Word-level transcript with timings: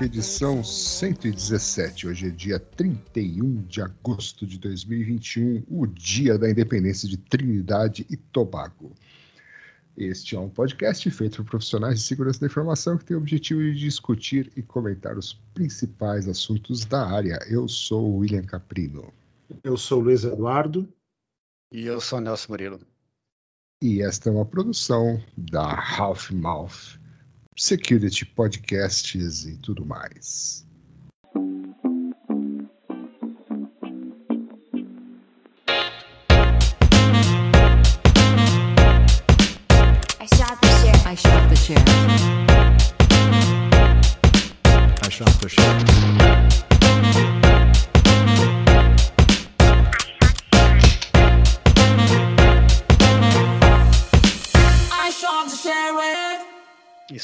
Edição 0.00 0.64
117. 0.64 2.08
Hoje 2.08 2.28
é 2.28 2.30
dia 2.30 2.58
31 2.58 3.62
de 3.64 3.82
agosto 3.82 4.46
de 4.46 4.58
2021, 4.58 5.64
o 5.68 5.86
dia 5.86 6.38
da 6.38 6.50
independência 6.50 7.06
de 7.06 7.18
Trinidade 7.18 8.06
e 8.08 8.16
Tobago. 8.16 8.94
Este 9.94 10.36
é 10.36 10.40
um 10.40 10.48
podcast 10.48 11.10
feito 11.10 11.36
por 11.44 11.50
profissionais 11.50 11.96
de 11.96 12.06
segurança 12.06 12.40
da 12.40 12.46
informação 12.46 12.96
que 12.96 13.04
tem 13.04 13.14
o 13.14 13.20
objetivo 13.20 13.60
de 13.60 13.78
discutir 13.78 14.50
e 14.56 14.62
comentar 14.62 15.18
os 15.18 15.34
principais 15.52 16.26
assuntos 16.26 16.86
da 16.86 17.06
área. 17.06 17.38
Eu 17.46 17.68
sou 17.68 18.10
o 18.10 18.16
William 18.20 18.44
Caprino 18.44 19.12
Eu 19.62 19.76
sou 19.76 20.00
o 20.00 20.04
Luiz 20.04 20.24
Eduardo. 20.24 20.90
E 21.70 21.82
eu 21.82 22.00
sou 22.00 22.22
Nelson 22.22 22.52
Murilo. 22.52 22.80
e 23.82 24.00
esta 24.00 24.30
é 24.30 24.32
uma 24.32 24.46
produção 24.46 25.22
da 25.36 25.78
Half 25.78 26.30
Mouth 26.30 26.99
Security 27.56 28.24
Podcasts 28.24 29.44
e 29.44 29.56
tudo 29.58 29.84
mais. 29.84 30.66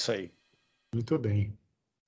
Isso 0.07 0.13
aí. 0.13 0.31
Muito 0.95 1.19
bem. 1.19 1.53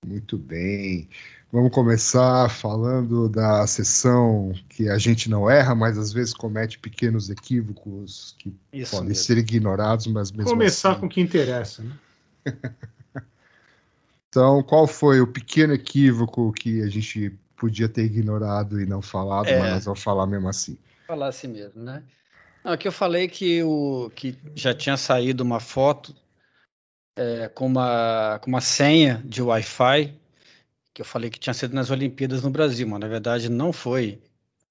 Muito 0.07 0.39
bem. 0.39 1.09
Vamos 1.51 1.73
começar 1.73 2.49
falando 2.49 3.29
da 3.29 3.67
sessão 3.67 4.53
que 4.69 4.89
a 4.89 4.97
gente 4.99 5.29
não 5.29 5.51
erra, 5.51 5.75
mas 5.75 5.99
às 5.99 6.13
vezes 6.13 6.33
comete 6.33 6.79
pequenos 6.79 7.29
equívocos 7.29 8.37
que 8.39 8.55
Isso 8.73 8.93
podem 8.93 9.09
mesmo. 9.09 9.25
ser 9.25 9.39
ignorados, 9.39 10.07
mas 10.07 10.31
mesmo 10.31 10.49
Começar 10.49 10.93
assim. 10.93 11.01
com 11.01 11.07
o 11.07 11.09
que 11.09 11.21
interessa, 11.21 11.83
né? 11.83 11.97
Então, 14.31 14.63
qual 14.63 14.87
foi 14.87 15.23
o 15.23 15.27
pequeno 15.27 15.73
equívoco 15.73 16.53
que 16.53 16.83
a 16.83 16.89
gente 16.89 17.35
podia 17.57 17.89
ter 17.89 18.05
ignorado 18.05 18.79
e 18.79 18.85
não 18.85 19.01
falado, 19.01 19.49
É. 19.49 19.59
mas 19.59 19.71
nós 19.73 19.85
vamos 19.87 20.03
falar 20.03 20.27
mesmo 20.27 20.47
assim? 20.49 20.77
Falar 21.07 21.29
assim 21.29 21.49
mesmo, 21.49 21.83
né? 21.83 22.03
Não, 22.63 22.73
aqui 22.73 22.87
eu 22.87 22.93
falei 22.93 23.27
que, 23.27 23.63
o, 23.63 24.13
que 24.15 24.37
já 24.55 24.75
tinha 24.75 24.99
saído 24.99 25.43
uma 25.43 25.59
foto 25.61 26.15
é, 27.19 27.49
com, 27.49 27.67
uma, 27.67 28.39
com 28.41 28.49
uma 28.49 28.61
senha 28.61 29.21
de 29.25 29.43
Wi-Fi, 29.43 30.15
que 30.95 31.03
eu 31.03 31.07
falei 31.07 31.29
que 31.31 31.39
tinha 31.39 31.53
sido 31.55 31.75
nas 31.75 31.91
Olimpíadas 31.91 32.43
no 32.43 32.51
Brasil, 32.51 32.87
mas 32.87 33.01
na 33.01 33.09
verdade 33.09 33.49
não 33.49 33.73
foi. 33.73 34.21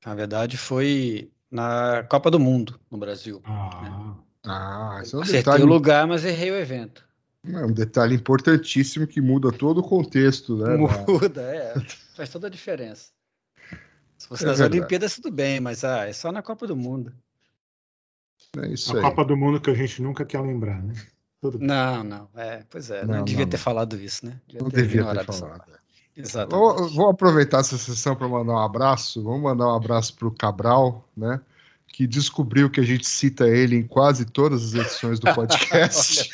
Na 0.05 0.15
verdade 0.15 0.57
foi 0.57 1.29
na 1.51 2.03
Copa 2.09 2.31
do 2.31 2.39
Mundo 2.39 2.79
no 2.89 2.97
Brasil. 2.97 3.41
Ah, 3.45 4.15
Ah, 4.43 4.99
isso 5.03 5.15
é 5.15 5.19
um 5.19 5.21
Acertei 5.23 5.39
detalhe, 5.39 5.63
o 5.63 5.67
lugar, 5.67 6.07
mas 6.07 6.23
errei 6.23 6.51
o 6.51 6.55
evento. 6.55 7.05
é 7.45 7.65
um 7.65 7.71
detalhe 7.73 8.15
importantíssimo 8.15 9.05
que 9.07 9.19
muda 9.21 9.51
todo 9.51 9.79
o 9.79 9.83
contexto, 9.83 10.55
né? 10.57 10.77
da- 10.77 11.05
Muda, 11.07 11.41
é. 11.41 11.73
Faz 12.15 12.29
toda 12.29 12.47
a 12.47 12.49
diferença. 12.49 13.11
Se 14.17 14.27
fosse 14.27 14.43
É 14.43 14.47
nas 14.47 14.57
verdade. 14.59 14.77
Olimpíadas, 14.79 15.15
tudo 15.15 15.31
bem, 15.31 15.59
mas 15.59 15.83
ah, 15.83 16.07
é 16.07 16.13
só 16.13 16.31
na 16.31 16.41
Copa 16.41 16.65
do 16.65 16.75
Mundo. 16.75 17.13
É 18.57 18.67
isso 18.67 18.91
a 18.93 18.95
aí. 18.95 19.01
Copa 19.01 19.23
do 19.25 19.35
Mundo 19.37 19.59
que 19.61 19.69
a 19.69 19.73
gente 19.73 20.01
nunca 20.01 20.25
quer 20.25 20.41
lembrar, 20.41 20.81
né? 20.81 20.93
Tudo 21.41 21.59
bem. 21.59 21.67
Não, 21.67 22.03
não, 22.03 22.27
é, 22.35 22.63
pois 22.69 22.89
é, 22.89 23.05
Não, 23.05 23.17
não, 23.17 23.23
devia 23.23 23.45
não, 23.45 23.49
ter 23.51 23.57
não. 23.57 23.63
falado 23.63 23.95
isso, 23.99 24.25
né? 24.25 24.39
Devia 24.47 24.61
Não 24.63 24.69
ter 24.71 24.81
devia 24.81 25.03
ter 25.05 25.23
falado. 25.25 25.57
parte. 25.59 25.71
Exatamente. 26.15 26.51
Vou, 26.59 26.89
vou 26.89 27.09
aproveitar 27.09 27.59
essa 27.59 27.77
sessão 27.77 28.15
para 28.15 28.27
mandar 28.27 28.53
um 28.53 28.57
abraço. 28.59 29.23
Vamos 29.23 29.41
mandar 29.43 29.67
um 29.67 29.75
abraço 29.75 30.15
para 30.15 30.27
o 30.27 30.31
Cabral, 30.31 31.07
né? 31.15 31.39
Que 31.89 32.05
descobriu 32.07 32.69
que 32.71 32.79
a 32.79 32.83
gente 32.83 33.07
cita 33.07 33.47
ele 33.47 33.75
em 33.75 33.83
quase 33.87 34.25
todas 34.25 34.63
as 34.65 34.73
edições 34.73 35.19
do 35.19 35.31
podcast. 35.33 36.27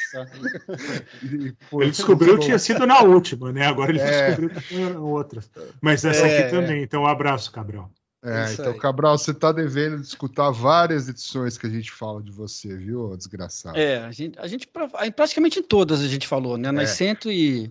E 1.22 1.54
foi- 1.70 1.84
Ele 1.84 1.92
descobriu 1.92 2.38
que 2.40 2.46
tinha 2.46 2.60
sido 2.60 2.86
na 2.88 3.02
última, 3.02 3.52
né? 3.52 3.66
Agora 3.68 3.92
ele 3.92 4.00
É. 4.00 4.28
descobriu 4.28 4.50
que 4.50 4.62
tinha 4.68 4.98
outras. 5.00 5.50
Mas 5.82 6.04
essa 6.06 6.26
É, 6.28 6.40
aqui 6.44 6.52
também. 6.52 6.82
Então, 6.84 7.04
um 7.04 7.08
abraço, 7.08 7.52
Cabral. 7.52 7.92
É, 8.24 8.46
Isso 8.46 8.62
então, 8.62 8.72
aí. 8.72 8.80
Cabral, 8.80 9.18
você 9.18 9.34
tá 9.34 9.52
devendo 9.52 10.00
de 10.00 10.08
escutar 10.08 10.50
várias 10.50 11.10
edições 11.10 11.58
que 11.58 11.68
a 11.68 11.70
gente 11.70 11.92
fala 11.92 12.24
de 12.24 12.32
você, 12.32 12.74
viu, 12.74 13.18
desgraçado? 13.18 13.78
É, 13.78 13.98
a 13.98 14.12
gente, 14.12 14.40
a 14.40 14.48
gente 14.48 14.66
praticamente 15.14 15.60
em 15.60 15.64
todas 15.64 16.02
a 16.02 16.08
gente 16.08 16.26
falou, 16.26 16.58
né? 16.58 16.72
Nas 16.72 16.92
É. 16.92 16.94
cento 16.94 17.30
e, 17.30 17.70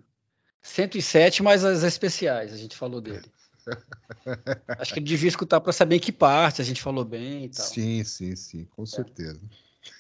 107, 0.61 1.43
mais 1.43 1.65
as 1.65 1.83
especiais, 1.83 2.53
a 2.53 2.57
gente 2.59 2.77
falou 2.77 3.01
dele. 3.01 3.25
Acho 4.79 4.93
que 4.93 4.99
ele 4.99 5.07
devia 5.07 5.29
escutar 5.29 5.61
para 5.61 5.73
saber 5.73 5.97
em 5.97 6.01
que 6.01 6.13
parte 6.13 6.61
a 6.61 6.65
gente 6.65 6.83
falou 6.83 7.05
bem 7.05 7.45
e 7.45 7.49
tal. 7.49 7.65
Sim, 7.65 8.05
sim, 8.05 8.37
sim, 8.37 8.65
com 8.77 8.85
certeza. 8.85 9.41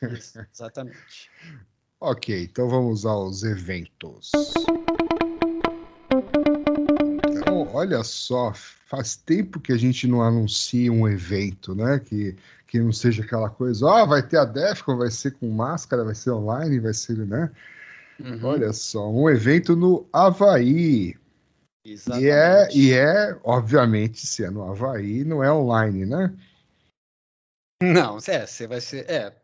Isso, 0.03 0.39
exatamente. 0.53 1.31
Ok, 2.05 2.43
então 2.43 2.69
vamos 2.69 3.07
aos 3.07 3.45
eventos. 3.45 4.33
Olha 7.73 8.03
só, 8.05 8.53
faz 8.87 9.17
tempo 9.17 9.59
que 9.61 9.73
a 9.73 9.77
gente 9.77 10.07
não 10.07 10.23
anuncia 10.23 10.93
um 10.93 11.09
evento, 11.09 11.75
né? 11.75 11.99
Que, 11.99 12.37
que 12.67 12.79
não 12.79 12.93
seja 12.93 13.23
aquela 13.23 13.49
coisa, 13.51 13.89
ah, 13.89 14.05
vai 14.05 14.23
ter 14.23 14.39
a 14.39 14.45
Defcon, 14.45 14.97
vai 14.97 15.11
ser 15.11 15.33
com 15.33 15.49
máscara, 15.51 16.05
vai 16.05 16.15
ser 16.15 16.31
online, 16.31 16.79
vai 16.79 16.95
ser, 16.95 17.17
né? 17.19 17.51
Uhum, 18.21 18.45
Olha 18.45 18.73
só, 18.73 19.11
um 19.11 19.29
evento 19.29 19.75
no 19.75 20.07
Havaí. 20.13 21.17
E 21.85 21.91
é, 21.91 21.93
exatamente. 21.93 22.79
e 22.79 22.93
é, 22.93 23.37
obviamente, 23.43 24.27
se 24.27 24.45
é 24.45 24.51
no 24.51 24.63
Havaí, 24.63 25.25
não 25.25 25.43
é 25.43 25.53
online, 25.53 26.07
né? 26.07 26.33
Não, 27.83 28.19
é, 28.29 28.47
você 28.47 28.67
vai 28.67 28.81
ser. 28.81 29.11
É, 29.11 29.35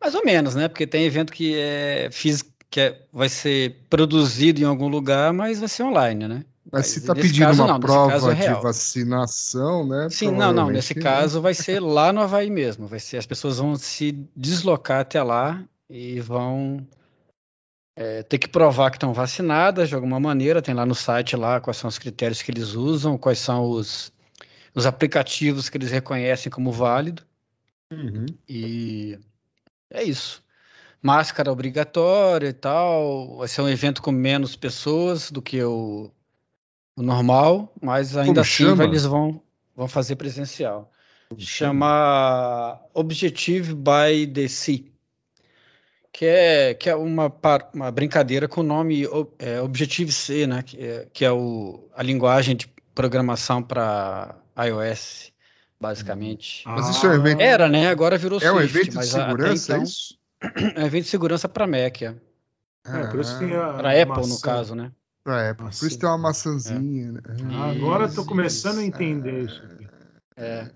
mais 0.00 0.14
ou 0.14 0.24
menos, 0.24 0.54
né? 0.54 0.68
Porque 0.68 0.86
tem 0.86 1.04
evento 1.04 1.32
que 1.32 1.54
é 1.58 2.08
físico, 2.10 2.50
que 2.70 2.80
é- 2.80 3.06
vai 3.12 3.28
ser 3.28 3.84
produzido 3.90 4.60
em 4.60 4.64
algum 4.64 4.88
lugar, 4.88 5.32
mas 5.32 5.58
vai 5.60 5.68
ser 5.68 5.82
online, 5.82 6.26
né? 6.28 6.44
Mas 6.70 6.88
se 6.88 6.98
está 6.98 7.14
pedindo 7.14 7.46
caso, 7.46 7.62
uma 7.62 7.72
não, 7.72 7.80
prova 7.80 8.32
é 8.32 8.54
de 8.54 8.60
vacinação, 8.60 9.86
né? 9.86 10.08
Sim, 10.10 10.32
não, 10.32 10.52
não. 10.52 10.68
Nesse 10.68 10.94
caso 10.94 11.40
vai 11.40 11.54
ser 11.54 11.80
lá 11.80 12.12
no 12.12 12.20
Havaí 12.20 12.50
mesmo. 12.50 12.86
Vai 12.86 13.00
ser, 13.00 13.16
as 13.16 13.26
pessoas 13.26 13.56
vão 13.56 13.74
se 13.76 14.12
deslocar 14.36 15.00
até 15.00 15.22
lá 15.22 15.64
e 15.88 16.20
vão 16.20 16.86
é, 17.96 18.22
ter 18.22 18.38
que 18.38 18.48
provar 18.48 18.90
que 18.90 18.96
estão 18.96 19.14
vacinadas 19.14 19.88
de 19.88 19.94
alguma 19.94 20.20
maneira. 20.20 20.60
Tem 20.60 20.74
lá 20.74 20.84
no 20.84 20.94
site 20.94 21.36
lá 21.36 21.58
quais 21.58 21.78
são 21.78 21.88
os 21.88 21.98
critérios 21.98 22.42
que 22.42 22.50
eles 22.50 22.74
usam, 22.74 23.16
quais 23.16 23.38
são 23.38 23.70
os, 23.70 24.12
os 24.74 24.84
aplicativos 24.84 25.70
que 25.70 25.78
eles 25.78 25.90
reconhecem 25.90 26.52
como 26.52 26.70
válido. 26.70 27.22
Uhum. 27.90 28.26
E 28.46 29.18
é 29.90 30.02
isso. 30.02 30.42
Máscara 31.00 31.50
obrigatória 31.50 32.48
e 32.48 32.52
tal. 32.52 33.38
Vai 33.38 33.48
ser 33.48 33.62
um 33.62 33.68
evento 33.68 34.02
com 34.02 34.12
menos 34.12 34.54
pessoas 34.54 35.30
do 35.30 35.40
que 35.40 35.62
o 35.62 36.10
normal, 37.02 37.72
mas 37.82 38.16
ainda 38.16 38.42
Como 38.44 38.74
assim 38.74 38.82
eles 38.84 39.04
vão, 39.04 39.40
vão 39.76 39.88
fazer 39.88 40.16
presencial. 40.16 40.90
Chama 41.36 42.80
Objective 42.94 43.74
by 43.74 44.26
the 44.32 44.48
Sea, 44.48 44.80
que 46.12 46.24
é, 46.24 46.74
que 46.74 46.88
é 46.88 46.94
uma, 46.96 47.32
uma 47.74 47.90
brincadeira 47.90 48.48
com 48.48 48.60
o 48.60 48.64
nome 48.64 49.06
é, 49.38 49.60
Objective-C, 49.60 50.46
né? 50.46 50.62
Que 50.62 50.76
é, 50.82 51.06
que 51.12 51.24
é 51.24 51.30
o, 51.32 51.88
a 51.94 52.02
linguagem 52.02 52.56
de 52.56 52.66
programação 52.94 53.62
para 53.62 54.34
iOS, 54.58 55.32
basicamente. 55.80 56.62
Mas 56.66 56.88
isso 56.88 57.06
é 57.06 57.10
um 57.10 57.14
evento- 57.14 57.40
Era, 57.40 57.68
né? 57.68 57.88
Agora 57.88 58.16
virou 58.16 58.40
É 58.40 58.50
um 58.50 58.56
Swift, 58.56 58.76
evento 58.78 58.90
de 58.90 58.96
mas 58.96 59.14
a- 59.14 59.18
até 59.18 59.30
segurança, 59.30 59.72
então, 59.72 59.80
é 59.80 59.84
isso? 59.84 60.18
é 60.78 60.82
um 60.82 60.86
evento 60.86 61.04
de 61.04 61.10
segurança 61.10 61.48
para 61.48 61.66
Mac, 61.66 62.02
é. 62.02 62.14
É, 62.86 63.06
por 63.08 63.20
isso 63.20 63.38
tem 63.38 63.54
a, 63.54 63.74
Para 63.74 63.90
a 63.90 64.02
Apple, 64.02 64.26
no 64.28 64.40
caso, 64.40 64.74
né? 64.74 64.90
Pra 65.28 65.50
Apple. 65.50 65.66
Por 65.66 65.86
isso 65.86 65.98
tem 65.98 66.08
uma 66.08 66.16
maçãzinha. 66.16 67.12
né? 67.12 67.20
Ah, 67.52 67.68
Agora 67.70 68.04
eu 68.04 68.08
tô 68.08 68.22
Isso, 68.22 68.26
começando 68.30 68.78
a 68.78 68.82
isso. 68.82 68.86
entender 68.86 69.44
isso. 69.44 69.62
aqui. 69.62 69.86
É, 70.38 70.70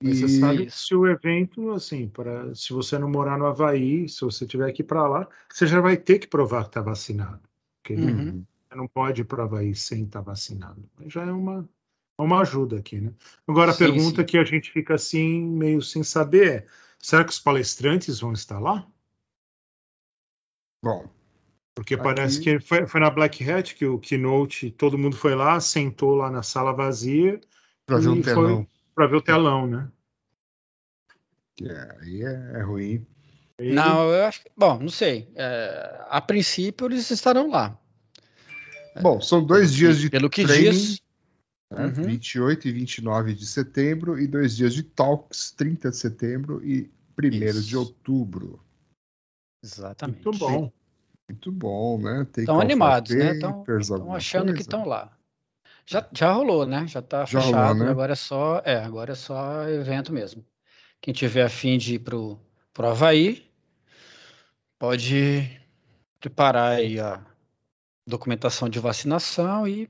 Mas 0.00 0.18
você 0.18 0.26
E- 0.26 0.40
sabe 0.40 0.66
que 0.66 0.70
se 0.72 0.94
o 0.94 1.08
evento, 1.08 1.70
assim, 1.72 2.08
para 2.08 2.54
se 2.54 2.72
você 2.72 2.96
não 3.00 3.10
morar 3.10 3.36
no 3.36 3.46
Havaí, 3.46 4.08
se 4.08 4.20
você 4.20 4.46
tiver 4.46 4.70
que 4.70 4.82
ir 4.82 4.84
para 4.84 5.08
lá, 5.08 5.28
você 5.50 5.66
já 5.66 5.80
vai 5.80 5.96
ter 5.96 6.20
que 6.20 6.28
provar 6.28 6.62
que 6.62 6.68
está 6.68 6.80
vacinado. 6.80 7.40
Porque 7.82 7.96
Uhum. 8.00 8.44
você 8.68 8.76
não 8.76 8.86
pode 8.86 9.22
ir 9.22 9.24
para 9.24 9.40
o 9.42 9.44
Havaí 9.44 9.74
sem 9.74 10.04
estar 10.04 10.20
vacinado. 10.20 10.88
Mas 10.96 11.12
Já 11.12 11.22
é 11.24 11.32
uma, 11.32 11.68
uma 12.16 12.42
ajuda 12.42 12.78
aqui, 12.78 13.00
né? 13.00 13.12
Agora 13.48 13.72
a 13.72 13.74
Sim, 13.74 13.86
pergunta 13.86 14.20
sim. 14.20 14.24
que 14.24 14.38
a 14.38 14.44
gente 14.44 14.70
fica 14.70 14.94
assim, 14.94 15.44
meio 15.44 15.82
sem 15.82 16.04
saber 16.04 16.52
é: 16.52 16.66
será 17.00 17.24
que 17.24 17.32
os 17.32 17.40
palestrantes 17.40 18.20
vão 18.20 18.32
estar 18.32 18.60
lá? 18.60 18.86
Bom, 20.82 21.10
Porque 21.76 21.92
Aqui- 21.94 22.02
parece 22.02 22.40
que 22.40 22.58
foi, 22.58 22.86
foi 22.86 23.00
na 23.00 23.10
Black 23.10 23.48
Hat 23.48 23.74
que 23.74 23.84
o 23.84 23.98
keynote, 23.98 24.70
todo 24.70 24.96
mundo 24.96 25.14
foi 25.14 25.34
lá, 25.34 25.60
sentou 25.60 26.14
lá 26.14 26.30
na 26.30 26.42
sala 26.42 26.72
vazia 26.72 27.38
pra 27.84 27.98
ver 27.98 28.22
foi- 28.22 28.22
telão. 28.22 28.66
para 28.94 29.06
ver 29.06 29.16
o 29.16 29.20
telão, 29.22 29.66
né? 29.66 29.88
é- 31.62 31.96
aí 32.00 32.22
é, 32.22 32.52
é 32.58 32.62
ruim. 32.62 33.06
E- 33.60 33.72
Não, 33.72 34.10
eu 34.10 34.24
acho 34.24 34.42
que. 34.42 34.50
Bom, 34.56 34.78
não 34.78 34.88
sei. 34.88 35.30
É, 35.34 36.04
a 36.08 36.20
princípio, 36.20 36.86
eles 36.86 37.10
estarão 37.10 37.50
lá. 37.50 37.78
Bom, 39.02 39.20
são 39.20 39.44
dois 39.44 39.72
dias 39.72 39.98
de 39.98 40.08
Pelo 40.08 40.30
que 40.30 40.44
training, 40.44 40.70
diz. 40.70 41.02
né? 41.70 41.86
Uhum. 41.86 42.04
28 42.04 42.68
e 42.68 42.72
29 42.72 43.34
de 43.34 43.46
setembro, 43.46 44.18
e 44.18 44.26
dois 44.26 44.56
dias 44.56 44.72
de 44.72 44.82
talks, 44.82 45.50
30 45.52 45.90
de 45.90 45.96
setembro 45.98 46.64
e 46.66 46.90
1 47.18 47.60
de 47.60 47.76
outubro. 47.76 48.58
Exatamente. 49.62 50.24
Muito 50.24 50.38
bom. 50.38 50.72
Muito 51.28 51.50
bom, 51.50 51.98
né? 51.98 52.26
Estão 52.36 52.60
animados, 52.60 53.12
né? 53.14 53.34
papers, 53.40 53.82
Estão 53.82 53.96
alguma 53.96 54.16
achando 54.16 54.46
que 54.46 54.52
coisa. 54.52 54.62
estão 54.62 54.84
lá. 54.86 55.12
Já, 55.84 56.08
já 56.12 56.32
rolou, 56.32 56.66
né? 56.66 56.86
Já 56.86 57.00
está 57.00 57.26
fechado. 57.26 57.52
rolou, 57.54 57.74
né? 57.74 57.90
Agora 57.90 58.12
é 58.12 58.16
só, 58.16 58.62
é, 58.64 58.76
agora 58.76 59.12
é 59.12 59.14
só 59.14 59.68
evento 59.68 60.12
mesmo. 60.12 60.44
Quem 61.00 61.12
tiver 61.14 61.44
afim 61.44 61.78
de 61.78 61.94
ir 61.94 61.98
pro, 62.00 62.38
pro 62.72 62.88
Havaí, 62.88 63.48
pode 64.78 65.50
preparar 66.20 66.72
aí 66.78 66.98
a 66.98 67.24
documentação 68.06 68.68
de 68.68 68.78
vacinação 68.78 69.66
e 69.66 69.88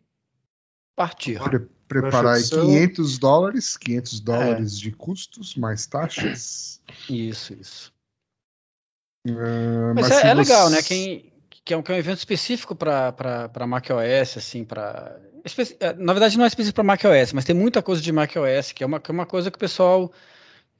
partir. 0.94 1.38
Pre- 1.42 1.68
preparar 1.88 2.34
aí 2.34 2.40
Prestação. 2.40 2.66
500 2.66 3.18
dólares, 3.18 3.76
É. 3.76 3.84
500 3.84 4.20
dólares 4.20 4.78
de 4.78 4.90
custos, 4.92 5.54
mais 5.54 5.86
taxas. 5.86 6.80
Isso, 7.08 7.54
isso. 7.54 7.92
Ah, 9.28 9.92
Mas, 9.94 10.06
se 10.06 10.12
é, 10.14 10.28
é 10.30 10.34
legal, 10.34 10.68
você- 10.68 10.76
né? 10.76 10.82
Quem, 10.82 11.32
que, 11.64 11.74
é 11.74 11.76
um, 11.76 11.82
que 11.82 11.92
é 11.92 11.94
um 11.94 11.98
evento 11.98 12.18
específico 12.18 12.74
para 12.74 13.66
macOS, 13.66 14.36
assim, 14.36 14.64
para. 14.64 15.18
Na 15.98 16.12
verdade, 16.12 16.36
não 16.36 16.44
é 16.44 16.48
específico 16.48 16.74
para 16.76 16.84
macOS, 16.84 17.32
mas 17.32 17.44
tem 17.44 17.54
muita 17.54 17.80
coisa 17.82 18.02
de 18.02 18.10
macOS, 18.12 18.72
que 18.72 18.82
é 18.82 18.86
uma, 18.86 18.98
que 19.00 19.10
é 19.10 19.14
uma 19.14 19.26
coisa 19.26 19.50
que 19.50 19.56
o 19.56 19.60
pessoal. 19.60 20.12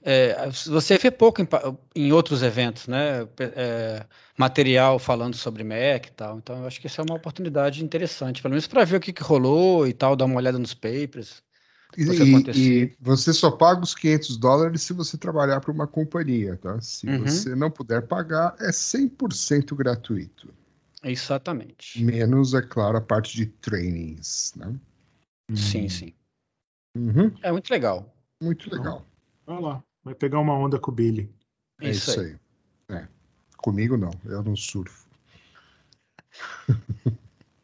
é, 0.03 0.49
você 0.67 0.99
vê 0.99 1.11
pouco 1.11 1.43
em, 1.43 1.49
em 1.95 2.13
outros 2.13 2.43
eventos, 2.43 2.87
né? 2.89 3.27
É, 3.57 4.05
material 4.39 4.99
falando 4.99 5.37
sobre 5.37 5.65
Mac 5.65 6.07
e 6.07 6.13
tal. 6.13 6.39
Então, 6.39 6.61
eu 6.61 6.67
acho 6.67 6.81
que 6.81 6.87
isso 6.89 7.01
é 7.01 7.05
uma 7.05 7.17
oportunidade 7.17 7.83
interessante, 7.85 8.43
pelo 8.43 8.53
menos 8.53 8.67
para 8.67 8.85
ver 8.85 8.97
o 8.97 9.01
que, 9.01 9.13
que 9.13 9.23
rolou 9.23 9.87
e 9.87 9.93
tal, 9.93 10.17
dar 10.17 10.25
uma 10.27 10.37
olhada 10.37 10.59
nos 10.59 10.75
papers. 10.75 11.43
E, 11.97 12.83
e- 12.85 12.97
você 13.01 13.33
só 13.33 13.51
paga 13.51 13.83
os 13.83 13.95
500 13.95 14.37
dólares 14.37 14.83
se 14.83 14.93
você 14.93 15.17
trabalhar 15.17 15.61
para 15.61 15.73
uma 15.73 15.87
companhia, 15.87 16.57
tá? 16.57 16.79
Se 16.81 17.07
Uhum. 17.09 17.21
você 17.27 17.55
não 17.55 17.71
puder 17.71 18.03
pagar, 18.07 18.55
é 18.61 18.71
100% 18.71 19.75
gratuito. 19.75 20.53
Exatamente. 21.03 22.03
Menos, 22.03 22.53
é 22.53 22.61
claro, 22.61 22.99
a 22.99 23.01
parte 23.01 23.37
de 23.37 23.47
trainings, 23.47 24.53
né? 24.57 24.75
Sim, 25.55 25.89
sim. 25.89 26.13
Uhum, 26.97 27.33
É 27.43 27.51
muito 27.53 27.71
legal. 27.71 28.15
muito 28.43 28.69
legal. 28.75 29.07
Vai 29.47 29.61
lá, 29.61 29.83
vai 30.05 30.15
pegar 30.15 30.41
uma 30.41 30.55
onda 30.55 30.79
com 30.79 30.91
o 30.91 30.95
Billy. 30.95 31.31
É 31.81 31.91
isso 31.91 32.11
aí. 32.21 32.37
É. 32.89 33.07
Comigo 33.57 33.97
não, 33.97 34.11
eu 34.25 34.43
não 34.43 34.57
surfo. 34.57 35.07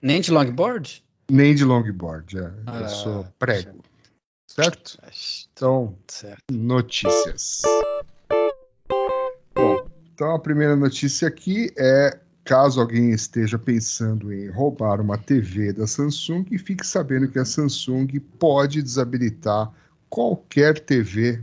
Nem 0.00 0.20
de 0.20 0.30
longboard? 0.30 1.04
Nem 1.30 1.54
de 1.54 1.64
longboard, 1.64 2.38
é. 2.38 2.52
Ah, 2.66 2.80
eu 2.80 2.88
sou 2.88 3.24
prego. 3.38 3.62
Certo? 3.62 3.91
Certo. 4.46 4.98
Então, 5.52 5.96
certo. 6.08 6.42
notícias. 6.52 7.62
Bom, 9.54 9.88
então 10.12 10.34
a 10.34 10.38
primeira 10.38 10.76
notícia 10.76 11.28
aqui 11.28 11.72
é 11.76 12.18
caso 12.44 12.80
alguém 12.80 13.10
esteja 13.10 13.58
pensando 13.58 14.32
em 14.32 14.48
roubar 14.50 15.00
uma 15.00 15.16
TV 15.16 15.72
da 15.72 15.86
Samsung, 15.86 16.44
fique 16.58 16.86
sabendo 16.86 17.28
que 17.28 17.38
a 17.38 17.44
Samsung 17.44 18.08
pode 18.38 18.82
desabilitar 18.82 19.72
qualquer 20.08 20.78
TV 20.78 21.42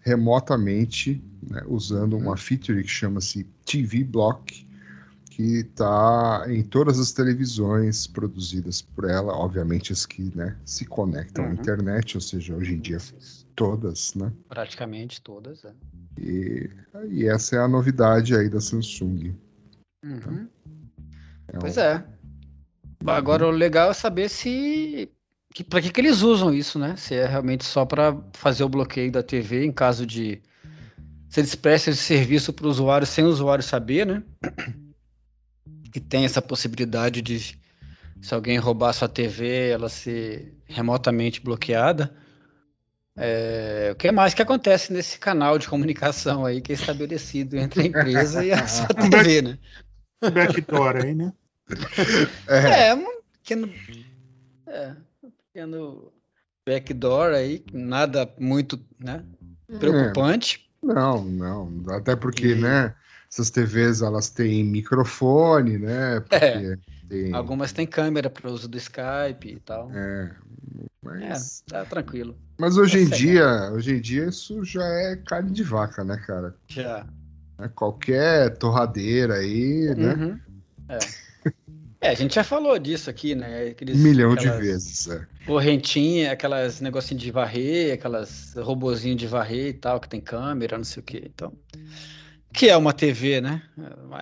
remotamente, 0.00 1.22
né, 1.42 1.62
usando 1.66 2.16
uma 2.16 2.36
feature 2.36 2.82
que 2.82 2.88
chama-se 2.88 3.44
TV 3.64 4.02
Block, 4.02 4.66
que 5.30 5.60
está 5.60 6.44
em 6.48 6.62
todas 6.62 6.98
as 6.98 7.12
televisões 7.12 8.06
produzidas 8.06 8.82
por 8.82 9.08
ela, 9.08 9.32
obviamente 9.32 9.92
as 9.92 10.04
que 10.04 10.36
né, 10.36 10.56
se 10.64 10.84
conectam 10.84 11.44
à 11.44 11.48
Uhum. 11.48 11.54
internet, 11.54 12.16
ou 12.16 12.20
seja, 12.20 12.54
hoje 12.54 12.74
em 12.74 12.80
dia 12.80 12.98
todas, 13.54 14.12
né? 14.14 14.32
Praticamente 14.48 15.20
todas. 15.22 15.64
É. 15.64 15.72
E, 16.18 16.68
e 17.08 17.26
essa 17.26 17.56
é 17.56 17.58
a 17.60 17.68
novidade 17.68 18.34
aí 18.34 18.48
da 18.50 18.60
Samsung. 18.60 19.34
Uhum. 20.04 20.48
É 21.48 21.58
Pois 21.58 21.76
um- 21.76 21.80
é. 21.80 22.04
Agora 23.06 23.46
o 23.46 23.50
legal 23.50 23.90
é 23.90 23.94
saber 23.94 24.28
se. 24.28 25.10
Que, 25.54 25.64
para 25.64 25.80
que, 25.80 25.90
que 25.90 26.00
eles 26.00 26.22
usam 26.22 26.52
isso, 26.54 26.78
né? 26.78 26.94
Se 26.96 27.14
é 27.14 27.26
realmente 27.26 27.64
só 27.64 27.84
para 27.86 28.16
fazer 28.34 28.62
o 28.62 28.68
bloqueio 28.68 29.10
da 29.10 29.22
TV 29.22 29.64
em 29.64 29.72
caso 29.72 30.04
de. 30.06 30.40
Se 31.28 31.40
eles 31.40 31.54
prestam 31.54 31.92
esse 31.92 32.02
serviço 32.02 32.52
para 32.52 32.66
o 32.66 32.70
usuário 32.70 33.06
sem 33.06 33.24
o 33.24 33.28
usuário 33.28 33.62
saber, 33.64 34.06
né? 34.06 34.22
E 35.94 36.00
tem 36.00 36.24
essa 36.24 36.40
possibilidade 36.40 37.20
de, 37.20 37.38
se 38.20 38.34
alguém 38.34 38.58
roubar 38.58 38.92
sua 38.92 39.08
TV, 39.08 39.70
ela 39.70 39.88
ser 39.88 40.54
remotamente 40.66 41.40
bloqueada. 41.40 42.14
É, 43.16 43.90
o 43.92 43.96
que 43.96 44.10
mais 44.12 44.32
que 44.34 44.40
acontece 44.42 44.92
nesse 44.92 45.18
canal 45.18 45.58
de 45.58 45.68
comunicação 45.68 46.46
aí 46.46 46.60
que 46.60 46.72
é 46.72 46.74
estabelecido 46.74 47.56
entre 47.58 47.82
a 47.82 47.86
empresa 47.86 48.44
e 48.44 48.52
a 48.52 48.64
sua 48.68 48.86
TV, 48.88 49.42
né? 49.42 49.58
Backdoor 50.22 50.96
aí, 50.96 51.14
né? 51.14 51.32
É, 52.48 52.88
É, 52.88 52.94
um 52.94 53.20
pequeno, 53.32 53.72
é, 54.66 54.96
um 55.22 55.30
pequeno 55.30 56.12
backdoor 56.66 57.32
aí, 57.32 57.64
nada 57.72 58.32
muito 58.38 58.78
né, 58.98 59.24
preocupante. 59.78 60.70
não, 60.82 61.24
não. 61.24 61.90
Até 61.94 62.16
porque, 62.16 62.46
E- 62.46 62.54
né? 62.54 62.94
Essas 63.32 63.48
TVs 63.50 64.02
elas 64.02 64.28
têm 64.28 64.64
microfone, 64.64 65.78
né? 65.78 66.20
Porque 66.20 66.34
É. 66.44 66.78
tem. 67.08 67.32
Algumas 67.32 67.72
têm 67.72 67.86
câmera 67.86 68.28
para 68.28 68.50
uso 68.50 68.66
do 68.68 68.76
Skype 68.76 69.48
e 69.48 69.60
tal. 69.60 69.90
É, 69.92 70.32
É, 70.32 71.28
mas, 71.28 71.62
tá 71.66 71.84
tranquilo. 71.84 72.36
mas 72.58 72.76
hoje 72.76 72.98
em 72.98 73.06
é 73.06 73.16
dia, 73.16 73.70
hoje 73.72 73.94
em 73.96 74.00
dia 74.00 74.26
isso 74.26 74.64
já 74.64 74.84
é 74.84 75.16
carne 75.16 75.50
de 75.52 75.62
vaca, 75.62 76.02
né, 76.04 76.16
cara? 76.26 76.54
Já. 76.66 77.06
Né, 77.58 77.70
Qualquer 77.74 78.56
torradeira 78.58 79.34
aí, 79.36 79.94
né? 79.96 80.14
Uhum. 80.14 80.40
É. 80.88 80.98
É, 82.02 82.08
a 82.08 82.14
gente 82.14 82.34
já 82.34 82.42
falou 82.42 82.78
disso 82.78 83.10
aqui, 83.10 83.34
né? 83.34 83.68
Aqueles, 83.68 83.98
Um 83.98 84.02
milhão 84.02 84.34
de 84.34 84.48
vezes. 84.50 85.06
É. 85.08 85.26
Correntinha, 85.46 86.32
aquelas 86.32 86.80
negocinho 86.80 87.20
de 87.20 87.30
varrer, 87.30 87.92
aquelas 87.92 88.54
robozinho 88.56 89.14
de 89.14 89.26
varrer 89.26 89.68
e 89.68 89.72
tal, 89.74 90.00
que 90.00 90.08
tem 90.08 90.18
câmera, 90.20 90.78
não 90.78 90.84
sei 90.84 91.00
o 91.02 91.04
que. 91.04 91.18
Então, 91.18 91.52
que 92.52 92.68
é 92.68 92.76
uma 92.76 92.92
TV, 92.92 93.40
né? 93.40 93.62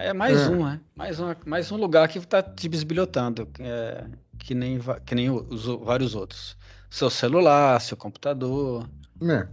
É 0.00 0.12
mais 0.12 0.40
É. 0.40 0.48
um, 0.50 0.64
né? 0.64 0.80
Mais, 0.94 1.18
uma, 1.20 1.36
mais 1.46 1.72
um 1.72 1.76
lugar 1.76 2.08
que 2.08 2.18
está 2.18 2.42
te 2.42 2.68
bisbilhotando, 2.68 3.48
é, 3.58 4.04
que 4.38 4.54
nem, 4.54 4.78
que 5.04 5.14
nem 5.14 5.30
os, 5.30 5.64
vários 5.66 6.14
outros. 6.14 6.56
Seu 6.90 7.10
celular, 7.10 7.80
seu 7.80 7.96
computador. 7.96 8.88
É. 9.22 9.48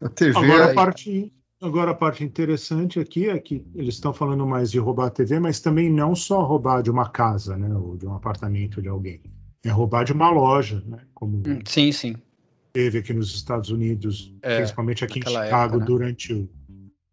A 0.00 0.08
TV 0.08 0.38
Agora 0.38 0.64
é- 0.64 0.70
a 0.70 0.74
parte, 0.74 1.32
agora 1.60 1.90
a 1.90 1.94
parte 1.94 2.24
interessante 2.24 2.98
aqui 2.98 3.28
é 3.28 3.38
que 3.38 3.64
eles 3.74 3.94
estão 3.94 4.12
falando 4.12 4.46
mais 4.46 4.70
de 4.70 4.78
roubar 4.78 5.06
a 5.06 5.10
TV, 5.10 5.38
mas 5.38 5.60
também 5.60 5.90
não 5.90 6.14
só 6.14 6.42
roubar 6.42 6.82
de 6.82 6.90
uma 6.90 7.08
casa, 7.08 7.56
né, 7.56 7.74
ou 7.74 7.96
de 7.96 8.06
um 8.06 8.14
apartamento 8.14 8.80
de 8.82 8.88
alguém. 8.88 9.20
É 9.64 9.68
roubar 9.70 10.04
de 10.04 10.12
uma 10.12 10.28
loja, 10.30 10.82
né, 10.86 10.98
como 11.14 11.36
Hum, 11.46 11.60
Sim, 11.66 11.92
sim. 11.92 12.16
teve 12.72 12.98
aqui 12.98 13.12
nos 13.12 13.32
Estados 13.34 13.70
Unidos, 13.70 14.32
É, 14.42 14.56
principalmente 14.56 15.04
aqui 15.04 15.20
em 15.20 15.22
Chicago 15.22 15.44
época, 15.76 15.78
né? 15.78 15.84
durante 15.84 16.32
o, 16.32 16.48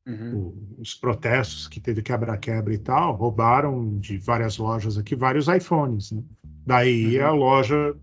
Uhum. 0.09 0.53
os 0.79 0.95
protestos 0.95 1.67
que 1.67 1.79
teve 1.79 2.01
quebra-quebra 2.01 2.73
e 2.73 2.77
tal, 2.77 3.15
roubaram 3.15 3.99
de 3.99 4.17
várias 4.17 4.57
lojas 4.57 4.97
aqui 4.97 5.15
vários 5.15 5.47
iPhones. 5.47 6.11
Né? 6.11 6.23
Daí 6.65 7.19
Uhum. 7.19 7.25
a 7.25 7.31
loja 7.31 7.95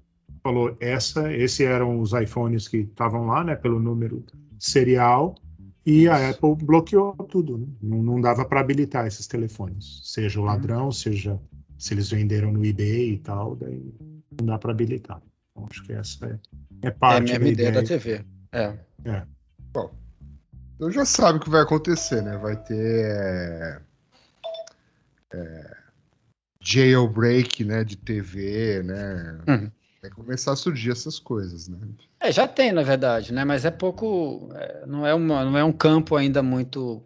falou: 0.42 0.76
essa, 0.80 1.32
esses 1.34 1.60
eram 1.60 2.00
os 2.00 2.12
iPhones 2.12 2.68
que 2.68 2.78
estavam 2.78 3.26
lá, 3.26 3.42
né, 3.42 3.56
pelo 3.56 3.80
número 3.80 4.25
serial, 4.58 5.34
e 5.84 6.08
a 6.08 6.30
Apple 6.30 6.54
bloqueou 6.56 7.14
tudo. 7.28 7.58
Né? 7.58 7.66
Não, 7.82 8.02
não 8.02 8.20
dava 8.20 8.44
para 8.44 8.60
habilitar 8.60 9.06
esses 9.06 9.26
telefones, 9.26 10.00
seja 10.04 10.38
o 10.38 10.42
Uhum. 10.42 10.48
ladrão, 10.48 10.92
seja 10.92 11.40
se 11.78 11.92
eles 11.94 12.10
venderam 12.10 12.52
no 12.52 12.64
eBay 12.64 13.12
e 13.14 13.18
tal, 13.18 13.54
daí 13.56 13.92
não 14.38 14.46
dá 14.46 14.58
para 14.58 14.72
habilitar. 14.72 15.20
Então, 15.50 15.66
acho 15.70 15.82
que 15.84 15.92
essa 15.92 16.26
é, 16.26 16.30
é 16.30 16.38
É 16.82 16.88
a 16.88 16.92
parte 16.92 17.32
mesma 17.32 17.38
da 17.44 17.50
ideia 17.50 17.68
ideia. 17.68 17.82
da 17.82 17.88
TV. 17.88 18.25
É. 18.52 19.26
Então 20.76 20.90
já 20.90 21.04
sabe 21.06 21.38
o 21.38 21.40
que 21.40 21.50
vai 21.50 21.62
acontecer, 21.62 22.23
né? 22.23 22.37
Vai 22.37 22.54
ter 22.54 22.76
é, 22.76 23.80
é, 25.33 25.76
jailbreak, 26.61 27.64
né, 27.64 27.83
de 27.83 27.97
TV, 27.97 28.83
né? 28.83 29.38
Uhum. 29.49 29.71
Vai 30.02 30.11
começar 30.11 30.52
a 30.52 30.56
surgir 30.56 30.92
essas 30.92 31.18
coisas, 31.18 31.66
né? 31.66 31.78
É, 32.21 32.30
já 32.30 32.47
tem, 32.47 32.73
na 32.73 32.83
verdade, 32.83 33.33
né? 33.33 33.45
Mas 33.45 33.64
é 33.64 33.71
pouco. 33.71 34.50
é, 34.54 34.85
não, 34.87 35.06
é 35.06 35.14
uma, 35.14 35.45
não 35.45 35.56
é 35.56 35.64
um 35.64 35.73
campo 35.73 36.14
ainda 36.14 36.42
muito 36.42 37.02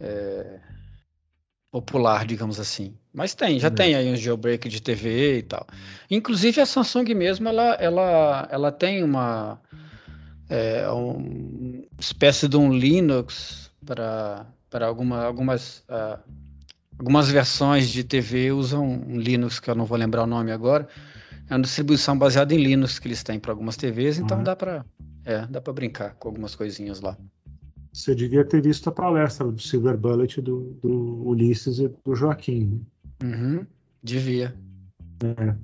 é, 0.00 0.58
popular, 1.70 2.26
digamos 2.26 2.58
assim. 2.58 2.96
Mas 3.12 3.34
tem, 3.34 3.58
já 3.58 3.68
É. 3.68 3.70
tem 3.70 3.94
aí 3.94 4.10
um 4.10 4.16
jailbreak 4.16 4.66
de 4.68 4.80
TV 4.80 5.38
e 5.38 5.42
tal. 5.42 5.66
Inclusive 6.10 6.60
a 6.60 6.66
Samsung 6.66 7.14
mesmo, 7.14 7.48
ela, 7.48 7.74
ela, 7.74 8.48
ela 8.50 8.72
tem 8.72 9.04
uma 9.04 9.60
é, 10.48 10.90
um, 10.90 11.85
espécie 11.98 12.48
de 12.48 12.56
um 12.56 12.72
Linux 12.72 13.70
para 13.84 14.46
para 14.68 14.86
alguma, 14.86 15.22
algumas 15.24 15.84
ah, 15.88 16.18
algumas 16.98 17.28
versões 17.30 17.88
de 17.88 18.02
TV 18.04 18.52
usam 18.52 18.84
um 18.84 19.18
Linux 19.18 19.60
que 19.60 19.70
eu 19.70 19.74
não 19.74 19.84
vou 19.84 19.96
lembrar 19.96 20.24
o 20.24 20.26
nome 20.26 20.50
agora. 20.50 20.88
É 21.48 21.54
uma 21.54 21.62
distribuição 21.62 22.18
baseada 22.18 22.52
em 22.54 22.58
Linux 22.62 22.98
que 22.98 23.06
eles 23.08 23.22
têm 23.22 23.38
para 23.38 23.52
algumas 23.52 23.76
TVs, 23.76 24.18
então 24.18 24.38
Uhum. 24.38 24.44
dá 24.44 24.56
para 24.56 24.84
é, 25.24 25.46
dá 25.46 25.60
para 25.60 25.72
brincar 25.72 26.14
com 26.16 26.28
algumas 26.28 26.54
coisinhas 26.54 27.00
lá. 27.00 27.16
Você 27.92 28.14
devia 28.14 28.44
ter 28.44 28.60
visto 28.60 28.88
a 28.88 28.92
palestra 28.92 29.50
do 29.50 29.60
Silver 29.60 29.96
Bullet 29.96 30.40
do, 30.42 30.76
do 30.82 31.26
Ulisses 31.26 31.78
e 31.78 31.88
do 31.88 32.14
Joaquim. 32.14 32.84
Uhum, 33.22 33.66
devia. 34.02 34.54
né? 35.22 35.56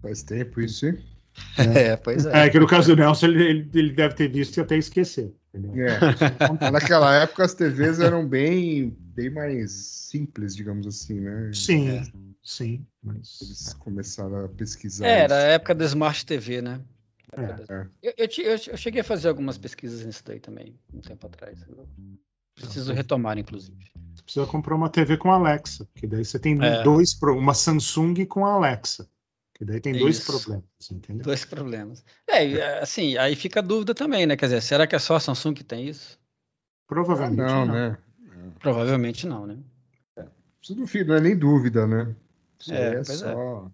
Faz 0.00 0.22
tempo 0.22 0.60
isso, 0.60 0.86
hein? 0.86 0.98
É, 1.58 1.96
pois 1.96 2.26
É, 2.26 2.46
é. 2.46 2.50
que 2.50 2.58
no 2.58 2.66
caso 2.66 2.94
do 2.94 3.00
Nelson 3.00 3.26
ele, 3.26 3.42
ele- 3.44 3.70
ele 3.74 3.92
deve 3.92 4.14
ter 4.14 4.28
visto 4.28 4.56
e 4.56 4.60
até 4.60 4.76
esquecer. 4.76 5.32
É. 5.54 6.70
Naquela 6.70 7.14
época 7.14 7.44
as 7.44 7.54
TVs 7.54 8.00
eram 8.00 8.26
bem, 8.26 8.96
bem 9.14 9.30
mais 9.30 9.70
simples, 9.72 10.54
digamos 10.56 10.86
assim, 10.86 11.20
né? 11.20 11.50
Sim, 11.52 11.90
É. 11.90 12.02
sim, 12.42 12.84
mas 13.02 13.38
Eles 13.40 13.72
começaram 13.74 14.44
a 14.44 14.48
pesquisar. 14.48 15.06
É, 15.06 15.20
era 15.20 15.34
a 15.36 15.42
época 15.42 15.74
da 15.74 15.84
Smart 15.84 16.26
TV, 16.26 16.60
né? 16.60 16.80
É, 17.36 17.72
é. 17.72 17.86
Eu, 18.02 18.12
eu, 18.18 18.28
eu- 18.68 18.76
cheguei 18.76 19.00
a 19.00 19.04
fazer 19.04 19.28
algumas 19.28 19.58
pesquisas 19.58 20.04
nisso 20.04 20.22
daí 20.24 20.38
também, 20.40 20.74
um 20.92 21.00
tempo 21.00 21.26
atrás. 21.26 21.58
Eu 21.68 21.86
preciso 22.54 22.92
retomar, 22.92 23.38
inclusive. 23.38 23.76
você 24.14 24.22
precisa 24.22 24.46
comprar 24.46 24.74
uma 24.76 24.88
TV 24.88 25.16
com 25.16 25.30
Alexa, 25.32 25.86
que 25.96 26.06
daí 26.06 26.24
você 26.24 26.38
tem 26.38 26.56
É. 26.64 26.82
dois, 26.84 27.16
uma 27.22 27.54
Samsung 27.54 28.24
com 28.26 28.44
Alexa, 28.46 29.08
que 29.54 29.64
daí 29.64 29.80
tem 29.80 29.96
dois 29.96 30.18
Isso. 30.18 30.26
problemas, 30.26 30.90
entendeu? 30.90 31.24
Dois 31.24 31.44
problemas. 31.44 32.04
É, 32.28 32.78
assim, 32.80 33.16
aí 33.16 33.36
fica 33.36 33.60
a 33.60 33.62
dúvida 33.62 33.94
também, 33.94 34.26
né? 34.26 34.36
Quer 34.36 34.46
dizer, 34.46 34.60
será 34.60 34.86
que 34.86 34.96
é 34.96 34.98
só 34.98 35.14
a 35.16 35.20
Samsung 35.20 35.54
que 35.54 35.64
tem 35.64 35.88
isso? 35.88 36.18
Ah, 36.20 36.84
Provavelmente 36.88 37.38
não, 37.38 37.66
não. 37.66 37.74
né? 37.74 37.98
Provavelmente 38.58 39.26
não, 39.26 39.46
né? 39.46 39.58
Isso 40.60 40.74
não, 40.74 40.86
não 41.06 41.14
é 41.14 41.20
nem 41.20 41.36
dúvida, 41.36 41.86
né? 41.86 42.14
Isso 42.58 42.72
É, 42.74 42.88
é 42.88 42.94
pois 42.94 43.10
é. 43.10 43.32
só. 43.32 43.70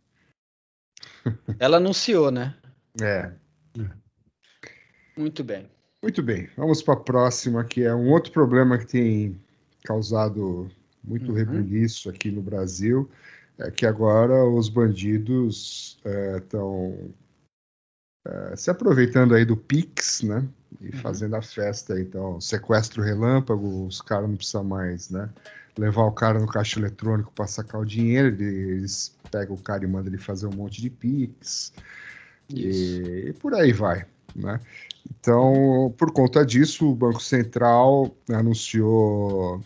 Ela 1.59 1.79
anunciou, 1.79 2.31
né? 2.31 2.55
É. 3.01 3.33
Muito 5.17 5.43
bem. 5.45 5.69
Muito 6.03 6.23
bem, 6.23 6.49
vamos 6.57 6.83
para 6.83 6.95
a 6.95 7.01
próxima, 7.01 7.63
que 7.65 7.83
é 7.83 7.95
um 7.95 8.11
outro 8.11 8.33
problema 8.33 8.79
que 8.79 8.87
tem 8.87 9.41
causado 9.85 10.71
muito 11.03 11.31
Uhum. 11.31 11.37
rebuliço 11.37 12.09
aqui 12.09 12.31
no 12.31 12.43
Brasil, 12.43 13.11
é 13.61 13.71
que 13.71 13.87
agora 13.87 14.45
os 14.45 14.69
bandidos 14.69 15.99
estão 16.37 17.13
se 18.57 18.71
aproveitando 18.71 19.35
aí 19.35 19.45
do 19.45 19.57
Pix, 19.57 20.23
né? 20.23 20.47
E 20.81 20.87
Uhum. 20.87 20.93
fazendo 20.93 21.35
a 21.37 21.43
festa, 21.43 22.01
então, 22.01 22.41
sequestro 22.41 23.03
relâmpago, 23.03 23.87
os 23.87 24.01
caras 24.01 24.29
não 24.29 24.37
precisam 24.37 24.65
mais, 24.65 25.11
né? 25.11 25.29
Levar 25.77 26.05
o 26.05 26.13
cara 26.13 26.39
no 26.39 26.47
caixa 26.47 26.79
eletrônico 26.79 27.33
para 27.33 27.47
sacar 27.47 27.81
o 27.81 27.85
dinheiro, 27.85 28.29
eles 28.43 29.17
pegam 29.31 29.55
o 29.55 29.63
cara 29.63 29.85
e 29.85 29.87
mandam 29.87 30.13
ele 30.13 30.23
fazer 30.23 30.47
um 30.47 30.53
monte 30.53 30.81
de 30.81 30.91
Pix. 30.91 31.73
E, 32.49 33.27
e 33.29 33.33
por 33.35 33.55
aí 33.55 33.73
vai, 33.73 34.07
né? 34.35 34.61
Então, 35.11 35.95
por 35.97 36.13
conta 36.13 36.45
disso, 36.45 36.91
o 36.91 36.95
Banco 36.95 37.23
Central 37.23 38.15
anunciou 38.29 39.63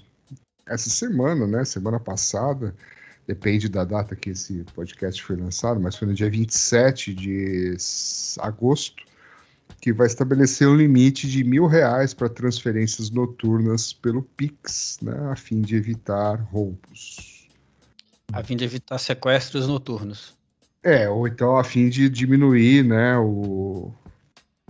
essa 0.67 0.89
semana, 0.91 1.47
né? 1.47 1.65
Semana 1.65 2.01
passada, 2.01 2.75
depende 3.27 3.69
da 3.69 3.85
data 3.85 4.15
que 4.15 4.31
esse 4.31 4.65
podcast 4.75 5.23
foi 5.23 5.37
lançado, 5.37 5.81
mas 5.81 5.97
foi 5.97 6.09
no 6.09 6.15
dia 6.15 6.31
27 6.31 7.15
de 7.15 7.77
agosto, 8.39 9.03
que 9.81 9.93
vai 9.93 10.07
estabelecer 10.07 10.69
um 10.69 10.77
limite 10.77 11.29
de 11.29 11.43
mil 11.43 11.67
reais 11.67 12.15
para 12.15 12.29
transferências 12.29 13.11
noturnas 13.11 13.93
pelo 13.93 14.23
Pix, 14.23 14.99
né? 15.03 15.15
A 15.31 15.37
fim 15.37 15.61
de 15.61 15.77
evitar 15.77 16.37
roubos. 16.37 17.49
A 18.33 18.43
fim 18.43 18.57
de 18.57 18.65
evitar 18.65 18.99
sequestros 18.99 19.67
noturnos. 19.67 20.35
É, 20.83 21.09
ou 21.09 21.27
então 21.27 21.57
a 21.57 21.65
fim 21.65 21.89
de 21.89 22.11
diminuir, 22.11 22.85
né, 22.85 23.17
o, 23.17 23.91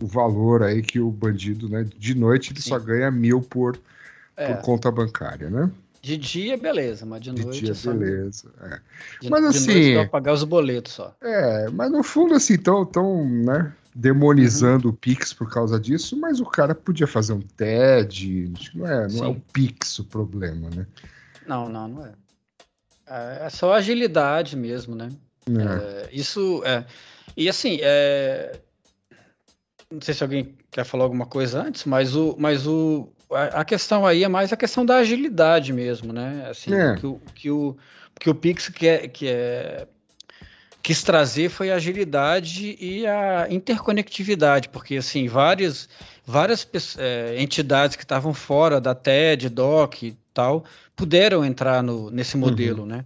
o 0.00 0.06
valor 0.06 0.62
aí 0.62 0.80
que 0.80 1.00
o 1.00 1.10
bandido, 1.10 1.68
né, 1.68 1.84
de 1.96 2.14
noite 2.14 2.52
ele 2.52 2.60
Sim. 2.60 2.68
só 2.68 2.78
ganha 2.78 3.10
mil 3.10 3.42
por, 3.42 3.80
É, 4.36 4.52
por 4.52 4.62
conta 4.62 4.92
bancária, 4.92 5.50
né? 5.50 5.70
De 6.04 6.16
dia, 6.18 6.56
beleza, 6.58 7.06
mas 7.06 7.20
de 7.22 7.32
De 7.32 7.42
noite 7.42 7.60
dia, 7.60 7.70
é 7.70 7.74
só. 7.74 7.92
beleza. 7.94 8.50
É. 8.60 8.80
De, 9.22 9.30
Mas 9.30 9.40
de 9.40 9.46
assim- 9.56 9.94
noite 9.94 10.10
pagar 10.10 10.32
os 10.34 10.44
boletos 10.44 10.92
só. 10.92 11.16
É, 11.22 11.68
mas 11.70 11.90
no 11.90 12.02
fundo, 12.02 12.34
assim, 12.34 12.58
tão, 12.58 12.84
tão 12.84 13.26
né, 13.26 13.72
demonizando 13.94 14.90
o 14.90 14.92
Pix 14.92 15.32
por 15.32 15.50
causa 15.50 15.80
disso, 15.80 16.14
mas 16.18 16.40
o 16.40 16.44
cara 16.44 16.74
podia 16.74 17.06
fazer 17.06 17.32
um 17.32 17.40
TED, 17.40 18.52
não 18.74 18.86
é, 18.86 19.08
não 19.08 19.24
é 19.24 19.28
o. 19.28 19.34
Pix 19.52 19.98
o 19.98 20.04
problema, 20.04 20.68
né? 20.70 20.86
Não, 21.46 21.68
não, 21.68 21.88
não 21.88 22.06
é. 22.06 22.12
É 23.06 23.46
é 23.46 23.50
só 23.50 23.72
agilidade 23.72 24.56
mesmo, 24.56 24.94
né? 24.94 25.08
É. 25.48 26.04
É, 26.04 26.08
isso 26.12 26.62
é. 26.64 26.84
E 27.36 27.48
assim, 27.48 27.78
é, 27.82 28.58
não 29.90 30.00
sei 30.00 30.12
se 30.14 30.22
alguém 30.22 30.54
quer 30.70 30.84
falar 30.84 31.04
alguma 31.04 31.26
coisa 31.26 31.62
antes, 31.62 31.84
mas 31.84 32.14
o, 32.16 32.34
mas 32.38 32.66
o, 32.66 33.08
a, 33.34 33.64
questão 33.64 34.06
aí 34.06 34.24
é 34.24 34.28
mais 34.28 34.52
a 34.52 34.56
questão 34.56 34.84
da 34.84 34.96
agilidade 34.96 35.72
mesmo, 35.72 36.12
né? 36.12 36.46
Assim, 36.50 36.72
É. 36.74 36.96
que, 36.96 37.06
o, 37.06 37.20
que, 37.34 37.50
o, 37.50 37.76
que 38.18 38.30
o 38.30 38.34
Pix 38.34 38.68
quer, 38.68 39.08
que 39.08 39.26
é, 39.28 39.86
quis 40.82 41.02
trazer 41.02 41.48
foi 41.48 41.70
a 41.70 41.76
agilidade 41.76 42.76
e 42.78 43.06
a 43.06 43.46
interconectividade, 43.50 44.68
porque 44.68 44.96
assim, 44.96 45.26
várias, 45.26 45.88
várias 46.26 46.66
é, 46.98 47.40
entidades 47.40 47.96
que 47.96 48.02
estavam 48.02 48.34
fora 48.34 48.80
da 48.80 48.94
TED, 48.94 49.48
DOC 49.48 50.02
e 50.02 50.16
tal, 50.32 50.64
puderam 50.94 51.44
entrar 51.44 51.82
no, 51.82 52.10
nesse 52.10 52.36
modelo, 52.36 52.84
né? 52.84 53.04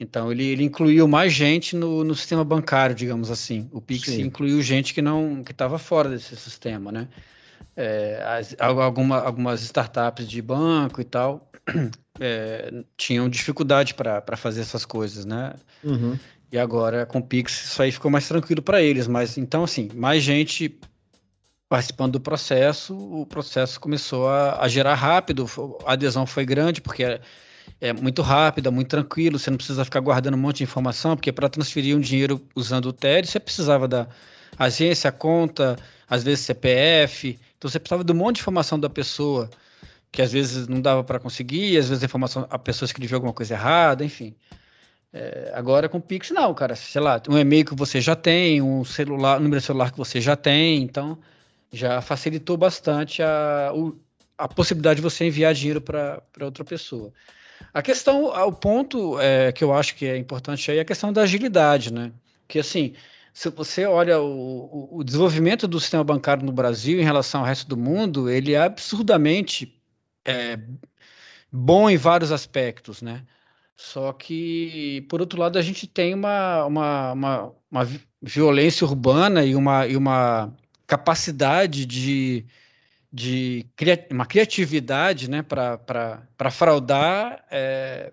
Então 0.00 0.30
ele, 0.30 0.44
ele 0.44 0.62
incluiu 0.62 1.08
mais 1.08 1.32
gente 1.32 1.74
no, 1.74 2.04
no 2.04 2.14
sistema 2.14 2.44
bancário, 2.44 2.94
digamos 2.94 3.30
assim. 3.30 3.68
O 3.72 3.80
Pix 3.80 4.10
Sim. 4.10 4.22
incluiu 4.22 4.62
gente 4.62 4.94
que 4.94 5.02
não 5.02 5.42
que 5.42 5.50
estava 5.50 5.78
fora 5.78 6.08
desse 6.08 6.36
sistema, 6.36 6.92
né? 6.92 7.08
É, 7.76 8.22
as- 8.26 8.56
al- 8.58 8.80
alguma- 8.80 9.20
algumas 9.20 9.62
startups 9.62 10.28
de 10.28 10.42
banco 10.42 11.00
e 11.00 11.04
tal 11.04 11.48
é, 12.18 12.72
tinham 12.96 13.28
dificuldade 13.28 13.94
para 13.94 14.36
fazer 14.36 14.62
essas 14.62 14.84
coisas, 14.84 15.24
né? 15.24 15.54
Uhum. 15.84 16.18
E 16.50 16.58
agora 16.58 17.06
com 17.06 17.18
o 17.18 17.22
Pix 17.22 17.66
isso 17.66 17.82
aí 17.82 17.92
ficou 17.92 18.10
mais 18.10 18.26
tranquilo 18.26 18.62
para 18.62 18.82
eles. 18.82 19.06
Mas 19.06 19.38
então 19.38 19.62
assim, 19.64 19.88
mais 19.94 20.22
gente 20.22 20.78
participando 21.68 22.12
do 22.12 22.20
processo, 22.20 22.96
o 22.96 23.26
processo 23.26 23.78
começou 23.78 24.28
a, 24.28 24.62
a 24.62 24.68
gerar 24.68 24.94
rápido, 24.94 25.46
a 25.86 25.92
adesão 25.92 26.26
foi 26.26 26.44
grande 26.46 26.80
porque 26.80 27.04
é, 27.04 27.20
é 27.80 27.92
muito 27.92 28.22
rápida, 28.22 28.70
muito 28.70 28.88
tranquilo, 28.88 29.38
você 29.38 29.50
não 29.50 29.58
precisa 29.58 29.84
ficar 29.84 30.00
guardando 30.00 30.34
um 30.34 30.38
monte 30.38 30.58
de 30.58 30.64
informação, 30.64 31.14
porque 31.14 31.30
para 31.30 31.48
transferir 31.48 31.94
um 31.96 32.00
dinheiro 32.00 32.40
usando 32.56 32.86
o 32.86 32.92
TED, 32.92 33.28
você 33.28 33.38
precisava 33.38 33.86
da 33.86 34.08
agência, 34.58 35.08
a 35.08 35.12
conta, 35.12 35.76
às 36.08 36.24
vezes 36.24 36.44
CPF, 36.46 37.38
então 37.58 37.68
você 37.68 37.78
precisava 37.78 38.04
de 38.04 38.12
um 38.12 38.14
monte 38.14 38.36
de 38.36 38.40
informação 38.42 38.78
da 38.78 38.88
pessoa, 38.88 39.50
que 40.10 40.22
às 40.22 40.32
vezes 40.32 40.68
não 40.68 40.80
dava 40.80 41.04
para 41.04 41.18
conseguir, 41.18 41.76
às 41.76 41.88
vezes 41.88 42.02
a 42.02 42.06
informação, 42.06 42.46
a 42.48 42.58
pessoa 42.58 42.86
escreveu 42.86 43.16
alguma 43.16 43.32
coisa 43.32 43.54
errada, 43.54 44.04
enfim. 44.04 44.34
É, 45.12 45.52
agora 45.54 45.88
com 45.88 45.98
o 45.98 46.02
Pix, 46.02 46.30
não, 46.30 46.54
cara, 46.54 46.76
sei 46.76 47.00
lá, 47.00 47.20
um 47.28 47.36
e-mail 47.36 47.64
que 47.64 47.74
você 47.74 48.00
já 48.00 48.14
tem, 48.14 48.62
um 48.62 48.84
celular, 48.84 49.38
um 49.38 49.42
número 49.42 49.60
de 49.60 49.66
celular 49.66 49.90
que 49.90 49.98
você 49.98 50.20
já 50.20 50.36
tem, 50.36 50.82
então 50.82 51.18
já 51.72 52.00
facilitou 52.00 52.56
bastante 52.56 53.22
a, 53.22 53.72
a 54.36 54.48
possibilidade 54.48 54.96
de 54.96 55.02
você 55.02 55.26
enviar 55.26 55.52
dinheiro 55.52 55.80
para 55.80 56.22
outra 56.40 56.64
pessoa. 56.64 57.12
A 57.74 57.82
questão, 57.82 58.26
o 58.26 58.52
ponto 58.52 59.18
é, 59.20 59.50
que 59.50 59.64
eu 59.64 59.72
acho 59.72 59.96
que 59.96 60.06
é 60.06 60.16
importante 60.16 60.70
aí 60.70 60.78
é 60.78 60.80
a 60.80 60.84
questão 60.84 61.12
da 61.12 61.22
agilidade, 61.22 61.92
né? 61.92 62.12
Que 62.46 62.58
assim, 62.60 62.94
se 63.38 63.48
você 63.50 63.86
olha 63.86 64.20
o, 64.20 64.98
o, 64.98 65.04
desenvolvimento 65.04 65.68
do 65.68 65.78
sistema 65.78 66.02
bancário 66.02 66.44
no 66.44 66.50
Brasil 66.50 66.98
em 66.98 67.04
relação 67.04 67.40
ao 67.40 67.46
resto 67.46 67.68
do 67.68 67.76
mundo, 67.76 68.28
ele 68.28 68.54
é 68.54 68.58
absurdamente 68.58 69.80
é, 70.24 70.58
bom 71.52 71.88
em 71.88 71.96
vários 71.96 72.32
aspectos, 72.32 73.00
né? 73.00 73.24
Só 73.76 74.12
que, 74.12 75.06
por 75.08 75.20
outro 75.20 75.38
lado, 75.38 75.56
a 75.56 75.62
gente 75.62 75.86
tem 75.86 76.14
uma, 76.14 76.64
uma, 76.64 77.12
uma, 77.12 77.52
uma 77.70 77.88
violência 78.20 78.84
urbana 78.84 79.44
e 79.44 79.54
uma, 79.54 79.86
e 79.86 79.96
uma 79.96 80.52
capacidade 80.84 81.86
de, 81.86 82.44
de 83.12 83.64
uma 84.10 84.26
criatividade 84.26 85.30
né, 85.30 85.42
para 85.42 86.50
fraudar 86.50 87.44
é, 87.52 88.12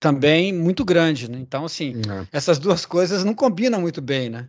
também 0.00 0.52
muito 0.52 0.84
grande. 0.84 1.30
Né? 1.30 1.38
Então, 1.38 1.66
assim, 1.66 2.00
é. 2.08 2.26
essas 2.32 2.58
duas 2.58 2.86
coisas 2.86 3.22
não 3.22 3.34
combinam 3.34 3.80
muito 3.80 4.00
bem. 4.00 4.30
Né? 4.30 4.48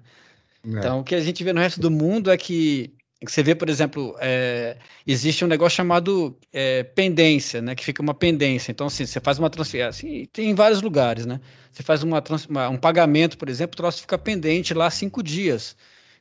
É. 0.66 0.70
Então, 0.70 1.02
o 1.02 1.04
que 1.04 1.14
a 1.14 1.20
gente 1.20 1.44
vê 1.44 1.52
no 1.52 1.60
resto 1.60 1.80
do 1.80 1.92
mundo 1.92 2.32
é 2.32 2.38
que 2.38 2.94
você 3.24 3.44
vê, 3.44 3.54
por 3.54 3.70
exemplo, 3.70 4.16
é, 4.20 4.78
existe 5.06 5.46
um 5.46 5.48
negócio 5.48 5.76
chamado 5.76 6.36
é, 6.52 6.82
pendência, 6.82 7.62
né? 7.62 7.76
Que 7.76 7.86
fica 7.86 8.02
uma 8.02 8.16
pendência. 8.16 8.72
Então, 8.72 8.88
assim, 8.88 9.06
você 9.06 9.20
faz 9.20 9.38
uma 9.38 9.50
transferência, 9.50 9.90
assim, 9.90 10.26
tem 10.34 10.50
em 10.50 10.56
vários 10.56 10.82
lugares, 10.82 11.28
né? 11.28 11.40
Você 11.72 11.84
faz 11.84 12.02
uma, 12.02 12.24
uma, 12.50 12.70
um 12.70 12.78
pagamento, 12.78 13.38
por 13.38 13.48
exemplo, 13.48 13.76
o 13.76 13.78
troço 13.78 14.02
fica 14.02 14.18
pendente 14.18 14.74
lá 14.74 14.90
cinco 14.90 15.22
dias. 15.22 15.76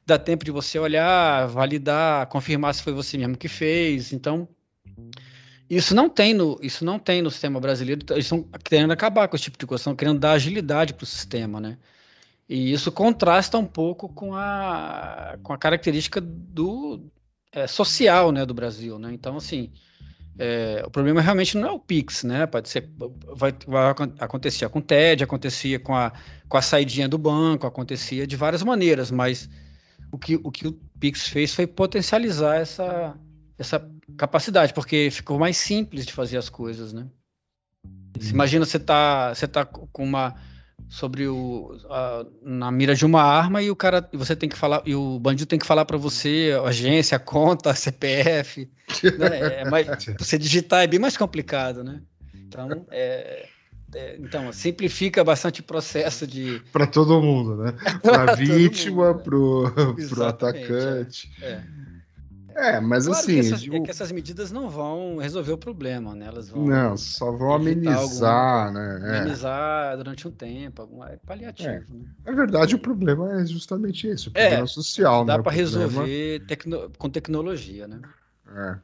Dá 0.04 0.18
tempo 0.18 0.44
de 0.44 0.50
você 0.50 0.78
olhar, 0.78 1.46
validar, 1.46 2.26
confirmar 2.26 2.74
se 2.74 2.82
foi 2.82 2.92
você 2.92 3.16
mesmo 3.16 3.36
que 3.36 3.48
fez. 3.48 4.12
Então, 4.12 4.46
isso 5.70 5.94
não 5.94 6.08
tem 6.08 6.34
no, 6.34 6.58
isso 6.60 6.84
não 6.84 6.98
tem 6.98 7.22
no 7.22 7.30
sistema 7.30 7.60
brasileiro. 7.60 8.04
Eles 8.10 8.24
estão 8.24 8.42
querendo 8.64 8.90
acabar 8.90 9.28
com 9.28 9.36
esse 9.36 9.44
tipo 9.44 9.56
de 9.56 9.66
coisa, 9.66 9.80
estão 9.80 9.94
querendo 9.94 10.18
dar 10.18 10.32
agilidade 10.32 10.92
para 10.92 11.04
o 11.04 11.06
sistema, 11.06 11.60
né? 11.60 11.78
E 12.48 12.72
isso 12.72 12.90
contrasta 12.90 13.56
um 13.56 13.64
pouco 13.64 14.08
com 14.08 14.34
a, 14.34 15.38
com 15.44 15.52
a 15.52 15.58
característica 15.58 16.20
do 16.20 17.00
é, 17.52 17.68
social 17.68 18.32
né, 18.32 18.44
do 18.44 18.52
Brasil. 18.52 18.98
Né? 18.98 19.12
Então, 19.12 19.36
assim, 19.36 19.70
é, 20.36 20.82
o 20.84 20.90
problema 20.90 21.20
realmente 21.20 21.56
não 21.56 21.68
é 21.68 21.70
o 21.70 21.78
Pix, 21.78 22.24
né? 22.24 22.46
Pode 22.46 22.68
ser, 22.68 22.90
vai, 23.36 23.54
vai 23.64 23.94
acontecer 24.18 24.68
com 24.68 24.80
o 24.80 24.82
TED, 24.82 25.22
acontecia 25.22 25.78
com 25.78 25.94
a, 25.94 26.12
com 26.48 26.56
a 26.56 26.62
saidinha 26.62 27.08
do 27.08 27.16
banco, 27.16 27.68
acontecia 27.68 28.26
de 28.26 28.34
várias 28.34 28.64
maneiras, 28.64 29.12
mas 29.12 29.48
o 30.10 30.18
que 30.18 30.34
o, 30.42 30.50
que 30.50 30.66
o 30.66 30.72
Pix 30.98 31.28
fez 31.28 31.54
foi 31.54 31.68
potencializar 31.68 32.56
essa, 32.56 33.16
essa 33.60 33.86
capacidade, 34.16 34.72
porque 34.72 35.10
ficou 35.10 35.38
mais 35.38 35.58
simples 35.58 36.06
de 36.06 36.14
fazer 36.14 36.38
as 36.38 36.48
coisas, 36.48 36.94
né? 36.94 37.06
Uhum. 37.84 38.30
Imagina 38.30 38.64
você 38.64 38.78
tá, 38.78 39.34
você 39.34 39.46
tá 39.46 39.66
com 39.66 40.02
uma 40.02 40.34
sobre 40.88 41.28
o 41.28 41.76
a, 41.90 42.24
na 42.42 42.72
mira 42.72 42.94
de 42.94 43.04
uma 43.04 43.22
arma 43.22 43.62
e 43.62 43.70
o 43.70 43.76
cara 43.76 44.08
você 44.14 44.34
tem 44.34 44.48
que 44.48 44.56
falar 44.56 44.82
e 44.86 44.94
o 44.94 45.18
bandido 45.20 45.46
tem 45.46 45.58
que 45.58 45.66
falar 45.66 45.84
para 45.84 45.98
você 45.98 46.58
a 46.58 46.68
agência, 46.68 47.16
a 47.16 47.20
conta, 47.20 47.70
a 47.70 47.74
CPF, 47.74 48.68
né? 49.18 49.60
é 49.60 49.70
mais, 49.70 49.86
você 50.18 50.38
digitar 50.38 50.82
é 50.82 50.86
bem 50.86 50.98
mais 50.98 51.16
complicado, 51.18 51.84
né? 51.84 52.00
Então 52.34 52.86
é, 52.90 53.46
é, 53.94 54.16
então 54.18 54.50
simplifica 54.52 55.22
bastante 55.22 55.60
o 55.60 55.64
processo 55.64 56.26
de 56.26 56.62
para 56.72 56.86
todo 56.86 57.20
mundo, 57.20 57.56
né? 57.56 57.74
Para 58.02 58.34
vítima, 58.34 59.14
para 59.14 59.36
o 59.36 60.24
atacante. 60.26 61.30
É. 61.42 61.62
é. 62.54 62.76
É, 62.76 62.80
mas 62.80 63.06
claro 63.06 63.20
assim. 63.20 63.34
Que 63.34 63.38
essas, 63.40 63.60
digo... 63.60 63.76
é 63.76 63.80
que 63.80 63.90
essas 63.90 64.12
medidas 64.12 64.50
não 64.50 64.68
vão 64.68 65.18
resolver 65.18 65.52
o 65.52 65.58
problema, 65.58 66.14
né? 66.14 66.26
Elas 66.26 66.48
vão. 66.48 66.64
Não, 66.64 66.96
só 66.96 67.30
vão 67.32 67.52
amenizar, 67.52 68.66
algum, 68.66 68.74
né? 68.74 69.00
É. 69.02 69.18
Amenizar 69.18 69.96
durante 69.96 70.28
um 70.28 70.30
tempo, 70.30 70.82
algum, 70.82 71.04
é 71.04 71.16
paliativo. 71.16 71.68
É. 71.68 71.80
Né? 71.80 72.04
Na 72.24 72.32
verdade, 72.32 72.74
o 72.74 72.78
problema 72.78 73.40
é 73.40 73.46
justamente 73.46 74.06
esse, 74.06 74.28
o 74.28 74.32
problema 74.32 74.64
é, 74.64 74.66
social, 74.66 75.24
dá 75.24 75.32
né? 75.32 75.38
Dá 75.38 75.42
para 75.42 75.52
resolver 75.52 76.44
tecno... 76.46 76.90
com 76.98 77.08
tecnologia, 77.10 77.86
né? 77.86 78.00
É. 78.48 78.78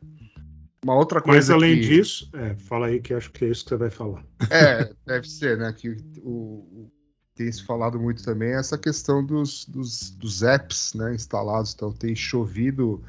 Uma 0.85 0.95
outra 0.95 1.21
coisa. 1.21 1.39
Mas 1.39 1.51
além 1.51 1.81
que... 1.81 1.89
disso, 1.89 2.31
é, 2.35 2.55
fala 2.55 2.87
aí 2.87 3.01
que 3.01 3.13
acho 3.13 3.31
que 3.33 3.45
é 3.45 3.49
isso 3.49 3.65
que 3.65 3.71
você 3.71 3.77
vai 3.77 3.91
falar. 3.91 4.25
É, 4.51 4.89
deve 5.05 5.29
ser, 5.29 5.59
né? 5.59 5.73
Que 5.73 5.97
o, 6.23 6.89
tem 7.37 7.53
se 7.53 7.63
falado 7.63 8.01
muito 8.01 8.25
também 8.25 8.55
essa 8.55 8.79
questão 8.79 9.25
dos, 9.25 9.67
dos, 9.67 10.11
dos 10.11 10.43
apps 10.43 10.95
né, 10.95 11.15
instalados. 11.15 11.75
Então 11.75 11.93
tem 11.93 12.17
chovido 12.17 13.03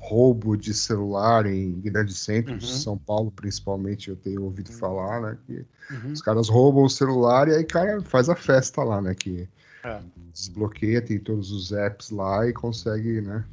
roubo 0.00 0.56
de 0.56 0.72
celular 0.72 1.44
em 1.44 1.78
grandes 1.78 2.18
centros, 2.18 2.70
uhum. 2.70 2.78
São 2.78 2.98
Paulo 2.98 3.30
principalmente, 3.30 4.08
eu 4.08 4.16
tenho 4.16 4.42
ouvido 4.42 4.72
falar, 4.72 5.20
né? 5.20 5.38
Que 5.46 5.66
uhum. 5.94 6.12
os 6.12 6.22
caras 6.22 6.48
roubam 6.48 6.84
o 6.84 6.90
celular 6.90 7.46
e 7.48 7.54
aí 7.54 7.64
cara 7.64 8.00
faz 8.02 8.30
a 8.30 8.34
festa 8.34 8.82
lá, 8.82 9.02
né? 9.02 9.14
Que 9.14 9.46
é. 9.84 10.00
desbloqueia, 10.32 11.02
tem 11.02 11.18
todos 11.18 11.52
os 11.52 11.70
apps 11.70 12.10
lá 12.10 12.48
e 12.48 12.52
consegue, 12.52 13.20
né? 13.20 13.44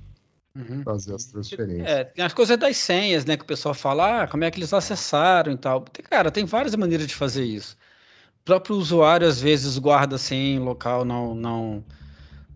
Uhum. 0.56 0.82
Fazer 0.84 1.14
as 1.14 1.26
transferências. 1.26 1.88
É, 1.88 2.06
tem 2.06 2.24
as 2.24 2.34
coisas 2.34 2.58
das 2.58 2.78
senhas, 2.78 3.26
né? 3.26 3.36
Que 3.36 3.44
o 3.44 3.48
pessoal 3.48 3.76
fala, 3.76 4.24
ah, 4.24 4.28
como 4.28 4.46
é 4.46 4.50
que 4.50 4.58
eles 4.58 4.74
acessaram 4.74 5.52
e 5.52 5.58
tal. 5.58 5.86
Cara, 6.10 6.32
tem 6.32 6.46
várias 6.46 6.74
maneiras 6.76 7.06
de 7.06 7.14
fazer 7.14 7.44
isso. 7.44 7.78
O 8.42 8.46
próprio 8.46 8.78
usuário, 8.78 9.28
às 9.28 9.42
vezes, 9.42 9.78
guarda 9.78 10.16
em 10.32 10.60
local 10.60 11.04
não, 11.04 11.36
não, 11.36 11.84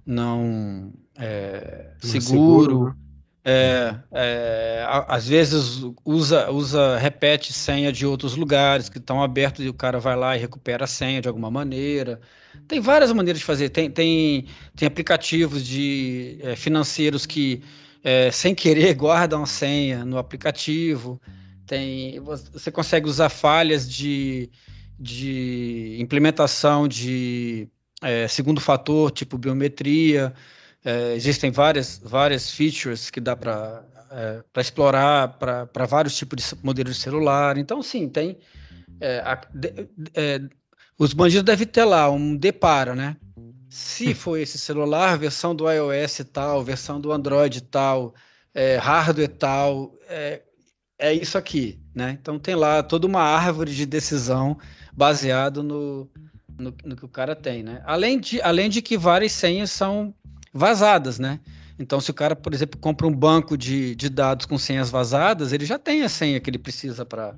não 0.05 0.93
é, 1.17 1.91
seguro. 1.99 2.21
seguro 2.21 2.85
né? 2.85 2.95
É, 3.43 3.95
é, 4.11 4.85
às 5.07 5.27
vezes 5.27 5.83
usa, 6.05 6.51
usa, 6.51 6.97
repete 6.97 7.51
senha 7.51 7.91
de 7.91 8.05
outros 8.05 8.35
lugares 8.35 8.87
que 8.87 8.99
estão 8.99 9.23
abertos 9.23 9.65
e 9.65 9.69
o 9.69 9.73
cara 9.73 9.99
vai 9.99 10.15
lá 10.15 10.37
e 10.37 10.39
recupera 10.39 10.83
a 10.83 10.87
senha 10.87 11.21
de 11.21 11.27
alguma 11.27 11.49
maneira. 11.49 12.21
Tem 12.67 12.79
várias 12.79 13.11
maneiras 13.11 13.39
de 13.39 13.45
fazer. 13.45 13.69
Tem, 13.69 13.89
tem, 13.89 14.45
tem 14.75 14.87
aplicativos 14.87 15.65
de 15.65 16.37
é, 16.41 16.55
financeiros 16.55 17.25
que, 17.25 17.63
é, 18.03 18.29
sem 18.29 18.53
querer, 18.53 18.93
guardam 18.95 19.41
a 19.41 19.47
senha 19.47 20.05
no 20.05 20.17
aplicativo. 20.19 21.19
Tem, 21.65 22.19
você 22.19 22.69
consegue 22.69 23.07
usar 23.07 23.29
falhas 23.29 23.89
de, 23.89 24.51
de 24.99 25.97
implementação 25.99 26.87
de 26.87 27.67
é, 28.03 28.27
segundo 28.27 28.61
fator, 28.61 29.09
tipo 29.09 29.37
biometria. 29.37 30.33
É, 30.83 31.13
existem 31.13 31.51
várias, 31.51 32.01
várias 32.03 32.49
features 32.51 33.09
que 33.09 33.19
dá 33.19 33.35
para 33.35 33.83
é, 34.11 34.43
explorar 34.59 35.37
para 35.37 35.85
vários 35.85 36.15
tipos 36.17 36.43
de 36.43 36.55
modelos 36.63 36.95
de 36.95 37.01
celular. 37.01 37.57
Então, 37.57 37.81
sim, 37.81 38.09
tem. 38.09 38.37
É, 38.99 39.19
a, 39.19 39.41
de, 39.53 39.87
é, 40.13 40.41
os 40.97 41.13
bandidos 41.13 41.43
devem 41.43 41.65
ter 41.65 41.85
lá 41.85 42.09
um 42.09 42.35
depara, 42.35 42.95
né? 42.95 43.17
Se 43.69 44.13
for 44.13 44.37
esse 44.37 44.57
celular, 44.57 45.17
versão 45.17 45.55
do 45.55 45.71
iOS 45.71 46.25
tal, 46.31 46.63
versão 46.63 46.99
do 46.99 47.11
Android 47.11 47.61
tal, 47.61 48.13
é, 48.53 48.75
hardware 48.75 49.29
tal, 49.29 49.95
é, 50.09 50.41
é 50.99 51.13
isso 51.13 51.37
aqui, 51.37 51.79
né? 51.95 52.17
Então 52.21 52.37
tem 52.37 52.53
lá 52.53 52.83
toda 52.83 53.07
uma 53.07 53.21
árvore 53.21 53.73
de 53.73 53.85
decisão 53.85 54.57
baseado 54.91 55.63
no, 55.63 56.09
no, 56.59 56.73
no, 56.83 56.95
que 56.95 57.05
o 57.05 57.09
cara 57.09 57.35
tem, 57.35 57.63
né? 57.63 57.81
Além 57.85 58.19
de, 58.19 58.41
além 58.41 58.69
de 58.69 58.81
que 58.81 58.97
várias 58.97 59.31
senhas 59.31 59.71
são 59.71 60.13
vazadas, 60.53 61.19
né? 61.19 61.39
Então, 61.79 61.99
se 61.99 62.11
o 62.11 62.13
cara, 62.13 62.35
por 62.35 62.53
exemplo, 62.53 62.79
compra 62.79 63.07
um 63.07 63.13
banco 63.13 63.57
de, 63.57 63.95
de 63.95 64.09
dados 64.09 64.45
com 64.45 64.57
senhas 64.57 64.89
vazadas, 64.89 65.51
ele 65.51 65.65
já 65.65 65.79
tem 65.79 66.03
a 66.03 66.09
senha 66.09 66.39
que 66.39 66.49
ele 66.49 66.59
precisa 66.59 67.05
para 67.05 67.35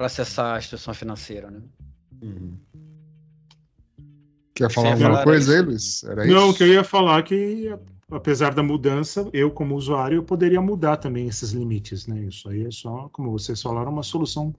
acessar 0.00 0.54
a 0.54 0.58
instituição 0.58 0.92
financeira, 0.92 1.50
né? 1.50 1.62
Uhum. 2.20 2.58
Quer 4.54 4.70
falar 4.70 4.92
alguma 4.92 5.22
coisa 5.22 5.54
aí, 5.54 5.62
Luiz? 5.62 6.02
Era 6.02 6.26
Não, 6.26 6.50
o 6.50 6.54
que 6.54 6.64
eu 6.64 6.68
ia 6.68 6.84
falar 6.84 7.20
é 7.20 7.22
que, 7.22 7.78
apesar 8.10 8.52
da 8.52 8.62
mudança, 8.62 9.30
eu, 9.32 9.50
como 9.50 9.76
usuário, 9.76 10.16
eu 10.16 10.22
poderia 10.24 10.60
mudar 10.60 10.96
também 10.96 11.28
esses 11.28 11.52
limites, 11.52 12.06
né? 12.06 12.24
Isso 12.24 12.48
aí 12.50 12.64
é 12.64 12.70
só, 12.70 13.08
como 13.12 13.30
vocês 13.30 13.62
falaram, 13.62 13.92
uma 13.92 14.02
solução 14.02 14.52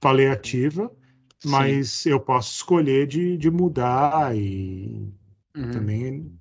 paliativa, 0.00 0.90
Sim. 1.38 1.48
mas 1.48 2.04
eu 2.04 2.18
posso 2.18 2.52
escolher 2.56 3.06
de, 3.06 3.38
de 3.38 3.50
mudar 3.50 4.36
e 4.36 5.08
uhum. 5.56 5.70
também 5.70 6.32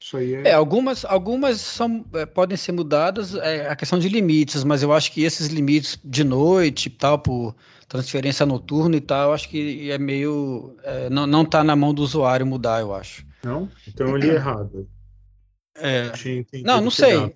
isso 0.00 0.16
aí 0.16 0.34
é... 0.34 0.48
é 0.48 0.52
algumas, 0.54 1.04
algumas 1.04 1.60
são, 1.60 2.04
é, 2.14 2.24
podem 2.24 2.56
ser 2.56 2.72
mudadas, 2.72 3.34
é 3.34 3.68
a 3.68 3.76
questão 3.76 3.98
de 3.98 4.08
limites, 4.08 4.64
mas 4.64 4.82
eu 4.82 4.92
acho 4.92 5.12
que 5.12 5.22
esses 5.22 5.48
limites 5.48 5.98
de 6.02 6.24
noite 6.24 6.86
e 6.86 6.90
tal, 6.90 7.18
por 7.18 7.54
transferência 7.86 8.46
noturna 8.46 8.96
e 8.96 9.00
tal, 9.00 9.28
eu 9.28 9.34
acho 9.34 9.48
que 9.48 9.90
é 9.90 9.98
meio. 9.98 10.76
É, 10.82 11.10
não, 11.10 11.26
não 11.26 11.44
tá 11.44 11.62
na 11.62 11.76
mão 11.76 11.92
do 11.92 12.02
usuário 12.02 12.46
mudar, 12.46 12.80
eu 12.80 12.94
acho. 12.94 13.26
Não? 13.44 13.68
Então 13.86 14.08
eu 14.08 14.16
li 14.16 14.30
errado. 14.30 14.88
É. 15.76 16.12
Não, 16.64 16.80
não 16.80 16.90
sei. 16.90 17.34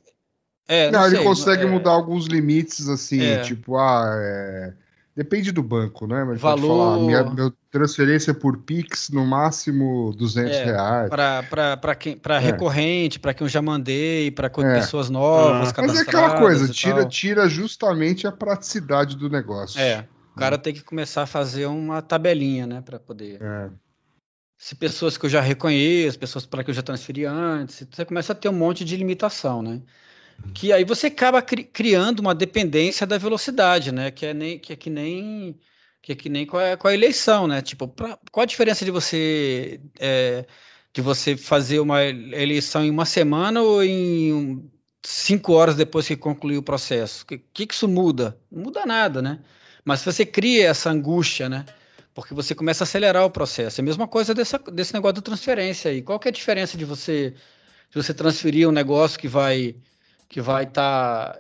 É, 0.67 0.91
não, 0.91 1.01
não, 1.01 1.07
ele 1.07 1.17
sei, 1.17 1.25
consegue 1.25 1.63
é... 1.65 1.67
mudar 1.67 1.91
alguns 1.91 2.27
limites, 2.27 2.89
assim, 2.89 3.21
é. 3.21 3.43
tipo, 3.43 3.77
ah, 3.77 4.15
é, 4.17 4.73
Depende 5.17 5.53
do 5.53 5.63
banco, 5.63 6.09
né? 6.09 6.25
Mas 6.25 6.41
Valor- 6.41 6.61
pode 6.61 6.67
falar, 6.67 6.99
minha, 6.99 7.23
minha 7.23 7.53
transferência 7.71 8.35
por 8.35 8.59
Pix 8.59 9.11
no 9.11 9.25
máximo 9.25 10.13
200 10.19 10.57
É, 10.57 10.65
reais. 10.65 11.09
Para 11.09 12.37
É. 12.37 12.39
recorrente, 12.41 13.21
para 13.21 13.33
quem 13.33 13.45
eu 13.45 13.49
já 13.49 13.63
mandei, 13.63 14.33
para 14.33 14.47
É. 14.49 14.75
pessoas 14.75 15.09
novas, 15.09 15.73
Ah. 15.77 15.83
Mas 15.83 15.97
é 15.97 16.01
aquela 16.01 16.37
coisa, 16.37 16.69
tira, 16.69 17.07
tira 17.07 17.49
justamente 17.49 18.27
a 18.27 18.33
praticidade 18.33 19.17
do 19.17 19.31
negócio. 19.31 19.81
É, 19.81 20.05
o 20.35 20.39
cara 20.39 20.59
tem 20.59 20.75
que 20.75 20.83
começar 20.83 21.23
a 21.23 21.27
fazer 21.27 21.67
uma 21.67 22.03
tabelinha, 22.03 22.67
né, 22.67 22.81
para 22.81 22.99
poder. 22.99 23.41
É. 23.41 23.71
Se 24.59 24.75
pessoas 24.75 25.17
que 25.17 25.27
eu 25.27 25.31
já 25.31 25.41
reconheço, 25.41 26.19
pessoas 26.19 26.47
para 26.47 26.65
que 26.65 26.71
eu 26.71 26.75
já 26.75 26.83
transferi 26.83 27.25
antes, 27.25 27.87
você 27.89 28.05
começa 28.05 28.33
a 28.33 28.37
ter 28.37 28.49
um 28.49 28.53
monte 28.53 28.85
de 28.85 28.97
limitação, 28.97 29.63
né? 29.63 29.81
Que 30.55 30.73
aí 30.73 30.85
você 30.85 31.09
acaba 31.09 31.43
cri- 31.43 31.65
criando 31.65 32.21
uma 32.21 32.35
dependência 32.35 33.07
da 33.07 33.19
velocidade, 33.19 33.91
né? 33.93 34.11
Que 34.11 34.27
é 34.27 34.35
nem 34.35 34.59
que 34.59 34.73
é 34.73 34.77
que 34.77 34.91
nem 34.91 35.59
que 36.03 36.13
é 36.13 36.15
que 36.15 36.29
nem 36.29 36.45
com 36.47 36.59
a, 36.59 36.77
com 36.77 36.87
a 36.87 36.95
eleição, 36.95 37.47
né? 37.47 37.63
Tipo, 37.63 37.89
pra- 37.89 38.19
qual 38.31 38.43
a 38.43 38.47
diferença 38.47 38.85
de 38.85 38.91
você 38.91 39.81
é, 39.99 40.45
de 40.93 41.01
você 41.03 41.37
fazer 41.37 41.81
uma 41.81 42.05
eleição 42.05 42.85
em 42.85 42.91
uma 42.91 43.05
semana 43.07 43.61
ou 43.63 43.83
em 43.83 44.33
um- 44.33 44.71
cinco 45.05 45.53
horas 45.53 45.75
depois 45.77 46.07
que 46.07 46.17
concluir 46.17 46.57
o 46.59 46.63
processo? 46.63 47.25
O 47.25 47.27
que, 47.27 47.39
que 47.53 47.67
que 47.67 47.75
isso 47.75 47.89
muda? 47.89 48.39
Não 48.51 48.63
muda 48.65 48.87
nada, 48.87 49.21
né? 49.21 49.41
Mas 49.85 50.03
você 50.05 50.25
cria 50.25 50.69
essa 50.69 50.91
angústia, 50.91 51.49
né? 51.49 51.65
Porque 52.15 52.33
você 52.33 52.55
começa 52.55 52.85
a 52.85 52.87
acelerar 52.87 53.25
o 53.25 53.31
processo. 53.31 53.81
É 53.81 53.83
a 53.83 53.85
mesma 53.85 54.07
coisa 54.07 54.33
dessa, 54.33 54.57
desse 54.59 54.95
negócio 54.95 55.15
de 55.17 55.23
transferência 55.23 55.91
aí. 55.91 56.01
Qual 56.01 56.19
que 56.19 56.29
é 56.29 56.31
a 56.31 56.33
diferença 56.33 56.79
de 56.79 56.85
você, 56.85 57.35
de 57.91 57.97
você 58.03 58.15
transferir 58.15 58.69
um 58.69 58.73
negócio 58.73 59.19
que 59.19 59.27
vai 59.27 59.75
que 60.29 60.41
vai 60.41 60.65
estar 60.65 61.39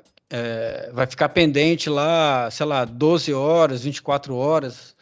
vai 0.92 1.06
ficar 1.06 1.28
pendente 1.28 1.88
lá, 1.88 2.50
sei 2.50 2.66
lá, 2.66 2.84
12 2.84 3.32
horas, 3.32 3.84
24 3.84 4.34
horas. 4.34 4.94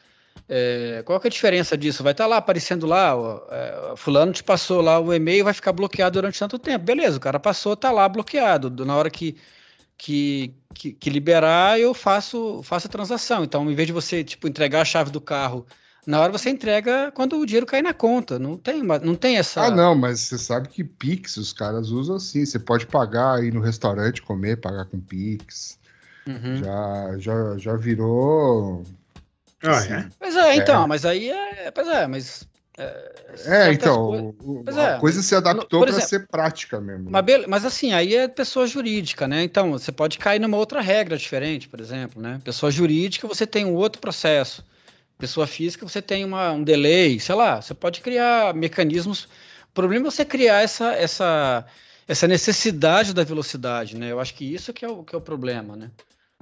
É, 0.48 1.02
qual 1.06 1.18
que 1.20 1.26
é 1.26 1.30
a 1.30 1.30
diferença 1.30 1.78
disso? 1.78 2.02
Vai 2.02 2.12
estar 2.12 2.26
lá 2.26 2.36
aparecendo 2.36 2.86
lá, 2.86 3.16
ó, 3.16 3.40
é, 3.50 3.94
fulano 3.96 4.32
te 4.32 4.44
passou 4.44 4.82
lá 4.82 4.98
o 4.98 5.14
e-mail, 5.14 5.44
vai 5.44 5.54
ficar 5.54 5.72
bloqueado 5.72 6.14
durante 6.20 6.38
tanto 6.38 6.58
tempo. 6.58 6.84
Beleza, 6.84 7.16
o 7.16 7.20
cara 7.20 7.40
passou, 7.40 7.76
tá 7.76 7.90
lá 7.90 8.08
bloqueado. 8.08 8.84
Na 8.84 8.96
hora 8.96 9.08
que, 9.08 9.36
que, 9.96 10.54
que, 10.74 10.92
que 10.92 11.10
liberar, 11.10 11.80
eu 11.80 11.94
faço, 11.94 12.60
faço 12.62 12.86
a 12.86 12.90
transação. 12.90 13.44
Então, 13.44 13.70
em 13.70 13.74
vez 13.74 13.86
de 13.86 13.92
você 13.92 14.22
tipo, 14.22 14.46
entregar 14.48 14.82
a 14.82 14.84
chave 14.84 15.10
do 15.10 15.20
carro, 15.20 15.66
na 16.06 16.20
hora 16.20 16.32
você 16.32 16.50
entrega 16.50 17.12
quando 17.14 17.38
o 17.38 17.46
dinheiro 17.46 17.66
cair 17.66 17.82
na 17.82 17.94
conta. 17.94 18.38
Não 18.38 18.56
tem, 18.56 18.82
uma- 18.82 18.98
não 18.98 19.14
tem 19.14 19.36
essa. 19.38 19.62
Ah, 19.62 19.70
não, 19.70 19.94
mas 19.94 20.20
você 20.20 20.36
sabe 20.38 20.68
que 20.68 20.82
Pix 20.82 21.36
os 21.36 21.52
caras 21.52 21.90
usam 21.90 22.16
assim. 22.16 22.44
Você 22.44 22.58
pode 22.58 22.86
pagar 22.86 23.42
ir 23.44 23.52
no 23.52 23.60
restaurante 23.60 24.20
comer, 24.22 24.56
pagar 24.60 24.84
com 24.86 24.98
Pix. 25.00 25.78
Uhum. 26.26 26.56
Já, 26.56 27.14
já, 27.18 27.58
já 27.58 27.76
virou. 27.76 28.84
Ah, 29.62 29.70
assim. 29.78 29.92
é? 29.92 30.08
Pois 30.18 30.36
é, 30.36 30.56
então, 30.56 30.86
mas 30.88 31.04
aí 31.04 31.30
é. 31.30 31.70
Pois 31.70 31.86
é, 31.88 32.06
mas. 32.06 32.48
É, 32.78 33.12
certas 33.36 33.74
então, 33.76 34.06
coi- 34.06 34.18
o- 34.20 34.34
o- 34.60 34.64
Pois 34.64 34.78
a 34.78 34.82
é. 34.94 34.98
coisa 34.98 35.22
se 35.22 35.34
adaptou 35.34 35.84
para 35.84 36.00
ser 36.00 36.26
prática 36.26 36.80
mesmo. 36.80 37.10
né? 37.10 37.22
Mas, 37.22 37.46
mas 37.46 37.64
assim, 37.66 37.92
aí 37.92 38.14
é 38.16 38.26
pessoa 38.26 38.66
jurídica, 38.66 39.28
né? 39.28 39.42
Então, 39.42 39.72
você 39.72 39.92
pode 39.92 40.18
cair 40.18 40.38
numa 40.40 40.56
outra 40.56 40.80
regra 40.80 41.16
diferente, 41.18 41.68
por 41.68 41.80
exemplo, 41.80 42.20
né? 42.20 42.40
Pessoa 42.42 42.72
jurídica, 42.72 43.28
você 43.28 43.46
tem 43.46 43.64
um 43.66 43.74
outro 43.74 44.00
processo. 44.00 44.64
Pessoa 45.18 45.46
física, 45.46 45.86
você 45.88 46.02
tem 46.02 46.24
uma, 46.24 46.52
um 46.52 46.64
delay, 46.64 47.20
sei 47.20 47.34
lá, 47.34 47.60
você 47.62 47.74
pode 47.74 48.00
criar 48.00 48.52
mecanismos. 48.54 49.24
O 49.70 49.72
problema 49.74 50.08
é 50.08 50.10
você 50.10 50.24
criar 50.24 50.62
essa, 50.62 50.92
essa, 50.94 51.64
essa 52.08 52.26
necessidade 52.26 53.14
da 53.14 53.22
velocidade, 53.22 53.96
né? 53.96 54.10
Eu 54.10 54.18
acho 54.20 54.34
que 54.34 54.44
isso 54.44 54.72
que 54.72 54.84
é 54.84 54.88
o, 54.88 55.04
que 55.04 55.14
é 55.14 55.18
o 55.18 55.22
problema, 55.22 55.76
né? 55.76 55.90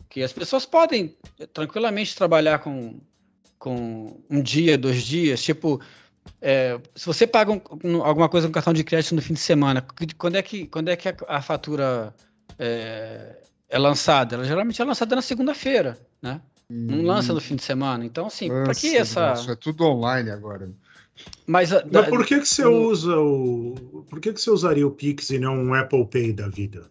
Que 0.08 0.22
as 0.22 0.32
pessoas 0.32 0.64
podem 0.64 1.14
eh, 1.38 1.46
tranquilamente 1.46 2.16
trabalhar 2.16 2.58
com, 2.60 2.98
com 3.58 4.18
um 4.30 4.40
dia, 4.42 4.78
dois 4.78 5.02
dias, 5.02 5.42
tipo, 5.42 5.80
é, 6.40 6.80
se 6.94 7.04
você 7.06 7.26
paga 7.26 7.52
um- 7.52 7.60
um- 7.84 8.02
alguma 8.02 8.28
coisa 8.28 8.46
com 8.46 8.52
cartão 8.52 8.72
de 8.72 8.82
crédito 8.82 9.14
no 9.14 9.22
fim 9.22 9.34
de 9.34 9.40
semana, 9.40 9.86
quando 10.16 10.36
é 10.36 10.42
que, 10.42 10.66
quando 10.66 10.88
é 10.88 10.96
que 10.96 11.08
a, 11.08 11.14
a 11.28 11.42
fatura 11.42 12.14
é, 12.58 13.36
é 13.68 13.78
lançada? 13.78 14.36
Ela 14.36 14.44
geralmente 14.44 14.80
é 14.80 14.84
lançada 14.84 15.14
na 15.14 15.22
segunda-feira, 15.22 15.98
né? 16.22 16.40
Não 16.70 17.02
lança 17.02 17.32
no 17.34 17.40
fim 17.40 17.56
de 17.56 17.62
semana. 17.64 18.04
Então, 18.04 18.26
assim, 18.26 18.48
para 18.48 18.66
Nossa, 18.68 18.80
que 18.80 18.96
essa. 18.96 19.32
Isso 19.34 19.50
é 19.50 19.56
tudo 19.56 19.84
online 19.84 20.30
agora. 20.30 20.70
Mas, 21.46 21.72
a- 21.72 21.82
Mas 21.82 21.90
da- 21.92 22.04
por 22.04 22.24
que, 22.24 22.38
que 22.38 22.46
você 22.46 22.62
no- 22.64 22.86
usa 22.86 23.18
o. 23.18 24.06
Por 24.08 24.20
que, 24.20 24.32
que 24.32 24.40
você 24.40 24.50
usaria 24.50 24.86
o 24.86 24.90
Pix 24.92 25.30
e 25.30 25.38
não 25.38 25.56
um 25.56 25.74
Apple 25.74 26.06
Pay 26.06 26.32
da 26.32 26.48
vida 26.48 26.88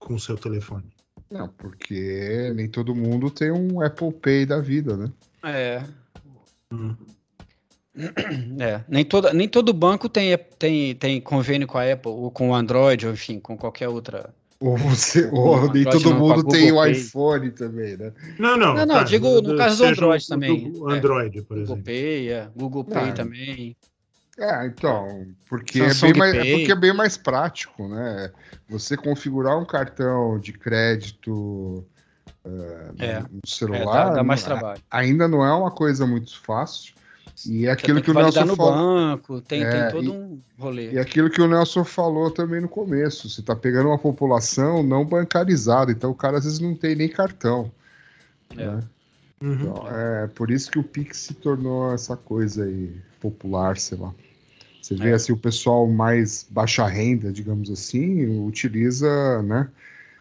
com 0.00 0.14
o 0.14 0.20
seu 0.20 0.36
telefone? 0.36 0.90
Não, 1.30 1.48
porque 1.48 2.52
nem 2.56 2.68
todo 2.68 2.92
mundo 2.94 3.30
tem 3.30 3.52
um 3.52 3.80
Apple 3.80 4.12
Pay 4.12 4.46
da 4.46 4.60
vida, 4.60 4.96
né? 4.96 5.12
É, 5.44 5.84
Hum. 6.72 6.96
é. 8.60 8.84
Nem, 8.88 9.04
toda, 9.04 9.32
nem 9.32 9.48
todo 9.48 9.72
banco 9.72 10.08
tem, 10.08 10.36
tem, 10.58 10.94
tem 10.94 11.20
convênio 11.20 11.66
com 11.66 11.78
a 11.78 11.92
Apple, 11.92 12.10
ou 12.10 12.30
com 12.30 12.50
o 12.50 12.54
Android, 12.54 13.06
ou 13.06 13.12
enfim, 13.12 13.38
com 13.40 13.56
qualquer 13.56 13.88
outra. 13.88 14.34
Ou 14.60 14.76
você, 14.76 15.26
ou 15.32 15.56
nem 15.72 15.82
Android 15.86 16.02
todo 16.02 16.14
mundo 16.14 16.34
Google 16.44 16.52
tem 16.52 16.70
o 16.70 16.84
iPhone 16.84 17.50
também, 17.50 17.96
né? 17.96 18.12
Não, 18.38 18.56
não. 18.58 18.74
Não, 18.74 18.86
não, 18.86 18.94
tá, 18.96 19.02
digo 19.04 19.40
no 19.40 19.56
caso 19.56 19.78
do 19.78 19.84
Android 19.88 20.24
o- 20.24 20.28
também. 20.28 20.72
do 20.72 20.90
É. 20.92 20.98
Android, 20.98 21.42
por 21.42 21.56
Google 21.56 21.62
exemplo. 21.76 21.84
Pay, 21.84 22.28
é, 22.30 22.48
Google 22.54 22.84
Pay 22.84 23.06
Não. 23.06 23.14
também. 23.14 23.76
É, 24.38 24.66
então, 24.66 25.26
porque 25.48 25.80
é, 25.82 25.94
bem 25.94 26.14
mais, 26.14 26.34
é 26.34 26.52
porque 26.52 26.72
é 26.72 26.76
bem 26.76 26.92
mais 26.94 27.16
prático, 27.16 27.88
né? 27.88 28.30
Você 28.68 28.96
configurar 28.96 29.58
um 29.58 29.66
cartão 29.66 30.38
de 30.38 30.52
crédito 30.52 31.84
eh, 32.44 32.90
É, 32.98 33.18
no 33.20 33.26
É, 33.26 33.28
celular 33.46 34.08
dá, 34.08 34.14
dá 34.16 34.24
mais 34.24 34.40
não- 34.42 34.48
trabalho. 34.48 34.82
ainda 34.90 35.26
não 35.28 35.44
é 35.44 35.52
uma 35.52 35.70
coisa 35.70 36.06
muito 36.06 36.38
fácil. 36.40 36.94
E 37.46 37.66
é 37.66 37.70
aquilo 37.70 38.00
tem 38.00 38.04
que, 38.04 38.10
o 38.10 38.14
Nelson 38.14 38.44
no 38.44 38.56
falou. 38.56 38.72
banco, 38.74 39.40
tem, 39.40 39.62
É, 39.64 39.70
tem 39.70 39.90
todo 39.90 40.04
e- 40.04 40.10
um 40.10 40.40
rolê. 40.58 40.92
E 40.92 40.98
aquilo 40.98 41.30
que 41.30 41.40
o 41.40 41.46
Nelson 41.48 41.84
falou 41.84 42.30
também 42.30 42.60
no 42.60 42.68
começo. 42.68 43.28
Você 43.28 43.40
está 43.40 43.54
pegando 43.56 43.88
uma 43.88 43.98
população 43.98 44.82
não 44.82 45.04
bancarizada, 45.04 45.90
então 45.92 46.10
o 46.10 46.14
cara 46.14 46.38
às 46.38 46.44
vezes 46.44 46.58
não 46.60 46.74
tem 46.74 46.94
nem 46.94 47.08
cartão. 47.08 47.70
É. 48.50 48.66
né? 48.66 48.80
Uhum. 49.42 49.52
Então, 49.54 49.88
é 49.88 50.26
por 50.26 50.50
isso 50.50 50.70
que 50.70 50.78
o 50.78 50.82
Pix 50.84 51.16
se 51.18 51.34
tornou 51.34 51.92
essa 51.94 52.16
coisa 52.16 52.64
aí 52.64 52.94
popular, 53.20 53.78
sei 53.78 53.96
lá. 53.96 54.12
Você 54.82 54.94
vê 54.94 55.10
É. 55.10 55.14
assim, 55.14 55.32
o 55.32 55.36
pessoal 55.36 55.86
mais 55.86 56.46
baixa 56.50 56.84
renda, 56.86 57.32
digamos 57.32 57.70
assim, 57.70 58.26
utiliza, 58.46 59.42
né, 59.42 59.68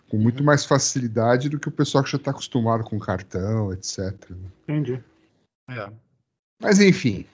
com 0.10 0.16
Uhum. 0.18 0.24
muito 0.24 0.44
mais 0.44 0.64
facilidade 0.64 1.50
do 1.50 1.60
que 1.60 1.68
o 1.68 1.72
pessoal 1.72 2.04
que 2.04 2.12
já 2.12 2.18
está 2.18 2.32
acostumado 2.32 2.84
com 2.84 2.98
cartão, 3.00 3.74
etc. 3.74 4.14
Entendi. 4.68 5.04
É. 5.70 5.90
Mas 6.60 6.80
enfim, 6.80 7.26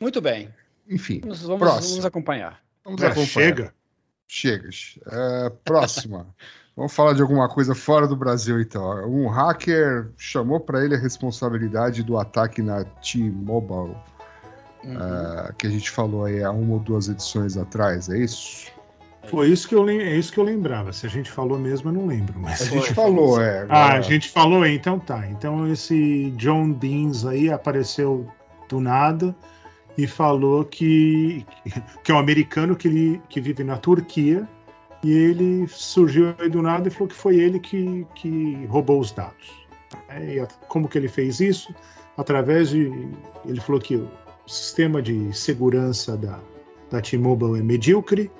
Muito 0.00 0.20
bem. 0.20 0.48
enfim, 0.88 1.20
Vamos, 1.20 1.42
vamos, 1.42 1.58
Próximo. 1.60 1.90
vamos 1.90 2.04
acompanhar. 2.04 2.60
vamos 2.84 3.02
É, 3.02 3.06
acompanhar. 3.06 3.26
chega. 3.28 3.74
Chega. 4.26 4.68
É, 5.10 5.50
próxima. 5.64 6.26
Vamos 6.76 6.92
falar 6.92 7.12
de 7.12 7.22
alguma 7.22 7.48
coisa 7.48 7.72
fora 7.72 8.04
do 8.08 8.16
Brasil, 8.16 8.60
então. 8.60 9.08
Um 9.08 9.28
hacker 9.28 10.08
chamou 10.18 10.58
para 10.58 10.84
ele 10.84 10.96
a 10.96 10.98
responsabilidade 10.98 12.02
do 12.02 12.18
ataque 12.18 12.60
na 12.62 12.82
T-Mobile, 12.84 13.94
Uhum. 14.82 14.96
ah, 14.98 15.54
que 15.56 15.68
a 15.68 15.70
gente 15.70 15.88
falou 15.88 16.24
aí 16.24 16.42
há 16.42 16.50
uma 16.50 16.74
ou 16.74 16.80
duas 16.80 17.08
edições 17.08 17.56
atrás, 17.56 18.08
é 18.08 18.18
isso? 18.18 18.66
Foi 19.28 19.48
isso 19.50 19.68
que 19.68 19.74
eu, 19.76 19.88
é 19.88 20.16
isso 20.16 20.32
que 20.32 20.40
eu 20.40 20.42
lembrava. 20.44 20.92
Se 20.92 21.06
a 21.06 21.08
gente 21.08 21.30
falou 21.30 21.58
mesmo, 21.60 21.90
eu 21.90 21.92
não 21.94 22.06
lembro. 22.08 22.34
Mas... 22.40 22.62
A 22.62 22.64
gente 22.64 22.92
falou, 22.92 23.40
é. 23.40 23.60
Ah, 23.68 23.84
agora- 23.84 23.98
a 23.98 24.00
gente 24.00 24.28
falou, 24.28 24.66
então 24.66 24.98
tá. 24.98 25.26
Então 25.28 25.70
esse 25.72 26.32
John 26.36 26.72
Deans 26.72 27.24
aí 27.24 27.52
apareceu 27.52 28.28
do 28.68 28.80
nada 28.80 29.34
e 29.96 30.06
falou 30.06 30.64
que, 30.64 31.46
que 32.02 32.10
é 32.10 32.14
um 32.14 32.18
americano 32.18 32.74
que, 32.74 32.88
ele, 32.88 33.22
que 33.28 33.40
vive 33.40 33.62
na 33.62 33.76
Turquia 33.76 34.48
e 35.02 35.12
ele 35.12 35.68
surgiu 35.68 36.34
do 36.50 36.62
nada 36.62 36.88
e 36.88 36.90
falou 36.90 37.08
que 37.08 37.14
foi 37.14 37.36
ele 37.36 37.60
que, 37.60 38.06
que 38.14 38.64
roubou 38.66 38.98
os 38.98 39.12
dados. 39.12 39.52
E 40.10 40.44
como 40.66 40.88
que 40.88 40.96
ele 40.96 41.08
fez 41.08 41.40
isso? 41.40 41.74
Através 42.16 42.70
de. 42.70 42.90
Ele 43.44 43.60
falou 43.60 43.80
que 43.80 43.96
o 43.96 44.08
sistema 44.46 45.02
de 45.02 45.32
segurança 45.36 46.16
da, 46.16 46.40
da 46.90 47.00
T-Mobile 47.00 47.58
é 47.58 47.62
medíocre 47.62 48.30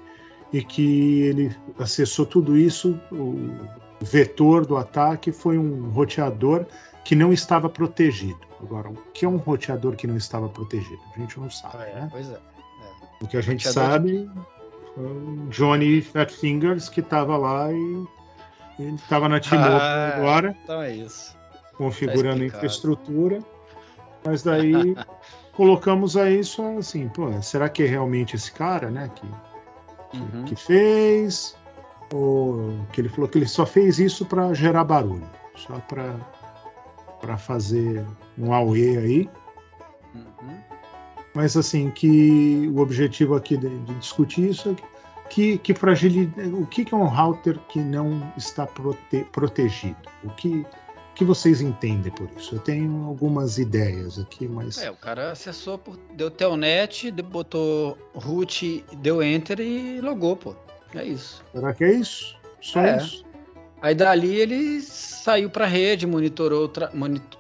e 0.53 0.63
que 0.63 1.21
ele 1.23 1.55
acessou 1.79 2.25
tudo 2.25 2.57
isso. 2.57 2.99
O 3.13 3.59
vetor 4.01 4.65
do 4.65 4.77
ataque 4.77 5.33
foi 5.33 5.59
um 5.59 5.91
roteador 5.91 6.67
que 7.05 7.15
não 7.15 7.33
estava 7.33 7.69
protegido. 7.69 8.41
Agora, 8.63 8.89
o 8.89 8.95
que 9.13 9.25
é 9.25 9.29
um 9.29 9.37
roteador 9.37 9.95
que 9.97 10.07
não 10.07 10.17
estava 10.17 10.49
protegido? 10.49 11.01
A 11.15 11.19
gente 11.21 11.39
não 11.39 11.51
sabe, 11.51 11.85
É, 11.85 11.95
né? 11.95 12.09
pois 12.11 12.29
é. 12.31 12.39
O 13.21 13.27
que 13.27 13.37
a 13.37 13.41
gente 13.41 13.67
sabe 13.69 14.29
foi 14.95 15.05
o 15.05 15.47
Johnny 15.51 16.01
Fat 16.01 16.31
Fingers 16.33 16.89
que 16.89 17.01
estava 17.01 17.37
lá 17.37 17.71
e 17.73 18.07
estava 18.97 19.29
na 19.29 19.39
T-Mobile 19.41 19.75
Ah. 19.81 20.15
agora, 20.17 20.57
Então 20.65 20.83
é 20.83 20.93
isso. 20.93 21.37
configurando 21.77 22.29
a 22.29 22.31
explicado. 22.33 22.57
infraestrutura. 22.57 23.39
Mas 24.25 24.43
daí 24.43 24.73
colocamos 25.55 26.17
aí 26.17 26.43
só 26.43 26.79
assim, 26.79 27.09
pô, 27.09 27.31
será 27.43 27.69
que 27.69 27.83
é 27.83 27.87
realmente 27.87 28.35
esse 28.37 28.51
cara, 28.51 28.91
né? 28.91 29.11
Que, 29.15 29.27
Uhum. 30.17 30.45
que 30.45 30.55
fez, 30.57 31.57
ou 32.13 32.79
que 32.93 33.01
ele 33.01 33.09
falou 33.09 33.29
que 33.29 33.37
ele 33.37 33.49
só 33.49 33.67
fez 33.67 33.99
isso 33.99 34.25
para 34.25 34.55
gerar 34.55 34.85
barulho, 34.85 35.29
só 35.57 35.75
para 35.81 36.15
para 37.25 37.39
fazer 37.39 38.05
um 38.39 38.53
AUE 38.53 38.99
aí, 38.99 39.31
Uhum. 40.15 40.59
mas 41.35 41.57
assim 41.57 41.91
que 41.91 42.71
o 42.73 42.79
objetivo 42.81 43.35
aqui 43.35 43.57
de, 43.57 43.69
de 43.81 43.95
discutir 43.95 44.51
isso 44.51 44.71
é 44.71 45.29
que, 45.31 45.57
que 45.59 45.73
fragilidade, 45.75 46.51
o 46.51 46.67
que, 46.67 46.85
que 46.85 46.95
é 46.95 46.97
um 46.97 47.07
router 47.07 47.59
que 47.71 47.81
não 47.81 48.31
está 48.37 48.67
prote- 48.67 49.27
protegido? 49.33 49.97
O 50.23 50.29
que, 50.31 50.65
que 51.15 51.25
vocês 51.25 51.61
entendem 51.63 52.13
por 52.13 52.29
isso? 52.37 52.55
Eu 52.57 52.59
tenho 52.61 53.05
algumas 53.07 53.57
ideias 53.59 54.19
aqui, 54.19 54.47
mas 54.47 54.77
É, 54.79 54.91
o 54.91 54.97
cara 54.97 55.33
acessou, 55.33 55.79
por, 55.79 55.97
deu 56.15 56.31
telnet, 56.31 57.11
botou 57.23 57.97
root, 58.15 58.85
deu 58.99 59.23
enter 59.23 59.59
e 59.61 60.01
logou, 60.01 60.37
pô. 60.37 60.55
É 60.95 61.05
isso. 61.05 61.43
será 61.53 61.73
que 61.73 61.83
é 61.85 61.93
isso? 61.95 62.37
Só 62.61 62.81
É. 62.81 62.99
isso? 62.99 63.24
Aí 63.85 63.95
dali 63.95 64.35
ele 64.35 64.81
saiu 64.81 65.51
para 65.51 65.67
a 65.67 65.69
rede, 65.69 66.07
monitorou, 66.07 66.73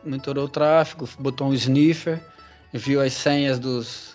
monitorou 0.04 0.44
o 0.44 0.48
tráfego, 0.48 1.08
botou 1.18 1.46
um 1.48 1.54
sniffer, 1.54 2.20
viu 2.70 3.00
as 3.00 3.14
senhas 3.14 3.58
dos, 3.58 4.14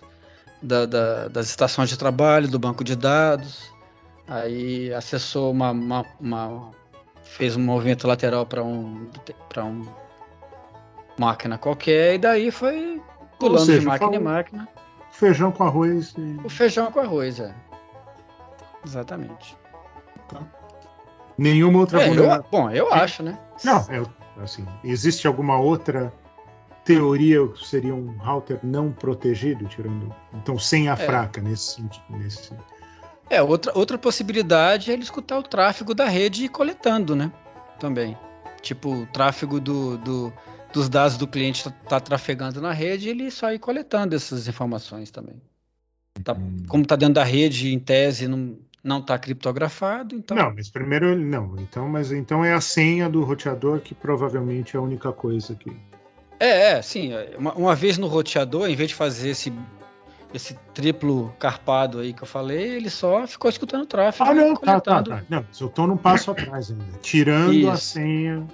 da- 0.62 0.86
da- 0.86 1.28
das 1.28 1.48
estações 1.50 1.89
de 1.89 1.98
trabalho, 1.98 2.48
do 2.48 2.60
banco 2.60 2.84
de 2.84 2.96
dados, 2.96 3.72
aí 4.28 4.94
acessou 4.94 5.50
uma, 5.52 5.72
uma- 5.72 6.06
uma- 6.20 6.72
fez 7.24 7.56
um 7.56 7.62
movimento 7.63 8.06
lateral 8.08 8.46
para 8.46 8.63
um, 8.63 9.10
um 9.63 9.88
máquina 11.18 11.58
qualquer 11.58 12.13
e 12.13 12.18
daí 12.20 12.52
foi 12.52 13.02
pulando 13.39 13.65
seja, 13.65 13.80
de 13.80 13.86
máquina 13.88 14.15
em 14.15 14.20
máquina. 14.20 14.68
Feijão 15.13 15.52
com 15.52 15.63
arroz. 15.63 16.13
e- 16.15 16.39
O 16.46 16.50
feijão 16.50 16.92
com 16.92 17.00
arroz, 17.00 17.39
é. 17.39 17.56
Exatamente. 18.86 19.58
Nenhuma 21.39 21.80
outra 21.80 22.02
É, 22.04 22.10
eu- 22.10 22.43
bom, 22.52 22.69
eu 22.69 22.91
acho, 22.93 23.23
né? 23.23 23.39
Não, 23.63 23.78
é, 23.89 24.04
assim, 24.43 24.65
existe 24.84 25.25
alguma 25.25 25.58
outra 25.60 26.13
teoria 26.84 27.47
que 27.47 27.65
seria 27.65 27.93
um 27.95 28.17
router 28.17 28.60
não 28.63 28.91
protegido, 28.91 29.65
tirando. 29.65 30.13
Então, 30.34 30.58
sem 30.60 30.89
a 30.89 30.93
É. 30.93 30.95
fraca 30.95 31.39
nesse 31.41 31.75
sentido. 31.75 32.04
Nesse... 32.10 32.52
É, 33.30 33.41
outra, 33.41 33.71
outra 33.78 33.97
possibilidade 33.97 34.89
é 34.89 34.93
ele 34.93 35.04
escutar 35.04 35.38
o 35.38 35.43
tráfego 35.43 35.93
da 35.93 36.06
rede 36.06 36.41
e 36.41 36.45
ir 36.45 36.49
coletando, 36.49 37.15
né? 37.15 37.32
Também. 37.80 38.17
Tipo, 38.62 38.89
o 39.04 39.06
tráfego 39.06 39.60
do, 39.60 39.97
do- 39.99 40.34
dos 40.73 40.89
dados 40.89 41.15
do 41.15 41.28
cliente 41.28 41.63
tá, 41.63 41.71
tá 41.71 41.99
trafegando 41.99 42.60
na 42.60 42.73
rede, 42.73 43.08
ele 43.08 43.32
só 43.32 43.54
ir 43.54 43.60
coletando 43.60 44.15
essas 44.15 44.47
informações 44.47 45.10
também. 45.10 45.41
Tá- 46.23 46.36
como 46.67 46.86
tá 46.86 46.95
dentro 46.97 47.13
da 47.15 47.23
rede, 47.23 47.73
em 47.73 47.80
tese, 47.80 48.28
não, 48.28 48.58
não 48.84 49.02
tá 49.02 49.18
criptografado, 49.18 50.15
então. 50.15 50.36
Não, 50.38 50.54
mas 50.54 50.70
primeiro 50.70 51.08
ele 51.08 51.26
não. 51.26 51.56
Então, 51.58 51.88
mas 51.89 52.12
então 52.12 52.44
é 52.44 52.54
a 52.54 52.62
senha 52.62 53.10
do 53.10 53.24
roteador 53.24 53.80
que 53.82 53.94
provavelmente 53.94 54.76
é 54.76 54.80
a 54.80 54.82
única 54.82 55.12
coisa 55.12 55.56
que. 55.56 55.76
É, 56.39 56.72
é, 56.78 56.82
sim. 56.82 57.12
é, 57.13 57.36
Uma, 57.38 57.54
uma 57.54 57.76
vez 57.76 57.98
no 57.98 58.08
roteador, 58.08 58.70
em 58.70 58.76
vez 58.76 58.89
de 58.89 58.96
fazer 58.96 59.30
esse, 59.32 59.52
esse 60.34 60.54
triplo 60.74 61.34
carpado 61.38 62.00
aí 62.00 62.13
que 62.13 62.24
eu 62.24 62.28
falei, 62.28 62.76
ele 62.78 62.89
só 62.89 63.28
ficou 63.28 63.50
escutando 63.50 63.84
o 63.84 63.86
tráfego. 63.86 64.30
Ah, 64.30 64.34
não, 64.34 64.56
tá, 64.56 64.80
tá, 64.80 65.04
tá. 65.04 65.24
Não, 65.30 65.46
eu 65.60 65.68
tô 65.70 65.86
num 65.86 65.98
passo 65.98 66.32
atrás 66.32 66.72
ainda. 66.72 66.86
Tirando 67.02 67.70
a 67.70 67.74
Isso. 67.74 67.84
senha, 67.84 68.48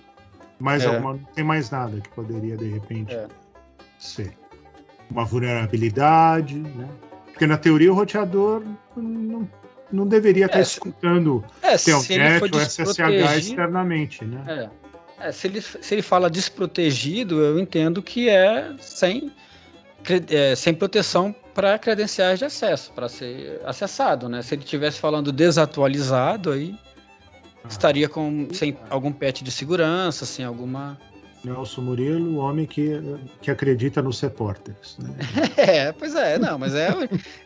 mais 0.60 0.84
É. 0.84 0.88
alguma, 0.88 1.14
não 1.14 1.20
tem 1.36 1.44
mais 1.44 1.70
nada 1.70 2.02
que 2.02 2.10
poderia 2.10 2.58
de 2.58 2.68
repente 2.70 3.14
É. 3.14 3.28
ser. 4.00 4.36
Uma 5.12 5.24
vulnerabilidade, 5.24 6.56
né? 6.56 6.88
Porque 7.28 7.46
na 7.46 7.58
teoria 7.58 7.92
o 7.92 7.96
roteador 7.96 8.64
não, 8.96 9.48
não 9.92 10.08
deveria 10.08 10.46
estar 10.46 10.60
É, 10.60 10.62
escutando 10.62 11.44
É, 11.62 11.78
Telnet 11.78 12.44
ou 12.54 12.60
SSH 12.60 13.38
externamente, 13.38 14.26
né? 14.26 14.70
É. 15.20 15.28
É, 15.28 15.32
se, 15.32 15.48
ele, 15.48 15.62
se 15.62 15.96
ele 15.96 16.02
fala 16.02 16.30
desprotegido, 16.30 17.42
eu 17.42 17.58
entendo 17.58 18.02
que 18.02 18.28
é 18.30 18.74
sem, 18.80 19.32
é, 20.30 20.56
sem 20.56 20.74
proteção 20.74 21.34
para 21.54 21.80
credenciais 21.80 22.38
de 22.38 22.46
acesso, 22.46 22.92
para 22.94 23.08
ser 23.08 23.62
acessado, 23.66 24.28
né? 24.28 24.42
Se 24.42 24.54
ele 24.56 24.64
estivesse 24.64 25.00
falando 25.00 25.32
desatualizado, 25.32 26.52
aí 26.52 26.76
Ah. 27.64 27.68
estaria 27.70 28.10
com 28.10 28.50
sem 28.52 28.78
algum 28.90 29.12
patch 29.12 29.42
de 29.42 29.52
segurança, 29.52 30.26
sem 30.26 30.44
alguma. 30.46 30.98
Nelson 31.46 31.82
Murilo, 31.82 32.32
o 32.34 32.38
homem 32.38 32.66
que, 32.66 33.00
que 33.42 33.50
acredita 33.52 34.02
nos 34.02 34.20
repórteres. 34.20 34.98
Né? 35.00 35.10
É, 35.58 35.92
pois 35.92 36.16
é, 36.16 36.38
não, 36.38 36.58
mas 36.58 36.74
é, 36.76 36.90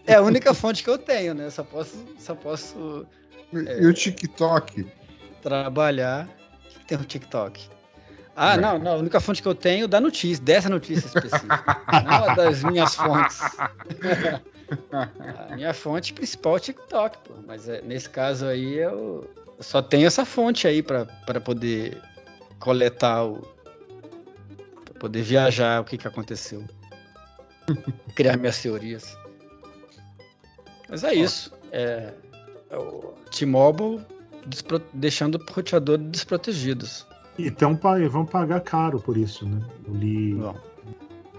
é 0.08 0.16
a 0.16 0.22
única 0.22 0.54
fonte 0.54 0.84
que 0.84 0.90
eu 0.90 0.98
tenho, 0.98 1.34
né? 1.34 1.50
Só 1.50 1.64
posso, 1.64 2.06
só 2.18 2.34
posso 2.36 3.06
E 3.54 3.86
o 3.86 3.94
TikTok? 3.94 4.86
trabalhar. 5.42 6.28
O 6.76 6.80
que 6.80 6.86
tem 6.86 6.98
o 6.98 7.04
TikTok? 7.04 7.70
Ah, 8.36 8.56
Não. 8.58 8.80
não. 8.80 8.92
A 8.94 8.98
única 8.98 9.20
fonte 9.20 9.42
que 9.42 9.48
eu 9.48 9.56
tenho 9.56 9.84
é 9.86 9.88
da 9.88 10.00
notícia, 10.00 10.44
dessa 10.44 10.70
notícia 10.70 11.08
específica. 11.08 11.82
não 12.06 12.30
a 12.30 12.36
das 12.36 12.64
minhas 12.64 12.96
fontes. 12.96 13.40
a 14.92 15.56
minha 15.56 15.74
fonte 15.74 16.14
principal 16.14 16.54
é 16.54 16.58
o 16.58 16.60
TikTok, 16.60 17.18
pô. 17.28 17.34
Mas 17.46 17.68
é, 17.68 17.82
nesse 17.82 18.10
caso 18.10 18.46
aí 18.46 18.76
eu 18.78 19.30
só 19.60 19.82
tenho 19.82 20.08
essa 20.08 20.26
fonte 20.26 20.68
aí 20.68 20.82
para 20.82 21.06
poder 21.44 21.98
coletar 22.60 23.26
o. 23.26 23.46
Poder 25.00 25.22
viajar 25.24 25.82
o 25.82 25.86
que, 25.86 25.98
que 25.98 26.08
aconteceu. 26.08 26.64
Criar 28.16 28.38
minhas 28.38 28.62
teorias. 28.62 29.18
Mas 30.90 31.04
é 31.04 31.14
isso. 31.14 31.54
É, 31.72 32.14
é 32.70 32.78
o 32.78 33.14
T-Mobile 33.32 34.02
deixando 34.94 35.36
o 35.36 35.54
roteador 35.54 35.98
desprotegidos. 35.98 37.06
Então 37.38 37.80
vão 38.12 38.26
pagar 38.26 38.60
caro 38.62 39.00
por 39.00 39.16
isso, 39.16 39.46
né? 39.48 39.62
Eu 39.88 39.94
li 39.94 40.34
Bom, 40.36 40.56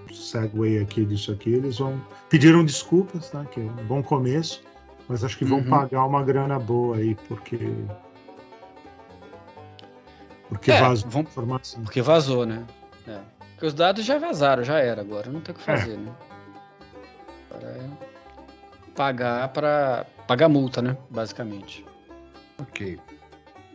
o 0.08 0.14
segue 0.14 0.78
aqui 0.78 1.04
disso 1.04 1.32
aqui, 1.32 1.50
eles 1.52 1.78
vão. 1.78 2.00
Pediram 2.30 2.64
desculpas, 2.64 3.28
tá? 3.30 3.44
Que 3.44 3.60
é 3.60 3.64
um 3.64 3.86
bom 3.86 4.02
começo, 4.02 4.62
mas 5.08 5.22
acho 5.24 5.36
que 5.36 5.44
vão 5.44 5.58
Uhum. 5.58 5.68
pagar 5.68 6.06
uma 6.06 6.22
grana 6.22 6.58
boa 6.58 6.96
aí, 6.96 7.14
porque. 7.28 7.58
Porque 10.48 10.70
É, 10.72 10.80
vazou 10.80 11.10
vão- 11.10 11.22
informação. 11.22 11.82
porque 11.82 12.00
vazou, 12.02 12.46
né? 12.46 12.64
É. 13.06 13.18
Porque 13.60 13.66
os 13.66 13.74
dados 13.74 14.06
já 14.06 14.16
vazaram, 14.16 14.64
já 14.64 14.78
era, 14.78 15.02
agora 15.02 15.30
não 15.30 15.38
tem 15.42 15.54
o 15.54 15.58
que 15.58 15.62
fazer, 15.62 15.98
né? 15.98 16.10
Agora 17.50 17.76
é 17.76 17.82
pagar 18.94 19.48
para 19.48 20.06
pagar 20.26 20.48
multa, 20.48 20.80
né? 20.80 20.96
Basicamente. 21.10 21.84
Ok. 22.58 22.98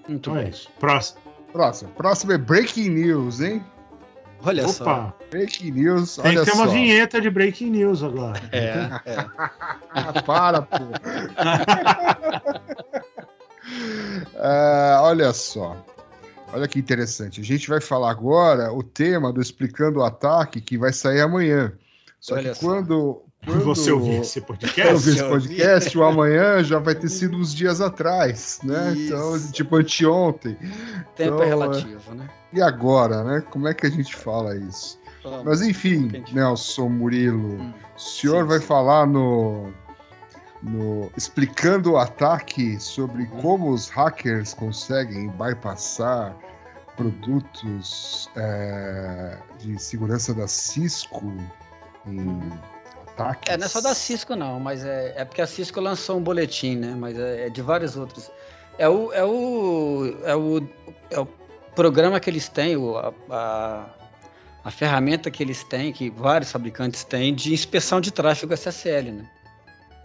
Muito 0.08 0.10
Então 0.10 0.36
é 0.38 0.42
bem. 0.42 0.50
isso. 0.50 0.72
Próximo. 0.80 1.20
Próximo. 1.54 1.92
Próximo 1.92 2.32
é 2.32 2.38
Breaking 2.40 2.90
News, 2.90 3.42
hein? 3.42 3.64
Olha 4.44 4.68
só. 4.68 4.84
Opa! 4.84 5.14
Breaking 5.30 5.70
News, 5.72 6.16
Tem 6.16 6.32
olha 6.32 6.40
que 6.40 6.46
ter 6.52 6.58
uma 6.58 6.66
só. 6.66 6.72
vinheta 6.72 7.22
de 7.22 7.30
breaking 7.30 7.70
news 7.70 8.02
agora. 8.04 8.42
É, 8.52 8.90
é. 9.06 9.08
Ah, 9.98 10.22
para, 10.24 10.62
pô. 10.64 10.78
Ah, 14.38 15.00
olha 15.04 15.32
só. 15.34 15.76
Olha 16.56 16.68
que 16.70 16.80
interessante. 16.80 17.42
A 17.42 17.44
gente 17.44 17.68
vai 17.68 17.82
falar 17.82 18.10
agora 18.12 18.72
o 18.72 18.82
tema 18.82 19.32
do 19.34 19.42
Explicando 19.42 20.00
o 20.00 20.04
Ataque, 20.04 20.62
que 20.62 20.78
vai 20.78 20.94
sair 20.94 21.20
amanhã. 21.20 21.74
Só 22.20 22.36
Olha 22.36 22.52
que 22.52 22.56
só. 22.56 22.66
quando, 22.66 23.22
quando 23.46 23.66
Você 23.66 23.92
ouvir 23.92 24.22
esse 24.22 24.40
podcast? 24.40 24.96
vi 25.06 25.12
esse 25.12 25.24
podcast, 25.28 25.98
o 25.98 26.04
amanhã 26.04 26.64
já 26.64 26.80
vai 26.80 26.96
ter 26.96 27.10
sido 27.10 27.36
uns 27.38 27.54
dias 27.54 27.82
atrás, 27.82 28.60
né? 28.64 28.94
Isso. 28.94 29.02
Então, 29.14 29.52
tipo, 29.52 29.76
anteontem. 29.76 30.56
Tempo 30.56 31.36
Então, 31.36 31.44
é 31.44 31.46
relativo, 31.46 32.16
né? 32.16 32.30
E 32.54 32.62
agora, 32.62 33.24
né? 33.24 33.42
Como 33.52 33.68
é 33.68 33.74
que 33.74 33.86
a 33.86 33.90
gente 33.90 34.16
fala 34.16 34.56
isso? 34.56 34.98
Vamos. 35.24 35.44
Mas 35.44 35.62
enfim, 35.62 36.06
Entendi. 36.06 36.34
Nelson 36.34 36.88
Murilo, 36.88 37.56
Hum, 37.60 37.74
o 37.96 38.00
senhor 38.00 38.44
sim, 38.44 38.48
vai 38.48 38.60
sim. 38.60 38.66
falar 38.66 39.06
no, 39.06 39.74
no 40.62 41.12
explicando 41.16 41.94
o 41.94 41.98
ataque 41.98 42.80
sobre 42.80 43.24
Uhum. 43.24 43.42
como 43.42 43.70
os 43.72 43.90
hackers 43.90 44.54
conseguem 44.54 45.30
bypassar 45.30 46.36
produtos 46.96 48.30
é, 48.36 49.38
de 49.60 49.78
segurança 49.82 50.34
da 50.34 50.48
Cisco 50.48 51.34
em 52.06 52.40
ataques. 53.16 53.54
É, 53.54 53.58
não 53.58 53.66
é 53.66 53.70
só 53.70 53.82
da 53.82 53.94
Cisco, 53.94 54.36
não, 54.36 54.60
mas 54.60 54.84
é, 54.86 55.14
é 55.18 55.26
porque 55.26 55.42
a 55.42 55.48
Cisco 55.48 55.80
lançou 55.80 56.18
um 56.18 56.24
boletim, 56.24 56.76
né? 56.76 56.96
Mas 56.98 57.18
é, 57.18 57.48
é 57.48 57.50
de 57.50 57.62
vários 57.62 57.96
outros. 57.96 58.32
É 58.78 58.88
o, 58.90 59.12
é 59.14 59.24
o, 59.24 60.18
é 60.24 60.36
o, 60.36 60.68
é 61.10 61.20
o 61.20 61.26
programa 61.76 62.20
que 62.20 62.30
eles 62.30 62.50
têm, 62.50 62.76
o, 62.76 62.98
a, 62.98 63.14
a, 63.30 63.86
a 64.64 64.72
ferramenta 64.72 65.32
que 65.32 65.42
eles 65.42 65.64
têm, 65.64 65.94
que 65.94 66.10
vários 66.10 66.52
fabricantes 66.52 67.04
têm, 67.04 67.34
de 67.34 67.54
inspeção 67.54 68.02
de 68.02 68.12
tráfego 68.12 68.54
SSL, 68.54 69.12
né? 69.12 69.30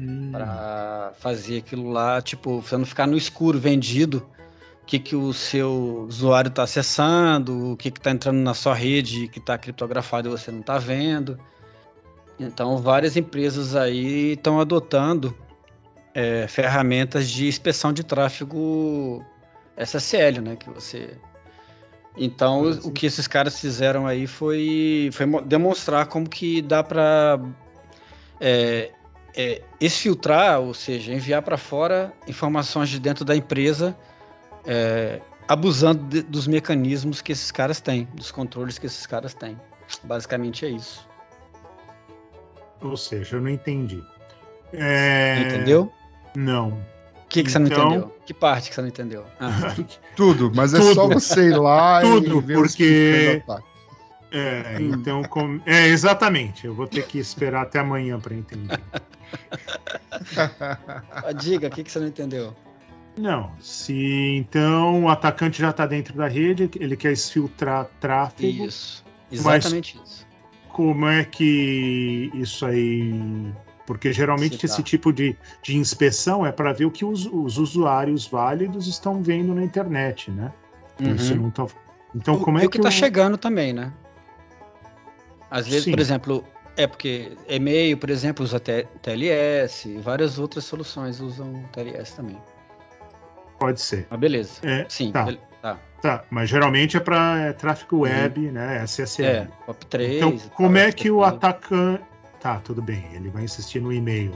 Hum, 0.00 0.30
Para 0.32 1.12
fazer 1.18 1.58
aquilo 1.58 1.90
lá, 1.90 2.20
tipo, 2.22 2.60
você 2.60 2.76
não 2.76 2.86
ficar 2.86 3.06
no 3.06 3.16
escuro 3.16 3.58
vendido 3.58 4.26
o 4.82 4.86
que, 4.86 4.98
que 4.98 5.14
o 5.14 5.32
seu 5.32 6.04
usuário 6.08 6.48
está 6.48 6.62
acessando, 6.64 7.72
o 7.72 7.76
que 7.76 7.88
está 7.88 8.10
entrando 8.10 8.38
na 8.38 8.54
sua 8.54 8.74
rede 8.74 9.28
que 9.28 9.38
está 9.38 9.56
criptografado 9.58 10.28
e 10.28 10.30
você 10.30 10.50
não 10.50 10.60
está 10.60 10.78
vendo. 10.78 11.38
Então, 12.38 12.78
várias 12.78 13.16
empresas 13.16 13.76
aí 13.76 14.32
estão 14.32 14.60
adotando 14.60 15.36
é, 16.14 16.46
ferramentas 16.48 17.28
de 17.28 17.46
inspeção 17.46 17.92
de 17.92 18.02
tráfego 18.02 19.24
SSL, 19.76 20.40
né? 20.40 20.56
Que 20.56 20.68
você 20.70 21.16
Então, 22.16 22.62
o- 22.62 22.88
o 22.88 22.92
que 22.92 23.06
esses 23.06 23.28
caras 23.28 23.60
fizeram 23.60 24.06
aí 24.06 24.26
foi, 24.26 25.10
foi 25.12 25.26
mo- 25.26 25.40
demonstrar 25.40 26.06
como 26.06 26.28
que 26.28 26.60
dá 26.60 26.82
para 26.82 27.38
exfiltrar, 29.80 30.60
ou 30.60 30.74
seja, 30.74 31.12
enviar 31.12 31.42
para 31.42 31.56
fora 31.56 32.12
informações 32.26 32.88
de 32.88 32.98
dentro 32.98 33.24
da 33.24 33.34
empresa, 33.36 33.96
é, 34.66 35.20
abusando 35.48 36.02
de- 36.04 36.22
dos 36.22 36.46
mecanismos 36.46 37.20
que 37.20 37.32
esses 37.32 37.50
caras 37.50 37.80
têm, 37.80 38.08
dos 38.14 38.30
controles 38.30 38.78
que 38.78 38.86
esses 38.86 39.06
caras 39.06 39.34
têm. 39.34 39.58
Basicamente 40.04 40.64
é 40.64 40.68
isso. 40.70 41.06
Ou 42.80 42.96
seja, 42.96 43.36
eu 43.36 43.40
não 43.42 43.50
entendi. 43.50 44.02
É, 44.72 45.42
Entendeu? 45.46 45.92
Não. 46.34 46.68
O 47.24 47.28
que, 47.28 47.42
que 47.44 47.50
você 47.50 47.58
não 47.58 47.66
Então- 47.66 47.86
entendeu? 47.88 48.16
Que 48.26 48.34
parte 48.34 48.68
que 48.68 48.74
você 48.74 48.80
não 48.80 48.88
entendeu? 48.88 49.24
Ah, 49.38 49.50
Tudo, 50.16 50.50
mas 50.54 50.74
é 50.74 50.78
Tudo. 50.78 50.94
só 50.94 51.06
você 51.08 51.48
ir 51.50 51.56
lá 51.58 52.00
Tudo, 52.00 52.38
e 52.38 52.40
ver 52.40 52.54
porque- 52.54 53.42
os 53.46 53.50
ataque. 53.50 53.69
É, 54.32 54.76
então, 54.80 55.22
com- 55.24 55.60
é, 55.66 55.88
exatamente. 55.88 56.66
Eu 56.66 56.74
vou 56.74 56.86
ter 56.86 57.04
que 57.06 57.18
esperar 57.18 57.62
até 57.62 57.78
amanhã 57.80 58.18
para 58.20 58.34
entender. 58.34 58.80
ah, 61.12 61.32
diga, 61.32 61.68
o 61.68 61.70
que, 61.70 61.82
que 61.84 61.90
você 61.90 61.98
não 61.98 62.06
entendeu? 62.08 62.54
Não, 63.18 63.50
se 63.60 64.36
então 64.36 65.04
o 65.04 65.08
atacante 65.08 65.60
já 65.60 65.70
está 65.70 65.84
dentro 65.86 66.14
da 66.16 66.28
rede, 66.28 66.70
ele 66.78 66.96
quer 66.96 67.12
exfiltrar 67.12 67.86
tráfego, 68.00 68.64
Isso. 68.64 69.04
Exatamente 69.32 70.00
isso. 70.02 70.26
como 70.68 71.06
é 71.06 71.24
que 71.24 72.30
isso 72.34 72.64
aí. 72.66 73.52
Porque 73.86 74.12
geralmente 74.12 74.54
Se 74.54 74.60
tá. 74.60 74.66
esse 74.66 74.82
tipo 74.84 75.12
de, 75.12 75.36
de 75.62 75.76
inspeção 75.76 76.46
é 76.46 76.52
para 76.52 76.72
ver 76.72 76.84
o 76.84 76.90
que 76.90 77.04
os, 77.04 77.26
os 77.26 77.58
usuários 77.58 78.26
válidos 78.26 78.86
estão 78.86 79.20
vendo 79.22 79.52
na 79.54 79.64
internet, 79.64 80.30
né? 80.30 80.52
Uhum. 81.00 81.18
Se 81.18 81.34
não 81.34 81.50
tão- 81.50 81.68
Então, 82.14 82.34
O- 82.34 82.40
como 82.40 82.58
e 82.58 82.62
é 82.62 82.66
o 82.66 82.70
que 82.70 82.78
que 82.78 82.82
tá 82.82 82.88
o- 82.88 82.92
chegando 82.92 83.36
também, 83.36 83.72
né? 83.72 83.92
Às 85.50 85.66
vezes, 85.66 85.84
Sim. 85.84 85.90
por 85.90 86.00
exemplo, 86.00 86.44
é 86.76 86.86
porque 86.86 87.36
e-mail, 87.48 87.96
por 87.98 88.08
exemplo, 88.10 88.44
usa 88.44 88.60
TLS, 88.60 89.98
várias 89.98 90.38
outras 90.38 90.64
soluções 90.64 91.20
usam 91.20 91.64
TLS 91.72 92.14
também. 92.16 92.38
pode 93.58 93.80
ser? 93.80 94.06
Mas 94.10 94.20
beleza. 94.20 94.52
É, 94.62 94.86
Sim, 94.88 95.12
tá. 95.12 95.24
bele- 95.24 95.40
tá. 95.60 95.78
Tá, 96.00 96.24
mas 96.30 96.48
geralmente 96.48 96.96
é 96.96 97.00
para 97.00 97.52
tráfego 97.54 97.98
web, 98.00 98.50
né? 98.50 98.82
SSL. 98.84 99.26
É, 99.26 99.48
POP3. 99.66 100.16
Então, 100.16 100.30
e 100.30 100.38
tal, 100.40 100.50
como 100.50 100.78
é 100.78 100.90
que 100.92 101.10
o 101.10 101.22
atacante. 101.22 102.02
Tá, 102.40 102.58
tudo 102.58 102.80
bem, 102.80 103.04
ele 103.12 103.28
vai 103.28 103.44
insistir 103.44 103.80
no 103.82 103.92
e-mail. 103.92 104.32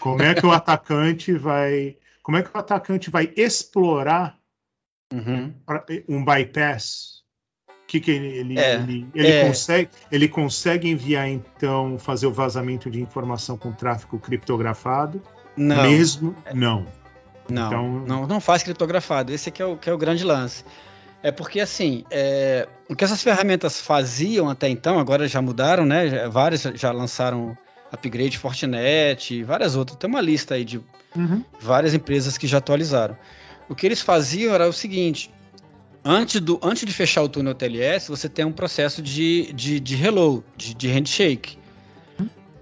Como 0.00 0.20
é 0.22 0.34
que 0.34 0.44
o 0.44 0.50
atacante 0.50 1.32
vai. 1.34 1.96
Como 2.20 2.36
é 2.36 2.42
que 2.42 2.50
o 2.52 2.58
atacante 2.58 3.10
vai 3.10 3.32
explorar 3.36 4.36
Uhum. 5.12 5.54
um 6.08 6.24
bypass? 6.24 7.17
O 7.88 7.90
que, 7.90 8.00
que 8.00 8.10
ele, 8.10 8.58
É, 8.58 8.74
ele, 8.74 9.06
ele 9.14 9.28
é. 9.28 9.46
consegue, 9.46 9.88
ele 10.12 10.28
consegue 10.28 10.90
enviar, 10.90 11.26
então, 11.26 11.98
fazer 11.98 12.26
o 12.26 12.30
vazamento 12.30 12.90
de 12.90 13.00
informação 13.00 13.56
com 13.56 13.72
tráfego 13.72 14.18
criptografado? 14.18 15.22
Não, 15.56 15.82
Mesmo? 15.84 16.36
Não. 16.52 16.86
não, 17.48 17.66
então- 17.66 18.04
não, 18.06 18.26
não 18.26 18.40
faz 18.42 18.62
criptografado. 18.62 19.32
Esse 19.32 19.50
é 19.58 19.64
o, 19.64 19.74
que 19.78 19.88
é 19.88 19.92
o 19.94 19.96
grande 19.96 20.22
lance. 20.22 20.66
É 21.22 21.32
porque, 21.32 21.60
assim, 21.60 22.04
é, 22.10 22.68
o 22.90 22.94
que 22.94 23.02
essas 23.04 23.22
ferramentas 23.22 23.80
faziam 23.80 24.50
até 24.50 24.68
então, 24.68 24.98
agora 24.98 25.26
já 25.26 25.40
mudaram, 25.40 25.86
né? 25.86 26.28
Várias 26.28 26.60
já 26.74 26.92
lançaram 26.92 27.56
upgrade 27.90 28.36
Fortinet, 28.36 29.42
várias 29.44 29.74
outras. 29.76 29.96
Tem 29.96 30.10
uma 30.10 30.20
lista 30.20 30.56
aí 30.56 30.64
de 30.64 30.78
Uhum. 31.16 31.42
várias 31.58 31.94
empresas 31.94 32.36
que 32.36 32.46
já 32.46 32.58
atualizaram. 32.58 33.16
O 33.66 33.74
que 33.74 33.86
eles 33.86 34.02
faziam 34.02 34.54
era 34.54 34.68
o 34.68 34.72
seguinte: 34.74 35.30
antes, 36.04 36.40
do, 36.40 36.58
antes 36.62 36.84
de 36.84 36.92
fechar 36.92 37.22
o 37.22 37.28
túnel 37.28 37.54
TLS, 37.54 38.08
você 38.08 38.28
tem 38.28 38.44
um 38.44 38.52
processo 38.52 39.02
de, 39.02 39.52
de, 39.52 39.80
de 39.80 39.94
hello, 40.02 40.44
de, 40.56 40.74
de 40.74 40.88
handshake. 40.88 41.58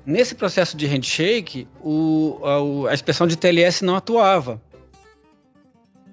Nesse 0.04 0.34
processo 0.36 0.76
de 0.76 0.86
handshake, 0.86 1.66
o, 1.80 2.40
a, 2.44 2.90
a 2.90 2.94
inspeção 2.94 3.26
de 3.26 3.36
TLS 3.36 3.82
não 3.82 3.96
atuava. 3.96 4.62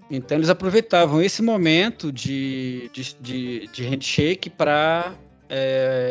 Então 0.10 0.38
eles 0.38 0.50
aproveitavam 0.50 1.22
esse 1.22 1.42
momento 1.42 2.12
de, 2.12 2.90
de, 2.94 3.16
de, 3.20 3.68
de 3.68 3.84
handshake 3.84 4.50
para 4.50 5.14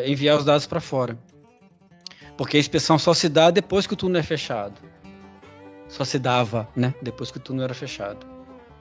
enviar 0.06 0.38
os 0.38 0.44
dados 0.44 0.66
para 0.66 0.80
fora. 0.80 1.18
Porque 2.36 2.56
a 2.56 2.60
inspeção 2.60 2.98
só 2.98 3.12
se 3.14 3.28
dá 3.28 3.50
depois 3.50 3.86
que 3.86 3.94
o 3.94 3.96
túnel 3.96 4.20
é 4.20 4.22
fechado. 4.22 4.80
Só 5.88 6.04
se 6.04 6.18
dava, 6.18 6.68
né? 6.74 6.94
Depois 7.02 7.30
que 7.30 7.36
o 7.36 7.40
túnel 7.40 7.64
era 7.64 7.74
fechado. 7.74 8.31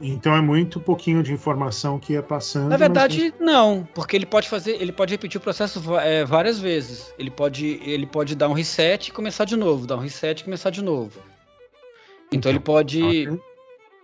Então 0.02 0.36
é 0.36 0.42
muito 0.42 0.80
pouquinho 0.80 1.22
de 1.22 1.32
informação 1.32 2.00
que 2.00 2.14
ia 2.14 2.24
passando. 2.24 2.64
Na 2.64 2.70
mas 2.72 2.80
verdade, 2.80 3.34
não, 3.40 3.88
porque 3.94 4.16
ele 4.16 4.26
pode 4.26 4.50
fazer, 4.50 4.82
ele 4.82 4.92
pode 4.92 5.14
repetir 5.14 5.38
o 5.40 5.42
processo 5.44 5.82
é, 6.00 6.26
várias 6.26 6.60
vezes. 6.60 7.14
Ele 7.20 7.30
pode, 7.30 7.80
ele 7.84 8.06
pode 8.08 8.36
dar 8.36 8.50
um 8.50 8.54
reset 8.54 9.10
e 9.10 9.12
começar 9.12 9.46
de 9.46 9.56
novo, 9.56 9.86
dar 9.86 9.98
um 9.98 10.00
reset 10.00 10.42
e 10.42 10.44
começar 10.44 10.70
de 10.72 10.82
novo. 10.84 11.20
Então, 12.32 12.50
ele 12.52 12.60
pode, 12.60 13.04
Ok. 13.28 13.40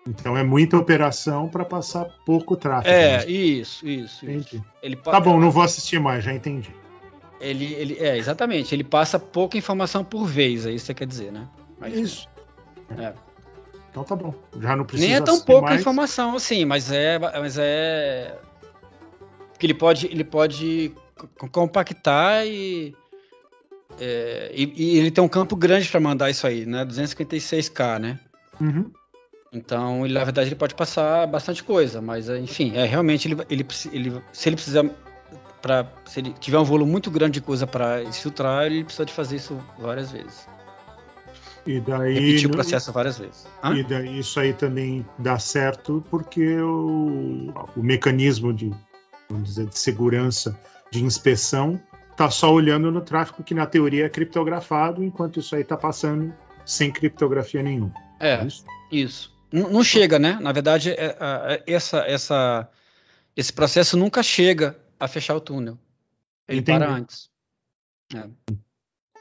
Então 0.09 0.37
é 0.37 0.43
muita 0.43 0.77
operação 0.77 1.49
para 1.49 1.65
passar 1.65 2.05
pouco 2.25 2.55
tráfego. 2.55 2.93
é, 2.95 3.17
Mas- 3.17 3.25
isso, 3.27 3.85
isso, 3.87 4.25
isso. 4.25 4.25
Entendi. 4.25 4.63
Ele 4.81 4.95
Tá 4.95 5.19
bom, 5.19 5.37
não 5.37 5.51
vou 5.51 5.63
assistir 5.63 5.99
mais, 5.99 6.23
já 6.23 6.33
entendi. 6.33 6.73
ele, 7.41 7.73
ele, 7.73 7.97
é, 7.99 8.17
exatamente. 8.17 8.73
Ele 8.73 8.85
passa 8.85 9.19
pouca 9.19 9.57
informação 9.57 10.05
por 10.05 10.25
vez, 10.25 10.65
é 10.65 10.71
isso 10.71 10.83
que 10.85 10.87
você 10.87 10.93
quer 10.93 11.07
dizer, 11.07 11.31
né? 11.31 11.47
Mas- 11.79 11.93
Isso. 11.93 12.29
É. 12.97 13.13
Então 13.97 14.03
tá 14.03 14.15
bom. 14.15 14.33
Já 14.61 14.75
não 14.75 14.85
precisa 14.85 15.07
Nem 15.09 15.17
é 15.17 15.21
tão 15.21 15.39
pouca 15.41 15.69
mais. 15.69 15.81
informação 15.81 16.35
assim, 16.35 16.65
mas 16.65 16.91
é, 16.91 17.17
mas 17.17 17.57
é 17.57 18.37
que 19.57 19.65
ele 19.65 19.73
pode, 19.73 20.05
ele 20.05 20.23
pode 20.23 20.93
co- 21.15 21.49
compactar 21.49 22.45
e, 22.45 22.95
é, 23.99 24.51
e, 24.53 24.73
e 24.75 24.97
ele 24.99 25.09
tem 25.09 25.23
um 25.23 25.27
campo 25.27 25.55
grande 25.55 25.89
para 25.89 25.99
mandar 25.99 26.29
isso 26.29 26.45
aí, 26.45 26.63
né? 26.63 26.85
256k, 26.85 27.99
né? 27.99 28.19
Uhum. 28.61 28.91
Então, 29.51 30.05
ele, 30.05 30.13
na 30.13 30.23
verdade, 30.23 30.49
ele 30.49 30.55
pode 30.55 30.75
passar 30.75 31.25
bastante 31.25 31.63
coisa, 31.63 31.99
mas 31.99 32.29
é, 32.29 32.37
enfim, 32.37 32.73
é 32.75 32.85
realmente 32.85 33.27
ele, 33.27 33.41
ele, 33.49 33.65
ele 33.91 34.21
se 34.31 34.47
ele 34.49 34.55
precisar 34.57 34.85
para 35.59 35.91
se 36.05 36.19
ele 36.19 36.33
tiver 36.39 36.59
um 36.59 36.63
volume 36.63 36.91
muito 36.91 37.09
grande 37.09 37.39
de 37.39 37.41
coisa 37.41 37.65
para 37.65 38.05
filtrar, 38.11 38.67
ele 38.67 38.83
precisa 38.83 39.05
de 39.05 39.13
fazer 39.13 39.37
isso 39.37 39.59
várias 39.79 40.11
vezes, 40.11 40.47
E 41.67 41.81
daí. 41.81 42.13
repetir 42.13 42.47
o 42.47 42.51
processo 42.51 42.91
várias 42.93 43.17
vezes. 43.19 43.45
Hã? 43.61 43.75
E 43.75 43.83
daí 43.83 44.19
isso 44.19 44.39
aí 44.39 44.53
também 44.53 45.05
dá 45.19 45.37
certo 45.37 46.03
porque 46.09 46.57
o, 46.61 47.51
o 47.75 47.83
mecanismo 47.83 48.53
de, 48.53 48.73
vamos 49.29 49.49
dizer, 49.49 49.65
de 49.67 49.77
segurança, 49.77 50.57
de 50.89 51.03
inspeção, 51.03 51.79
tá 52.15 52.29
só 52.31 52.51
olhando 52.53 52.89
no 52.91 53.01
tráfego 53.01 53.43
que 53.43 53.53
na 53.53 53.65
teoria 53.65 54.05
é 54.05 54.09
criptografado, 54.09 55.03
enquanto 55.03 55.39
isso 55.41 55.55
aí 55.55 55.63
tá 55.63 55.75
passando 55.75 56.33
sem 56.65 56.89
criptografia 56.91 57.61
nenhuma. 57.61 57.93
É. 58.19 58.43
isso? 58.45 58.65
Isso. 58.91 59.37
Não, 59.51 59.69
não 59.69 59.83
chega, 59.83 60.17
né? 60.17 60.37
Na 60.41 60.51
verdade, 60.51 60.91
é- 60.91 60.93
é- 60.93 61.17
é- 61.19 61.63
essa, 61.73 61.99
essa, 61.99 62.69
esse 63.35 63.51
processo 63.53 63.95
nunca 63.97 64.23
chega 64.23 64.77
a 64.99 65.07
fechar 65.07 65.35
o 65.35 65.41
túnel. 65.41 65.77
Ele 66.47 66.59
Entendi. 66.61 66.79
para 66.79 66.89
antes. 66.89 67.29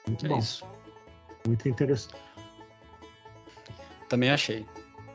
Muito 0.06 0.24
É 0.24 0.28
bom, 0.28 0.38
isso. 0.38 0.64
muito 1.46 1.68
interessante. 1.68 2.14
Também 4.08 4.30
achei. 4.30 4.64